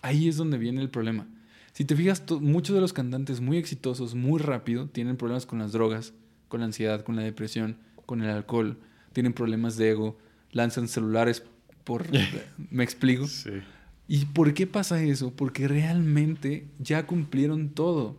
[0.00, 1.26] Ahí es donde viene el problema.
[1.72, 5.72] Si te fijas, muchos de los cantantes muy exitosos, muy rápido, tienen problemas con las
[5.72, 6.12] drogas,
[6.48, 7.76] con la ansiedad, con la depresión,
[8.06, 8.78] con el alcohol,
[9.12, 10.18] tienen problemas de ego,
[10.50, 11.42] lanzan celulares
[11.84, 12.06] por...
[12.70, 13.26] ¿Me explico?
[13.26, 13.50] Sí.
[14.08, 15.32] ¿Y por qué pasa eso?
[15.34, 18.16] Porque realmente ya cumplieron todo.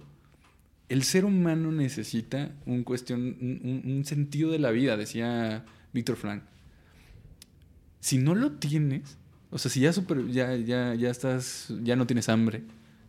[0.90, 6.44] El ser humano necesita un, cuestión, un, sentido de la vida, decía Víctor Frank.
[8.00, 9.18] Si no lo tienes,
[9.50, 12.64] o sea, si ya, super- ya, ya, ya estás, ya no tienes hambre,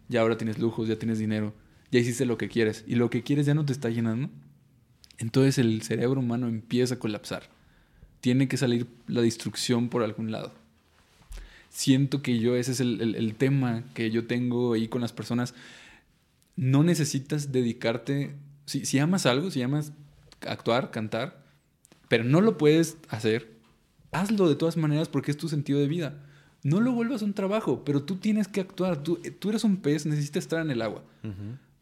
[0.09, 1.55] ya ahora tienes lujos, ya tienes dinero,
[1.90, 4.31] ya hiciste lo que quieres y lo que quieres ya no te está llenando,
[5.18, 7.48] entonces el cerebro humano empieza a colapsar.
[8.24, 10.51] Tiene que salir la destrucción por algún lado
[11.68, 15.12] siento que yo, ese es el, el- el tema que yo tengo ahí con las
[15.12, 15.55] personas.
[16.55, 18.30] No necesitas dedicarte,
[18.64, 19.92] si, si amas algo, si amas
[20.46, 21.42] actuar, cantar,
[22.09, 23.51] pero no lo puedes hacer,
[24.12, 26.14] hazlo de todas maneras porque es tu sentido de vida.
[26.62, 29.02] No lo vuelvas un trabajo, pero tú tienes que actuar.
[29.02, 31.02] Tú, tú eres un pez, necesitas estar en el agua.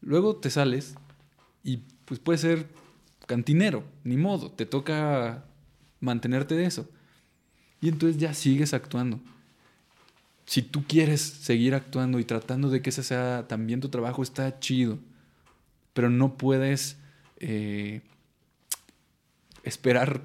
[0.01, 0.94] Luego te sales
[1.62, 2.66] y pues puede ser
[3.27, 5.44] cantinero, ni modo, te toca
[6.03, 6.87] mantenerte de eso.
[7.81, 9.19] Y entonces ya sigues actuando.
[10.45, 14.59] Si tú quieres seguir actuando y tratando de que ese sea también tu trabajo, está
[14.61, 14.99] chido.
[15.95, 16.99] Pero no puedes
[17.39, 18.03] eh,
[19.62, 20.20] esperar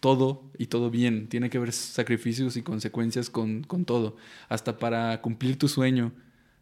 [0.00, 1.28] todo y todo bien.
[1.28, 4.16] Tiene que haber sacrificios y consecuencias con, con todo.
[4.48, 6.12] Hasta para cumplir tu sueño,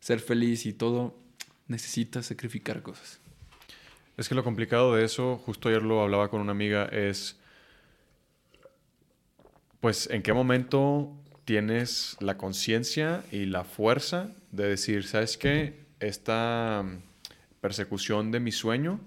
[0.00, 1.16] ser feliz y todo,
[1.66, 3.20] necesitas sacrificar cosas.
[4.16, 7.37] Es que lo complicado de eso, justo ayer lo hablaba con una amiga, es,
[9.80, 11.12] pues, ¿en qué momento
[11.44, 15.86] tienes la conciencia y la fuerza de decir, ¿sabes qué?
[16.00, 16.84] Esta
[17.60, 19.00] persecución de mi sueño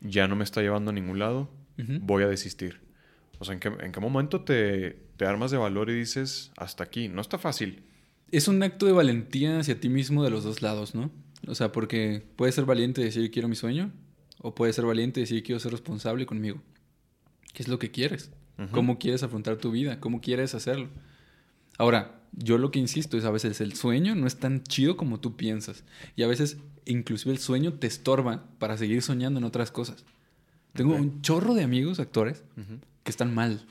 [0.00, 2.80] ya no me está llevando a ningún lado, voy a desistir.
[3.38, 7.08] O sea, ¿en qué, momento te, te, armas de valor y dices, hasta aquí?
[7.08, 7.82] No está fácil.
[8.30, 11.10] Es un acto de valentía hacia ti mismo de los dos lados, ¿no?
[11.46, 13.92] O sea, porque puedes ser valiente y decir, quiero mi sueño,
[14.38, 16.60] o puedes ser valiente y decir, quiero ser responsable conmigo.
[17.52, 18.30] ¿Qué es lo que quieres?
[18.70, 19.98] ¿Cómo quieres afrontar tu vida?
[20.00, 20.88] ¿Cómo quieres hacerlo?
[21.76, 25.20] Ahora, yo lo que insisto es a veces el sueño no es tan chido como
[25.20, 25.84] tú piensas.
[26.16, 30.04] Y a veces inclusive el sueño te estorba para seguir soñando en otras cosas.
[30.72, 32.42] Tengo un chorro de amigos actores
[33.02, 33.64] que están mal.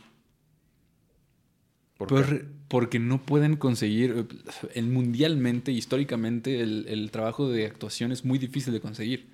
[1.97, 4.27] ¿Por Porque no pueden conseguir,
[4.73, 9.30] eh, mundialmente, históricamente, el, trabajo de actuación es muy difícil de conseguir.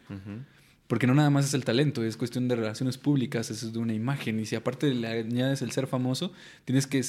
[0.89, 3.93] Porque no nada más es el talento, es cuestión de relaciones públicas, es de una
[3.93, 4.39] imagen.
[4.39, 6.33] Y si aparte le añades el ser famoso,
[6.65, 7.05] tienes que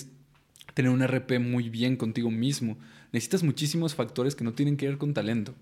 [0.74, 2.76] tener un RP muy bien contigo mismo.
[3.10, 5.54] Necesitas muchísimos factores que no tienen que ver con talento.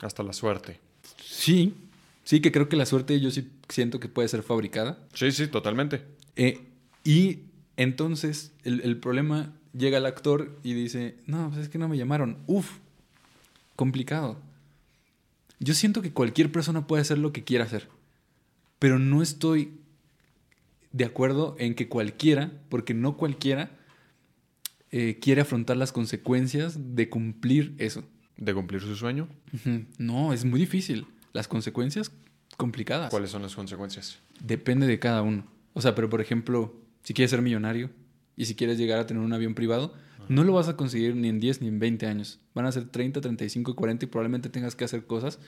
[0.00, 0.80] Hasta la suerte.
[1.22, 1.74] Sí,
[2.24, 4.98] sí que creo que la suerte yo sí siento que puede ser fabricada.
[5.12, 6.00] Sí, sí, totalmente.
[6.34, 6.60] Eh,
[7.04, 7.40] y
[7.76, 12.38] entonces el, problema llega al actor y dice, no, pues es que no me llamaron.
[12.46, 12.78] Uf,
[13.76, 14.38] complicado.
[15.58, 17.88] Yo siento que cualquier persona puede hacer lo que quiera hacer,
[18.78, 19.72] pero no estoy
[20.92, 23.70] de acuerdo en que cualquiera, porque no cualquiera
[24.90, 28.04] eh, quiere afrontar las consecuencias de cumplir eso.
[28.36, 29.28] ¿De cumplir su sueño?
[29.98, 31.06] No, es muy difícil.
[31.32, 32.12] Las consecuencias
[32.56, 33.10] complicadas.
[33.10, 34.18] ¿Cuáles son las consecuencias?
[34.40, 35.46] Depende de cada uno.
[35.72, 37.90] O sea, pero por ejemplo, si quieres ser millonario
[38.36, 39.94] y si quieres llegar a tener un avión privado,
[40.28, 42.40] no lo vas a conseguir ni en 10 ni en 20 años.
[42.54, 45.38] Van a ser 30, 35 y 40 y probablemente tengas que hacer cosas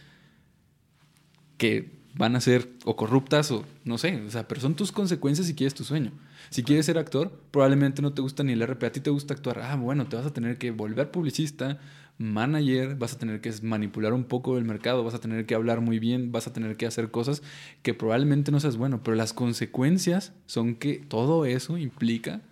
[1.56, 5.46] que van a ser o corruptas o no sé, o sea, pero son tus consecuencias
[5.46, 6.12] si quieres tu sueño.
[6.50, 9.34] Si quieres ser actor, probablemente no te gusta ni el RP, a ti te gusta
[9.34, 9.60] actuar.
[9.60, 11.78] Ah, bueno, te vas a tener que volver publicista,
[12.16, 15.80] manager, vas a tener que manipular un poco el mercado, vas a tener que hablar
[15.80, 17.42] muy bien, vas a tener que hacer cosas
[17.82, 22.42] que probablemente no seas bueno, pero las consecuencias son que todo eso implica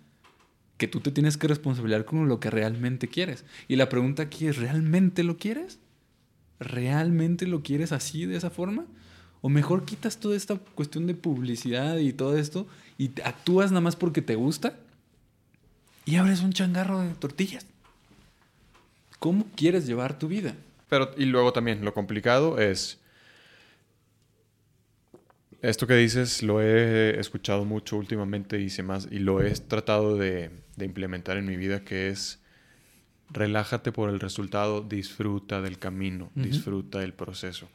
[0.77, 3.45] que tú te tienes que responsabilizar con lo que realmente quieres.
[3.67, 5.79] Y la pregunta aquí es, ¿realmente lo quieres?
[6.59, 8.85] ¿Realmente lo quieres así, de esa forma?
[9.41, 12.67] O mejor quitas toda esta cuestión de publicidad y todo esto
[12.97, 14.77] y actúas nada más porque te gusta
[16.05, 17.65] y abres un changarro de tortillas.
[19.19, 20.55] ¿Cómo quieres llevar tu vida?
[20.89, 22.99] Pero, y luego también, lo complicado es.
[25.61, 30.51] Esto que dices lo he escuchado mucho últimamente y, más, y lo he tratado de,
[30.85, 32.39] implementar en mi vida, que es
[33.29, 37.69] relájate por el resultado, disfruta del camino, disfruta del proceso.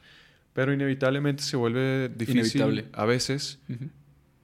[0.53, 3.59] Pero inevitablemente se vuelve difícil a veces.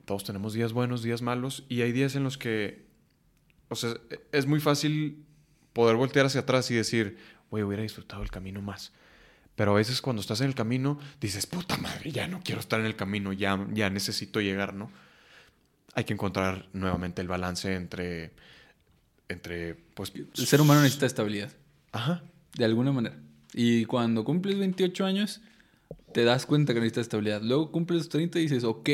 [0.06, 2.86] Todos tenemos días buenos, días malos, y hay días en los que,
[3.69, 3.94] o sea,
[4.31, 5.23] es muy fácil
[5.73, 7.18] poder voltear hacia atrás y decir,
[7.52, 8.91] güey, hubiera disfrutado el camino más.
[9.56, 12.80] Pero a veces cuando estás en el camino, dices, puta madre, ya no quiero estar
[12.80, 14.91] en el camino, ya, ya necesito llegar, ¿no?
[15.95, 18.32] Hay que encontrar nuevamente el balance entre,
[19.28, 20.14] entre, pues...
[20.16, 21.52] El ser humano necesita estabilidad.
[21.91, 22.24] Ajá.
[22.53, 23.18] De alguna manera.
[23.53, 25.41] Y cuando cumples 28 años,
[26.14, 27.41] te das cuenta que necesitas estabilidad.
[27.41, 28.90] Luego cumples 30 y dices, ok,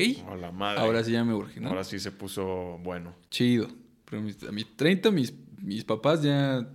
[0.78, 1.70] ahora sí ya me urge, ¿no?
[1.70, 3.16] Ahora sí se puso bueno.
[3.30, 3.68] Chido.
[4.06, 6.68] Pero a mis 30 mis, mis papás ya,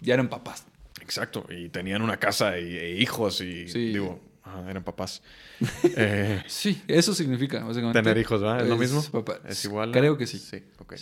[0.00, 0.66] ya eran papás.
[1.00, 4.20] Exacto, y tenían una casa y, e hijos y digo,
[4.68, 5.22] eran papás.
[5.98, 8.02] Eh, sí, eso significa, básicamente.
[8.02, 8.62] Tener hijos, ¿verdad?
[8.62, 9.02] ¿Es, lo mismo?
[9.48, 9.92] Es igual.
[9.92, 10.38] Creo que sí.
[10.38, 10.94] Sí, ok.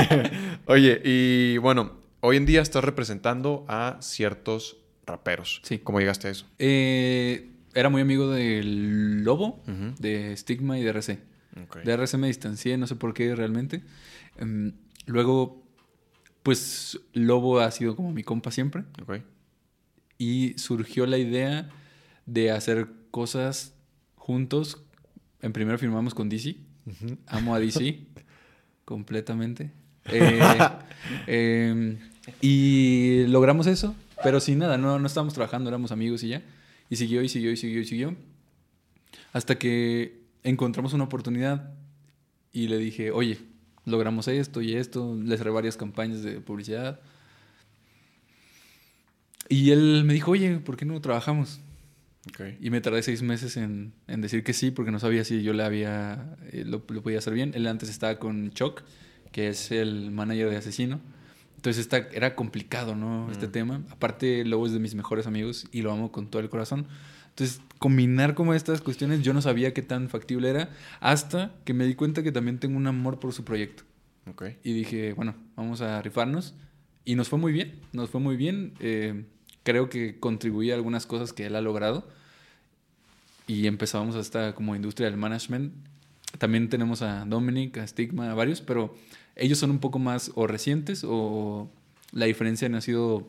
[0.66, 5.60] Oye, y bueno, hoy en día estás representando a ciertos raperos.
[5.62, 5.78] Sí.
[5.78, 6.46] ¿Cómo llegaste a eso?
[6.58, 9.62] Eh, era muy amigo del Lobo,
[9.98, 11.20] de Stigma y de RC.
[11.84, 13.82] De RC me distancié, no sé por qué realmente.
[14.38, 14.72] Em,
[15.06, 15.62] luego,
[16.42, 18.84] pues Lobo ha sido como mi compa siempre.
[20.18, 21.70] Y surgió la idea
[22.26, 23.74] de hacer cosas
[24.16, 24.82] juntos.
[25.40, 26.56] En primero firmamos con DC.
[27.26, 27.98] Amo a DC.
[28.84, 29.70] completamente.
[31.26, 31.98] Eh, em,
[32.42, 36.42] y logramos eso, pero sin nada, no, no estábamos trabajando, éramos amigos y ya.
[36.90, 38.16] Y siguió y siguió y siguió y siguió.
[39.32, 41.72] Hasta que encontramos una oportunidad
[42.52, 43.38] y le dije, oye,
[43.86, 47.00] logramos esto y esto, le cerré varias campañas de publicidad.
[49.48, 51.60] Y él me dijo, oye, ¿por qué no trabajamos?
[52.60, 55.52] Y me tardé seis meses en, en, decir que sí, porque no sabía si yo
[55.52, 57.52] le había, eh, lo, lo, podía hacer bien.
[57.54, 58.82] Él antes estaba con Chuck,
[59.30, 61.00] que es el manager de Asesino.
[61.56, 63.30] Entonces está, era complicado, ¿no?
[63.30, 63.52] Este mm.
[63.52, 63.82] tema.
[63.90, 66.86] Aparte, Lobo es de mis mejores amigos y lo amo con todo el corazón.
[67.30, 70.70] Entonces, combinar como estas cuestiones, yo no sabía qué tan factible era,
[71.00, 73.82] hasta que me di cuenta que también tengo un amor por su proyecto.
[74.26, 74.58] Okay.
[74.62, 76.54] Y dije, bueno, vamos a rifarnos.
[77.04, 78.74] Y nos fue muy bien, nos fue muy bien.
[78.80, 79.24] Eh,
[79.64, 82.06] creo que contribuí a algunas cosas que él ha logrado.
[83.46, 85.74] Y empezamos hasta como industria del management.
[86.38, 88.94] También tenemos a Dominic, a Stigma, a varios, pero
[89.36, 91.68] ellos son un poco más o recientes o
[92.12, 93.26] la diferencia no ha sido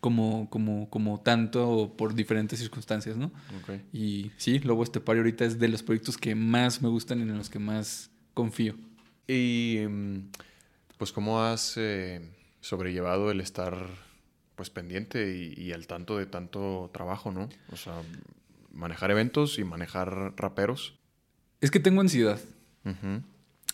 [0.00, 3.30] como, como, como tanto por diferentes circunstancias, ¿no?
[3.62, 3.82] Okay.
[3.92, 7.36] Y sí, Lobo Estepario ahorita es de los proyectos que más me gustan y en
[7.36, 8.76] los que más confío.
[9.26, 10.18] Y mm,
[10.96, 12.20] pues cómo has eh,
[12.60, 13.86] sobrellevado el estar
[14.58, 17.48] pues pendiente y, al tanto de tanto trabajo, ¿no?
[17.70, 17.94] O sea,
[18.72, 20.98] manejar eventos y manejar raperos.
[21.60, 22.40] Es que tengo ansiedad.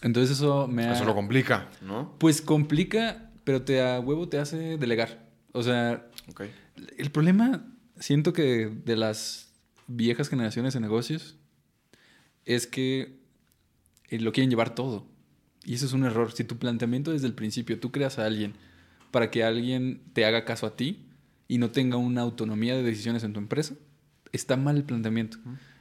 [0.02, 2.14] Entonces eso me Eso lo complica, ¿no?
[2.18, 5.26] Pues complica, pero te a huevo te hace delegar.
[5.52, 6.52] O sea, okay.
[6.98, 7.64] el problema,
[7.98, 9.54] siento que de las
[9.86, 11.38] viejas generaciones de negocios,
[12.44, 13.20] es que
[14.10, 15.06] eh, lo quieren llevar todo.
[15.64, 16.32] Y eso es un error.
[16.32, 18.52] Si tu planteamiento desde el principio, tú creas a alguien
[19.14, 21.06] para que alguien te haga caso a ti
[21.46, 23.76] y no tenga una autonomía de decisiones en tu empresa,
[24.32, 25.38] está mal el planteamiento.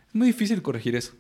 [0.08, 1.14] Es muy difícil corregir eso.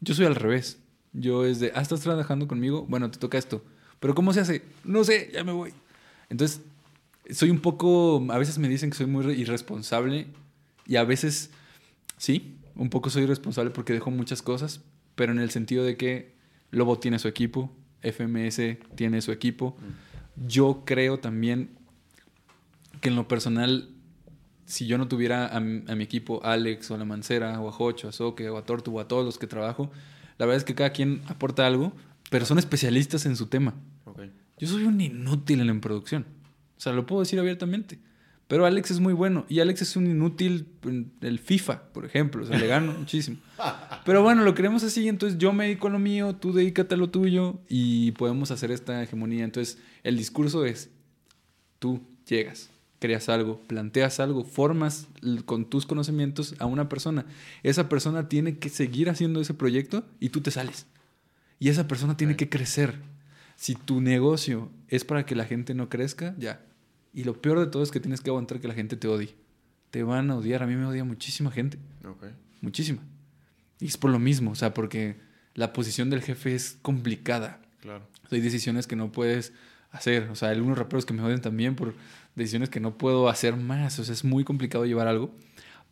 [0.00, 0.80] Yo soy al revés.
[1.12, 3.64] Yo es de, ah, estás trabajando conmigo, bueno, te toca esto.
[4.00, 4.62] Pero ¿cómo se hace?
[4.82, 5.72] No sé, ya me voy.
[6.30, 6.62] Entonces,
[7.30, 10.26] soy un poco, a veces me dicen que soy muy irresponsable
[10.84, 11.50] y a veces,
[12.16, 14.80] sí, un poco soy irresponsable porque dejo muchas cosas,
[15.14, 16.34] pero en el sentido de que
[16.72, 17.72] Lobo tiene su equipo,
[18.02, 19.76] FMS tiene su equipo.
[20.46, 21.70] Yo creo también
[23.00, 23.90] que en lo personal,
[24.66, 28.08] si yo no tuviera a, mi equipo, Alex o a la Mancera, o a Jocho,
[28.08, 29.90] a Soque, o a Tortu, o a todos los que trabajo,
[30.38, 31.92] la verdad es que cada quien aporta algo,
[32.30, 33.74] pero son especialistas en su tema.
[34.58, 36.26] Yo soy un inútil en la producción.
[36.76, 38.00] O sea, lo puedo decir abiertamente.
[38.48, 39.44] Pero Alex es muy bueno.
[39.48, 42.42] Y Alex es un inútil en el FIFA, por ejemplo.
[42.42, 43.36] O sea, le gano muchísimo.
[44.06, 45.06] Pero bueno, lo queremos así.
[45.06, 48.70] Entonces yo me dedico a lo mío, tú dedícate a lo tuyo y podemos hacer
[48.70, 49.44] esta hegemonía.
[49.44, 50.90] Entonces el discurso es,
[51.78, 52.70] tú llegas,
[53.00, 55.08] creas algo, planteas algo, formas
[55.44, 57.26] con tus conocimientos a una persona.
[57.62, 60.86] Esa persona tiene que seguir haciendo ese proyecto y tú te sales.
[61.58, 62.94] Y esa persona tiene que crecer.
[63.56, 66.64] Si tu negocio es para que la gente no crezca, ya,
[67.12, 69.34] y lo peor de todo es que tienes que aguantar que la gente te odie.
[69.90, 70.62] Te van a odiar.
[70.62, 71.78] A mí me odia muchísima gente.
[72.60, 73.02] Muchísima.
[73.80, 75.16] Y es por lo mismo, o sea, porque
[75.54, 77.60] la posición del jefe es complicada.
[77.80, 78.06] Claro.
[78.30, 79.52] hay decisiones que no puedes
[79.90, 80.28] hacer.
[80.30, 81.94] O sea, hay algunos raperos que me odian también por
[82.34, 83.98] decisiones que no puedo hacer más.
[83.98, 85.34] O sea, es muy complicado llevar algo.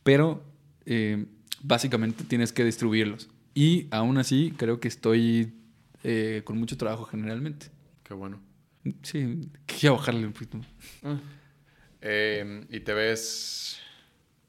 [0.02, 0.44] Pero
[0.84, 1.26] eh,
[1.62, 3.28] básicamente tienes que distribuirlos.
[3.54, 5.54] Y aún así, creo que estoy
[6.04, 7.68] eh, con mucho trabajo generalmente.
[8.02, 8.45] Qué bueno.
[9.02, 10.60] Sí, quiero bajarle un poquito.
[11.02, 11.18] Ah.
[12.00, 13.78] Em, ¿Y te ves,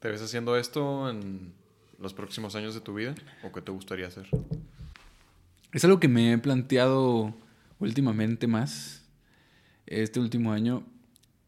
[0.00, 1.52] te ves haciendo esto en
[1.98, 3.14] los próximos años de tu vida?
[3.42, 4.28] ¿O qué te gustaría hacer?
[5.72, 7.34] Es algo que me he planteado
[7.78, 9.04] últimamente más,
[9.86, 10.84] este último año,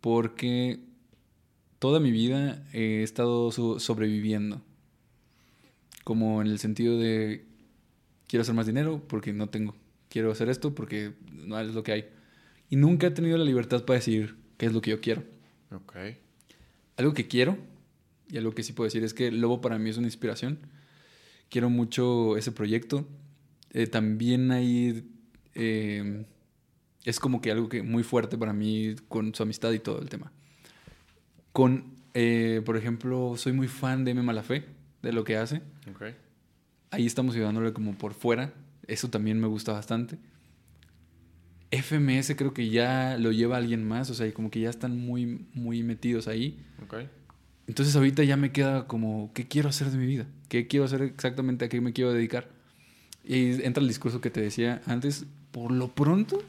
[0.00, 0.80] porque
[1.78, 4.62] toda mi vida he estado sobreviviendo.
[6.04, 7.44] Como en el sentido de,
[8.26, 9.76] quiero hacer más dinero porque no tengo.
[10.08, 12.08] Quiero hacer esto porque no es lo que hay
[12.70, 15.24] y nunca he tenido la libertad para decir qué es lo que yo quiero.
[15.72, 15.96] Ok.
[16.96, 17.58] Algo que quiero,
[18.28, 20.60] y algo que sí puedo decir, es que Lobo para mí es una inspiración.
[21.48, 23.06] Quiero mucho ese proyecto.
[23.72, 25.04] Eh, también hay...
[25.54, 26.24] Eh,
[27.04, 30.08] es como que algo que muy fuerte para mí con su amistad y todo el
[30.08, 30.30] tema.
[31.52, 34.22] Con, eh, por ejemplo, soy muy fan de M.
[34.22, 34.64] Malafé,
[35.02, 35.62] de lo que hace.
[35.94, 36.14] Okay.
[36.90, 38.52] Ahí estamos ayudándole como por fuera.
[38.86, 40.18] Eso también me gusta bastante.
[41.70, 45.46] FMS creo que ya lo lleva alguien más, o sea, como que ya están muy,
[45.54, 46.58] muy metidos ahí.
[46.84, 47.08] Okay.
[47.66, 50.26] Entonces ahorita ya me queda como, ¿qué quiero hacer de mi vida?
[50.48, 51.64] ¿Qué quiero hacer exactamente?
[51.64, 52.48] ¿A qué me quiero dedicar?
[53.24, 56.42] Y entra el discurso que te decía antes, por lo pronto,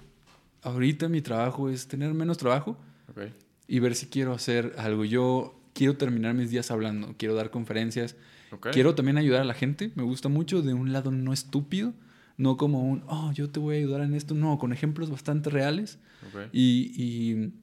[0.64, 2.78] ahorita mi trabajo es tener menos trabajo
[3.12, 3.34] okay.
[3.68, 5.06] y ver si quiero hacer algo.
[5.06, 8.16] Yo quiero terminar mis días hablando, quiero dar conferencias,
[8.52, 8.72] okay.
[8.72, 11.94] quiero también ayudar a la gente, me gusta mucho de un lado no estúpido,
[12.42, 14.34] No como un, oh, yo te voy a ayudar en esto.
[14.34, 16.00] No, con ejemplos bastante reales.
[16.28, 16.50] Ok.
[16.52, 17.54] Y, y,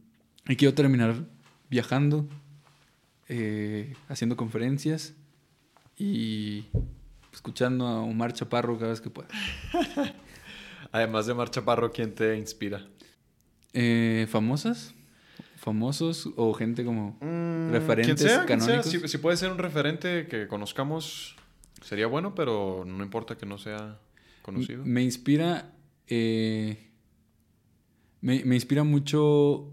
[0.52, 1.24] y quiero terminar
[1.68, 2.28] viajando,
[3.28, 5.14] eh, haciendo conferencias
[5.96, 6.66] y
[7.32, 9.28] escuchando a Omar Chaparro cada vez que pueda.
[10.92, 12.86] Además de Mar Chaparro, ¿quién te inspira?
[13.72, 14.94] Eh, ¿Famosas?
[15.56, 18.68] ¿Famosos o gente como Mm, referentes quien sea, quien sea.
[18.80, 18.92] canónicos?
[19.02, 21.34] Si, si puede ser un referente que conozcamos,
[21.82, 23.98] sería bueno, pero no importa que no sea
[24.52, 24.84] conocido.
[24.84, 25.72] Me inspira.
[26.06, 26.90] eh,
[28.20, 29.72] me, me inspira mucho.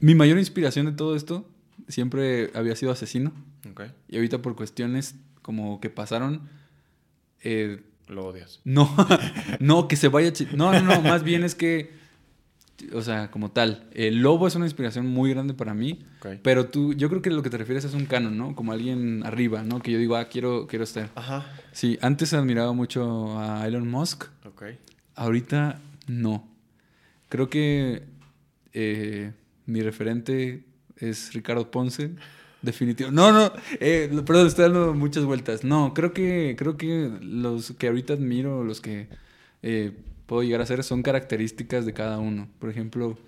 [0.00, 1.48] Mi mayor inspiración de todo esto
[1.88, 3.32] siempre había sido asesino.
[3.70, 3.82] Ok.
[4.08, 6.42] Y ahorita por cuestiones como que pasaron.
[7.42, 8.60] eh, Lo odias.
[8.64, 8.94] no,
[9.60, 10.32] no, que se vaya.
[10.54, 11.00] No, no, no.
[11.02, 12.03] Más bien es que.
[12.92, 13.88] O sea, como tal.
[13.92, 16.04] El lobo es una inspiración muy grande para mí.
[16.42, 18.54] Pero tú, yo creo que lo que te refieres es un canon, ¿no?
[18.54, 19.80] Como alguien arriba, ¿no?
[19.80, 21.10] Que yo digo, ah, quiero, quiero estar.
[21.14, 21.46] Ajá.
[21.72, 24.24] Sí, antes admiraba mucho a Elon Musk.
[24.44, 24.64] Ok.
[25.14, 26.48] Ahorita no.
[27.28, 28.04] Creo que
[28.72, 29.32] eh,
[29.66, 30.64] mi referente
[30.96, 32.10] es Ricardo Ponce.
[32.62, 33.10] Definitivo.
[33.10, 35.64] No, no, eh, perdón, estoy dando muchas vueltas.
[35.64, 39.08] No, creo que, creo que los que ahorita admiro, los que
[39.62, 39.92] eh,
[40.26, 42.48] puedo llegar a ser, son características de cada uno.
[42.58, 43.18] Por ejemplo,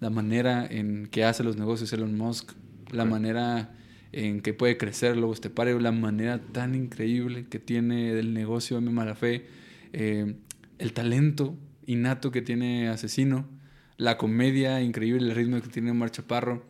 [0.00, 2.52] la manera en que hace los negocios Elon Musk,
[2.90, 3.74] la manera
[4.12, 8.90] en que puede crecer Lobos Estepario, la manera tan increíble que tiene del negocio M.
[8.90, 9.46] Malafé,
[9.92, 10.36] eh,
[10.78, 11.56] el talento
[11.86, 13.48] innato que tiene Asesino,
[13.96, 16.66] la comedia increíble, el ritmo que tiene Omar Chaparro.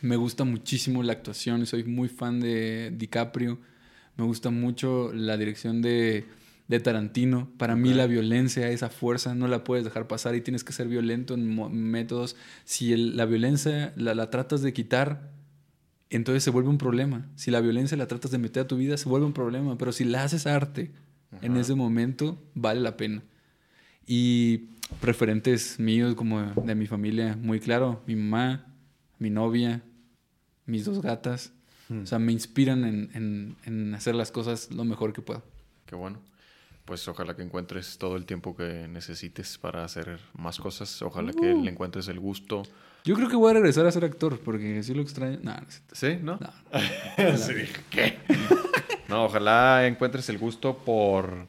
[0.00, 3.58] Me gusta muchísimo la actuación, soy muy fan de DiCaprio.
[4.16, 6.24] Me gusta mucho la dirección de,
[6.68, 7.50] de Tarantino.
[7.56, 10.86] Para mí la violencia, esa fuerza, no la puedes dejar pasar y tienes que ser
[10.88, 12.36] violento en métodos.
[12.64, 15.30] Si el- la violencia la, la tratas de quitar,
[16.10, 17.26] entonces se vuelve un problema.
[17.36, 19.76] Si la violencia la tratas de meter a tu vida, se vuelve un problema.
[19.78, 20.90] Pero si la haces arte
[21.42, 23.22] en ese momento, vale la pena.
[24.06, 24.68] Y
[25.02, 28.66] referentes míos como de mi familia, muy claro, mi mamá,
[29.18, 29.82] mi novia,
[30.66, 31.52] mis dos gatas.
[31.88, 32.02] Hmm.
[32.02, 35.42] O sea, me inspiran en, en- en hacer las cosas lo mejor que puedo.
[35.86, 36.18] Qué bueno.
[36.88, 41.02] Pues ojalá que encuentres todo el tiempo que necesites para hacer más cosas.
[41.02, 42.62] Ojalá que le encuentres el gusto.
[43.04, 45.38] Yo creo que voy a regresar a ser actor porque sí lo extraño.
[45.42, 45.54] No.
[45.92, 46.18] ¿Sí?
[46.22, 46.38] ¿No?
[46.40, 46.50] No.
[47.36, 47.52] Sí,
[47.90, 48.16] ¿qué?
[49.06, 51.46] no, ojalá encuentres el gusto por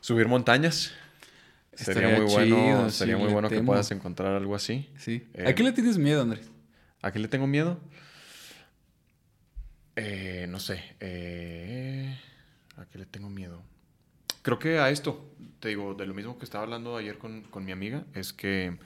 [0.00, 0.92] subir montañas.
[1.72, 4.90] Sería Estaría muy bueno, sería muy bueno que puedas encontrar algo así.
[4.98, 5.24] Sí.
[5.34, 6.50] Eh, ¿A qué le tienes miedo, Andrés?
[7.00, 7.78] ¿A qué le tengo miedo?
[9.94, 10.82] Eh, no sé.
[10.98, 12.18] eh,
[12.76, 13.62] ¿A qué le tengo miedo?
[14.44, 17.64] Creo que a esto, te digo, de lo mismo que estaba hablando ayer con, con
[17.64, 18.76] mi amiga, es que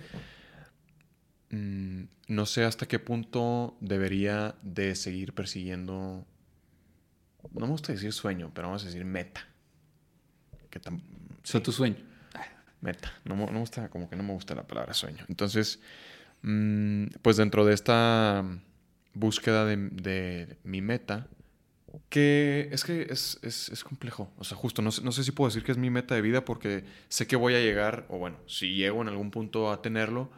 [1.50, 6.24] mm, no sé hasta qué punto debería de seguir persiguiendo,
[7.52, 9.48] no me gusta decir sueño, pero vamos a decir meta.
[10.70, 10.78] Que
[11.60, 11.96] tu sueño.
[12.80, 13.12] Meta.
[13.24, 15.24] No, me- no me gusta, como que no me gusta la palabra sueño.
[15.28, 15.80] Entonces,
[16.42, 18.44] mm, pues dentro de esta
[19.12, 21.26] búsqueda de, de mi meta,
[22.08, 24.30] que es que es, es- es complejo.
[24.38, 26.44] O sea, justo, no no sé si puedo decir que es mi meta de vida
[26.44, 30.30] porque sé que voy a llegar, o bueno, si llego en algún punto a tenerlo,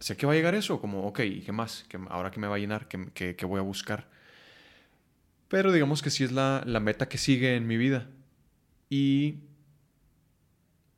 [0.00, 1.84] sé que va a llegar eso, como, ok, ¿y qué más?
[1.88, 4.08] ¿Qué- ahora que me va a llenar, ¿qué, qué- qué voy a buscar?
[5.48, 8.08] Pero digamos que sí es la, la meta que sigue en mi vida.
[8.90, 9.40] Y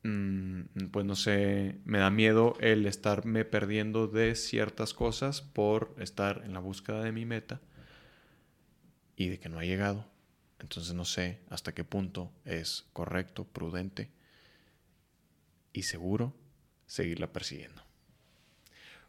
[0.03, 0.61] mm,
[0.91, 6.53] pues no sé, me da miedo el estarme perdiendo de ciertas cosas por estar en
[6.53, 7.59] la búsqueda de mi meta
[9.21, 10.05] y de que no ha llegado.
[10.59, 14.09] Entonces no sé hasta qué punto es correcto, prudente
[15.73, 16.35] y seguro
[16.85, 17.81] seguirla persiguiendo.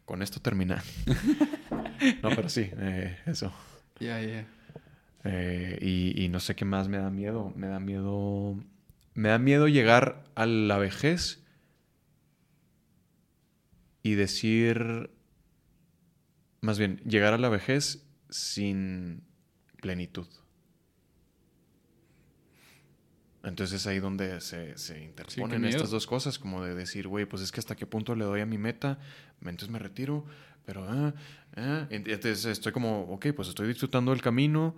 [0.04, 0.82] Con esto termina.
[2.22, 3.52] no, pero sí, eh, eso.
[4.00, 4.46] Ya, ya.
[5.24, 7.52] Eh, y, y no sé qué más me da miedo.
[7.56, 8.56] Me da miedo.
[9.14, 11.42] Me da miedo llegar a la vejez
[14.02, 15.10] y decir.
[16.60, 19.24] Más bien, llegar a la vejez sin
[19.82, 20.26] plenitud.
[23.44, 27.42] Entonces es ahí donde se, se interponen estas dos cosas, como de decir, güey, pues
[27.42, 28.98] es que hasta qué punto le doy a mi meta,
[29.40, 30.24] entonces me retiro,
[30.64, 31.12] pero, ah,
[31.56, 34.76] ah, ent- entonces estoy como, ok, pues estoy disfrutando el camino,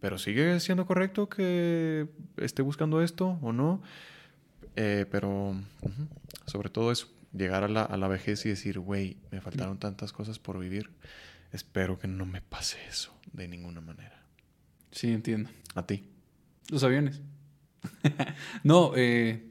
[0.00, 3.82] pero sigue siendo correcto que esté buscando esto o no.
[4.74, 5.54] Eh, pero
[6.46, 10.14] sobre todo eso, llegar a la, a la vejez y decir, güey, me faltaron tantas
[10.14, 10.90] cosas por vivir.
[11.52, 14.21] Espero que no me pase eso de ninguna manera.
[14.92, 15.50] Sí, entiendo.
[15.74, 16.04] A ti.
[16.70, 17.20] Los aviones.
[18.62, 19.42] no, eh,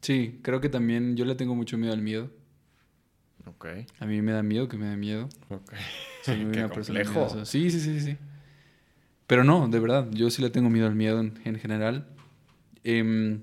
[0.00, 2.30] sí, creo que también yo le tengo mucho miedo al miedo.
[3.46, 3.66] Ok.
[4.00, 5.28] A mí me da miedo que me dé miedo.
[5.48, 5.72] Ok.
[6.22, 7.44] Soy Qué una complejo.
[7.46, 8.16] Sí, sí, sí, sí.
[9.26, 12.08] Pero no, de verdad, yo sí le tengo miedo al miedo en, en general.
[12.82, 13.42] Em,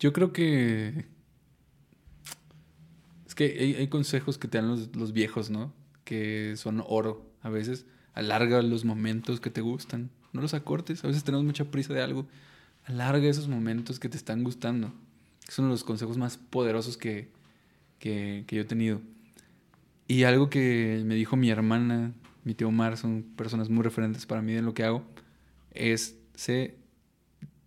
[0.00, 1.06] yo creo que...
[3.26, 5.72] Es que hay, hay consejos que te dan los, los viejos, ¿no?
[6.02, 7.86] Que son oro a veces.
[8.14, 10.10] Alarga los momentos que te gustan.
[10.32, 11.04] No los acortes.
[11.04, 12.26] A veces tenemos mucha prisa de algo.
[12.84, 14.92] Alarga esos momentos que te están gustando.
[15.48, 17.30] Son los consejos más poderosos que,
[17.98, 19.00] que, que yo he tenido.
[20.06, 22.12] Y algo que me dijo mi hermana,
[22.44, 25.02] mi tío Omar, son personas muy referentes para mí en lo que hago,
[25.72, 26.76] es sé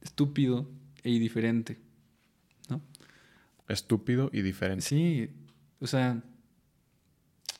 [0.02, 0.70] estúpido
[1.04, 1.80] e indiferente.
[2.70, 2.82] ¿No?
[3.68, 4.86] Estúpido y diferente.
[4.86, 5.30] Sí,
[5.80, 6.22] o sea,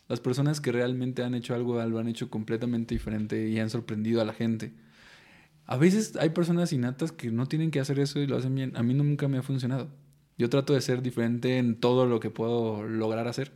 [0.08, 4.22] las personas que realmente han hecho algo lo han hecho completamente diferente y han sorprendido
[4.22, 4.74] a la gente.
[5.66, 8.76] A veces hay personas innatas que no tienen que hacer eso y lo hacen bien.
[8.78, 9.90] A mí nunca me ha funcionado.
[10.38, 13.52] Yo trato de ser diferente en todo lo que puedo lograr hacer.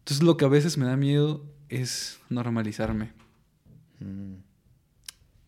[0.00, 3.12] Entonces lo que a veces me da miedo es normalizarme.
[4.00, 4.34] Mm.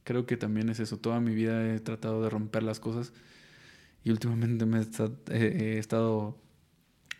[0.05, 0.99] Creo que también es eso.
[0.99, 3.13] Toda mi vida he tratado de romper las cosas
[4.05, 6.39] y últimamente me he, esta- he- he estado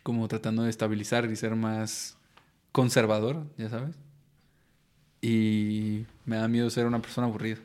[0.01, 2.17] como tratando de estabilizar y ser más
[2.73, 3.95] conservador, ya sabes.
[5.21, 7.59] Y me da miedo ser una persona aburrida.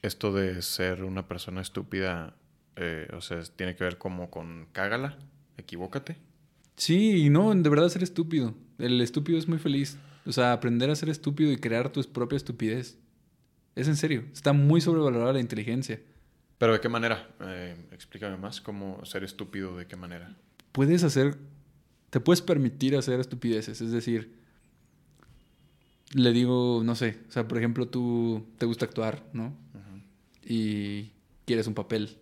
[0.00, 2.34] Esto de ser una persona estúpida,
[2.76, 5.18] eh, o sea, tiene que ver como con cágala,
[5.58, 6.16] equivócate.
[6.76, 8.54] Sí, y no, de verdad ser estúpido.
[8.78, 9.98] El estúpido es muy feliz.
[10.24, 12.98] O sea, aprender a ser estúpido y crear tu propia estupidez.
[13.74, 14.24] Es en serio.
[14.32, 16.00] Está muy sobrevalorada la inteligencia.
[16.58, 17.28] Pero ¿de qué manera?
[17.40, 20.36] Eh, explícame más, ¿cómo ser estúpido de qué manera?
[20.72, 21.36] Puedes hacer,
[22.10, 23.80] te puedes permitir hacer estupideces.
[23.80, 24.32] Es decir,
[26.12, 29.54] le digo, no sé, o sea, por ejemplo, tú te gusta actuar, ¿no?
[30.44, 31.10] Y
[31.44, 32.18] quieres un papel.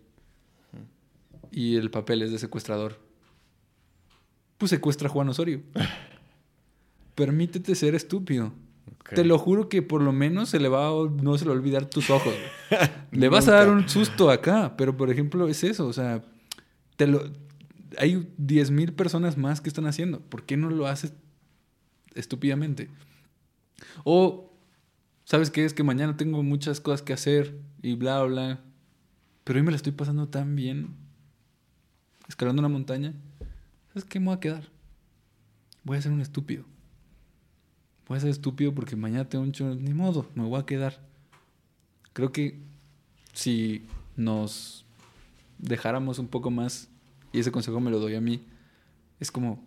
[1.51, 2.99] Y el papel es de secuestrador.
[4.57, 5.61] Pues secuestra a Juan Osorio.
[7.15, 8.51] Permítete ser estúpido.
[9.13, 11.55] Te lo juro que por lo menos se le va a, no se le va
[11.55, 12.33] a olvidar tus ojos.
[13.11, 16.23] le vas a dar un susto acá, pero por ejemplo es eso, o sea,
[16.95, 17.31] te lo
[17.97, 20.19] hay 10.000 personas más que están haciendo.
[20.19, 21.13] ¿Por qué no lo haces
[22.13, 22.89] estúpidamente?
[24.03, 24.53] O
[25.25, 25.65] ¿sabes qué?
[25.65, 28.61] Es que mañana tengo muchas cosas que hacer y bla bla.
[29.43, 30.95] Pero hoy me la estoy pasando tan bien
[32.27, 33.13] escalando una montaña.
[33.89, 34.69] ¿Sabes qué me voy a quedar?
[35.83, 36.65] Voy a ser un estúpido.
[38.07, 39.75] Voy a ser estúpido porque mañana tengo un chorro.
[39.75, 40.99] Ni modo, me voy a quedar.
[42.13, 42.59] Creo que
[43.33, 43.85] si
[44.15, 44.85] nos
[45.57, 46.89] dejáramos un poco más,
[47.35, 48.45] y ese consejo me lo doy a mí,
[49.19, 49.63] es como.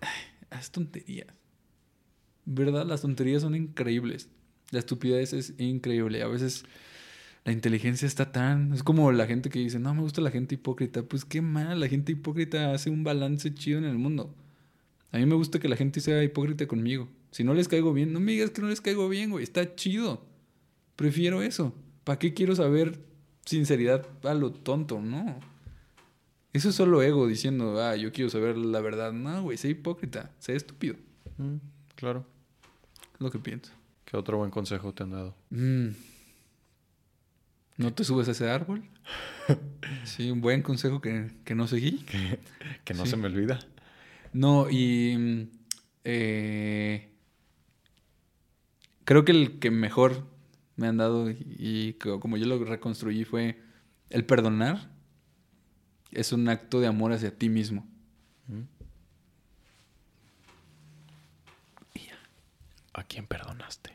[0.00, 0.08] "Ay,
[0.50, 1.28] Haz tonterías.
[2.44, 2.84] ¿Verdad?
[2.86, 4.28] Las tonterías son increíbles.
[4.70, 6.22] La estupidez es increíble.
[6.22, 6.64] A veces
[7.44, 8.72] la inteligencia está tan.
[8.74, 11.02] Es como la gente que dice, no me gusta la gente hipócrita.
[11.02, 14.34] Pues qué mal, la gente hipócrita hace un balance chido en el mundo.
[15.10, 17.08] A mí me gusta que la gente sea hipócrita conmigo.
[17.30, 19.44] Si no les caigo bien, no me digas que no les caigo bien, güey.
[19.44, 20.24] Está chido.
[20.96, 21.74] Prefiero eso.
[22.04, 23.00] ¿Para qué quiero saber
[23.46, 25.00] sinceridad a lo tonto?
[25.00, 25.38] No.
[26.52, 29.12] Eso es solo ego diciendo, ah, yo quiero saber la verdad.
[29.12, 30.30] No, güey, sé hipócrita.
[30.38, 30.96] Sé estúpido.
[31.38, 31.56] Mm,
[31.94, 32.26] claro.
[33.14, 33.72] Es lo que pienso.
[34.04, 35.34] ¿Qué otro buen consejo te han dado?
[35.50, 35.88] Mm.
[37.78, 38.82] ¿No te subes a ese árbol?
[40.04, 42.04] sí, un buen consejo que, que no seguí.
[42.84, 43.12] Que no Sí.
[43.12, 43.58] se me olvida.
[44.34, 45.42] No, y mm,
[46.04, 47.08] eh,
[49.04, 50.26] creo que el que mejor
[50.76, 53.58] me han dado y, y que como yo lo reconstruí fue
[54.10, 54.90] el perdonar
[56.12, 57.86] es un acto de amor hacia ti mismo.
[58.46, 58.62] Mm.
[62.94, 63.90] ¿A quién perdonaste?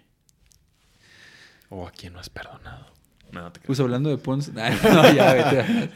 [1.69, 2.88] ¿O a quién no has perdonado?
[3.31, 3.68] No, no te creas.
[3.68, 5.89] Pues hablando de Pons, no, ya vete.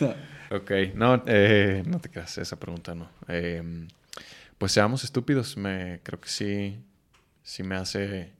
[0.00, 0.14] No.
[0.52, 3.08] Ok, no, eh, no te creas, esa pregunta no.
[3.26, 3.88] Eh,
[4.58, 6.78] pues seamos estúpidos, me, creo que sí,
[7.42, 8.34] sí me hace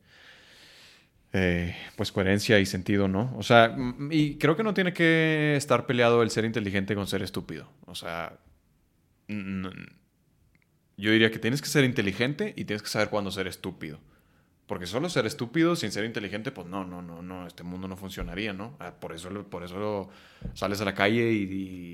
[1.33, 3.35] eh, pues coherencia y sentido, ¿no?
[3.37, 7.07] O sea, mm, y creo que no tiene que estar peleado el ser inteligente con
[7.07, 7.69] ser estúpido.
[7.87, 8.39] O sea,
[9.29, 13.99] yo diría que tienes que ser inteligente y tienes que saber cuándo ser estúpido.
[14.67, 17.97] Porque solo ser estúpido sin ser inteligente, pues no, no, no, no, este mundo no
[17.97, 18.77] funcionaría, ¿no?
[18.79, 20.09] Ah, Por eso, por eso
[20.55, 21.43] sales a la calle y,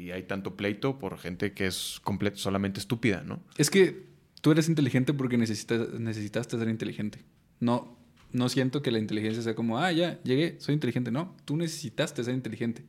[0.06, 2.00] y hay tanto pleito por gente que es
[2.34, 3.40] solamente estúpida, ¿no?
[3.56, 4.06] Es que
[4.40, 7.24] tú eres inteligente porque necesitas, necesitaste ser inteligente.
[7.58, 7.97] No,
[8.32, 11.10] no siento que la inteligencia sea como, ah, ya, llegué, soy inteligente.
[11.10, 12.84] No, tú necesitaste ser inteligente.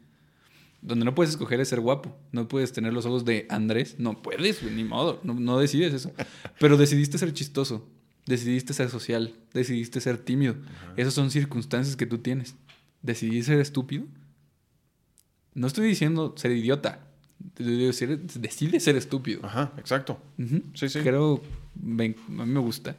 [0.82, 2.18] Donde no puedes escoger es ser guapo.
[2.32, 3.95] No puedes tener los ojos de Andrés.
[3.98, 5.20] No puedes, ni modo.
[5.24, 6.11] No, no decides eso.
[6.60, 7.88] Pero decidiste ser chistoso.
[8.26, 9.34] Decidiste ser social.
[9.53, 10.56] Decidiste ser tímido.
[10.95, 12.56] Esas son circunstancias que tú tienes.
[13.02, 14.06] Decidí ser estúpido.
[15.53, 17.07] No estoy diciendo ser idiota.
[17.57, 19.41] Decide ser estúpido.
[19.44, 20.22] Ajá, exacto.
[20.38, 20.61] Ujú.
[20.74, 20.99] Sí, sí.
[20.99, 21.41] Creo,
[21.76, 22.95] a mí me gusta.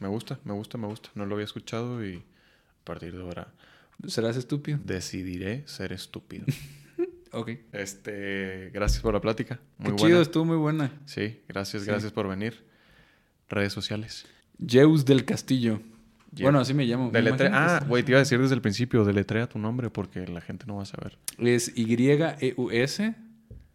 [0.00, 1.10] Me gusta, me gusta, me gusta.
[1.14, 3.52] No lo había escuchado y a partir de ahora
[4.06, 4.78] ¿Serás estúpido?
[4.84, 6.44] decidiré ser estúpido.
[7.32, 7.50] Ok.
[7.72, 9.60] este, gracias por la plática.
[9.78, 10.06] Muy Qué buena.
[10.08, 10.90] chido, estuvo muy buena.
[11.06, 11.88] Sí, gracias, Sí.
[11.88, 12.64] gracias por venir.
[13.48, 14.26] Redes sociales.
[14.68, 15.80] Zeus del Castillo.
[16.32, 17.08] Bueno, así me llamo.
[17.08, 17.20] me
[17.52, 20.64] Ah, güey, te iba a decir desde el principio, deletrea tu nombre porque la gente
[20.66, 21.18] no va a saber.
[21.38, 23.14] Es Y-E-U-S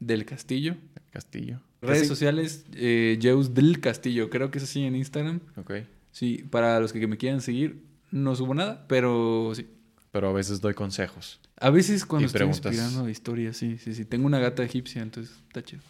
[0.02, 0.76] del Castillo.
[1.11, 1.61] Castillo.
[1.81, 2.07] Redes Sí.
[2.07, 4.30] sociales, eh, Zeus del Castillo.
[4.30, 5.39] Creo que es así en Instagram.
[5.56, 5.72] Ok.
[6.15, 9.67] Sí, para los que me quieran seguir, no subo nada, pero sí.
[10.13, 11.41] Pero a veces doy consejos.
[11.59, 12.73] A veces cuando estoy preguntas.
[12.73, 14.05] inspirando historias, sí, sí, sí.
[14.05, 15.81] Tengo una gata egipcia, entonces está chido.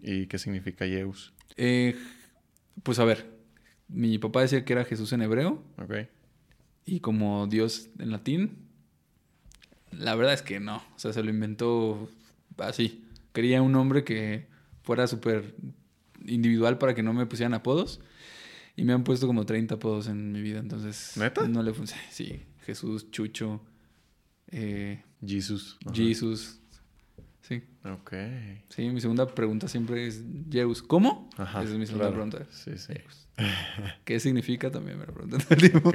[0.00, 1.34] ¿Y qué significa Yeus?
[1.58, 1.94] Eh,
[2.82, 3.26] pues a ver,
[3.88, 5.94] mi papá decía que era Jesús en hebreo Ok.
[6.86, 8.56] y como Dios en latín.
[9.92, 12.08] La verdad es que no, o sea, se lo inventó
[12.56, 13.04] así.
[13.34, 14.46] Quería un nombre que
[14.82, 15.54] fuera súper
[16.24, 18.00] individual para que no me pusieran apodos.
[18.78, 21.14] Y me han puesto como 30 apodos en mi vida, entonces...
[21.16, 21.48] ¿Neta?
[21.48, 22.00] No le funciona.
[22.12, 23.60] Sí, Jesús, Chucho,
[24.52, 25.76] eh, Jesus.
[25.84, 25.96] Ajá.
[25.96, 26.60] Jesus.
[27.42, 28.12] Sí, Ok.
[28.68, 30.22] sí, mi segunda pregunta siempre es
[30.52, 30.80] Zeus.
[30.80, 31.28] ¿Cómo?
[31.36, 31.64] Ajá.
[31.64, 32.30] Esa es mi segunda claro.
[32.30, 32.52] pregunta.
[32.52, 32.92] Sí, sí.
[34.04, 34.70] ¿Qué significa?
[34.70, 35.92] También me lo preguntan todo el tiempo.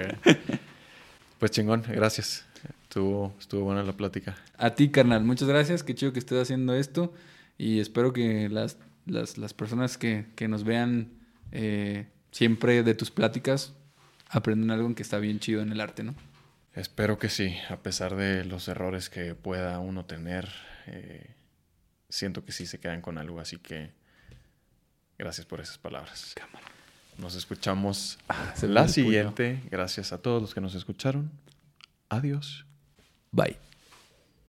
[1.39, 2.45] Pues chingón, gracias.
[2.83, 4.35] Estuvo, estuvo buena la plática.
[4.57, 5.83] A ti, carnal, muchas gracias.
[5.83, 7.13] Qué chido que estés haciendo esto.
[7.57, 11.11] Y espero que las, las, las personas que, que nos vean
[11.53, 13.73] eh, siempre de tus pláticas
[14.27, 16.15] aprendan algo que está bien chido en el arte, ¿no?
[16.73, 20.49] Espero que sí, a pesar de los errores que pueda uno tener,
[20.87, 21.35] eh,
[22.09, 23.91] siento que sí se quedan con algo, así que
[25.19, 26.33] gracias por esas palabras.
[27.19, 28.17] Nos escuchamos
[28.63, 29.61] me la siguiente.
[29.69, 31.31] Gracias a todos los que nos escucharon.
[32.09, 32.65] Adiós.
[33.31, 33.72] Bye.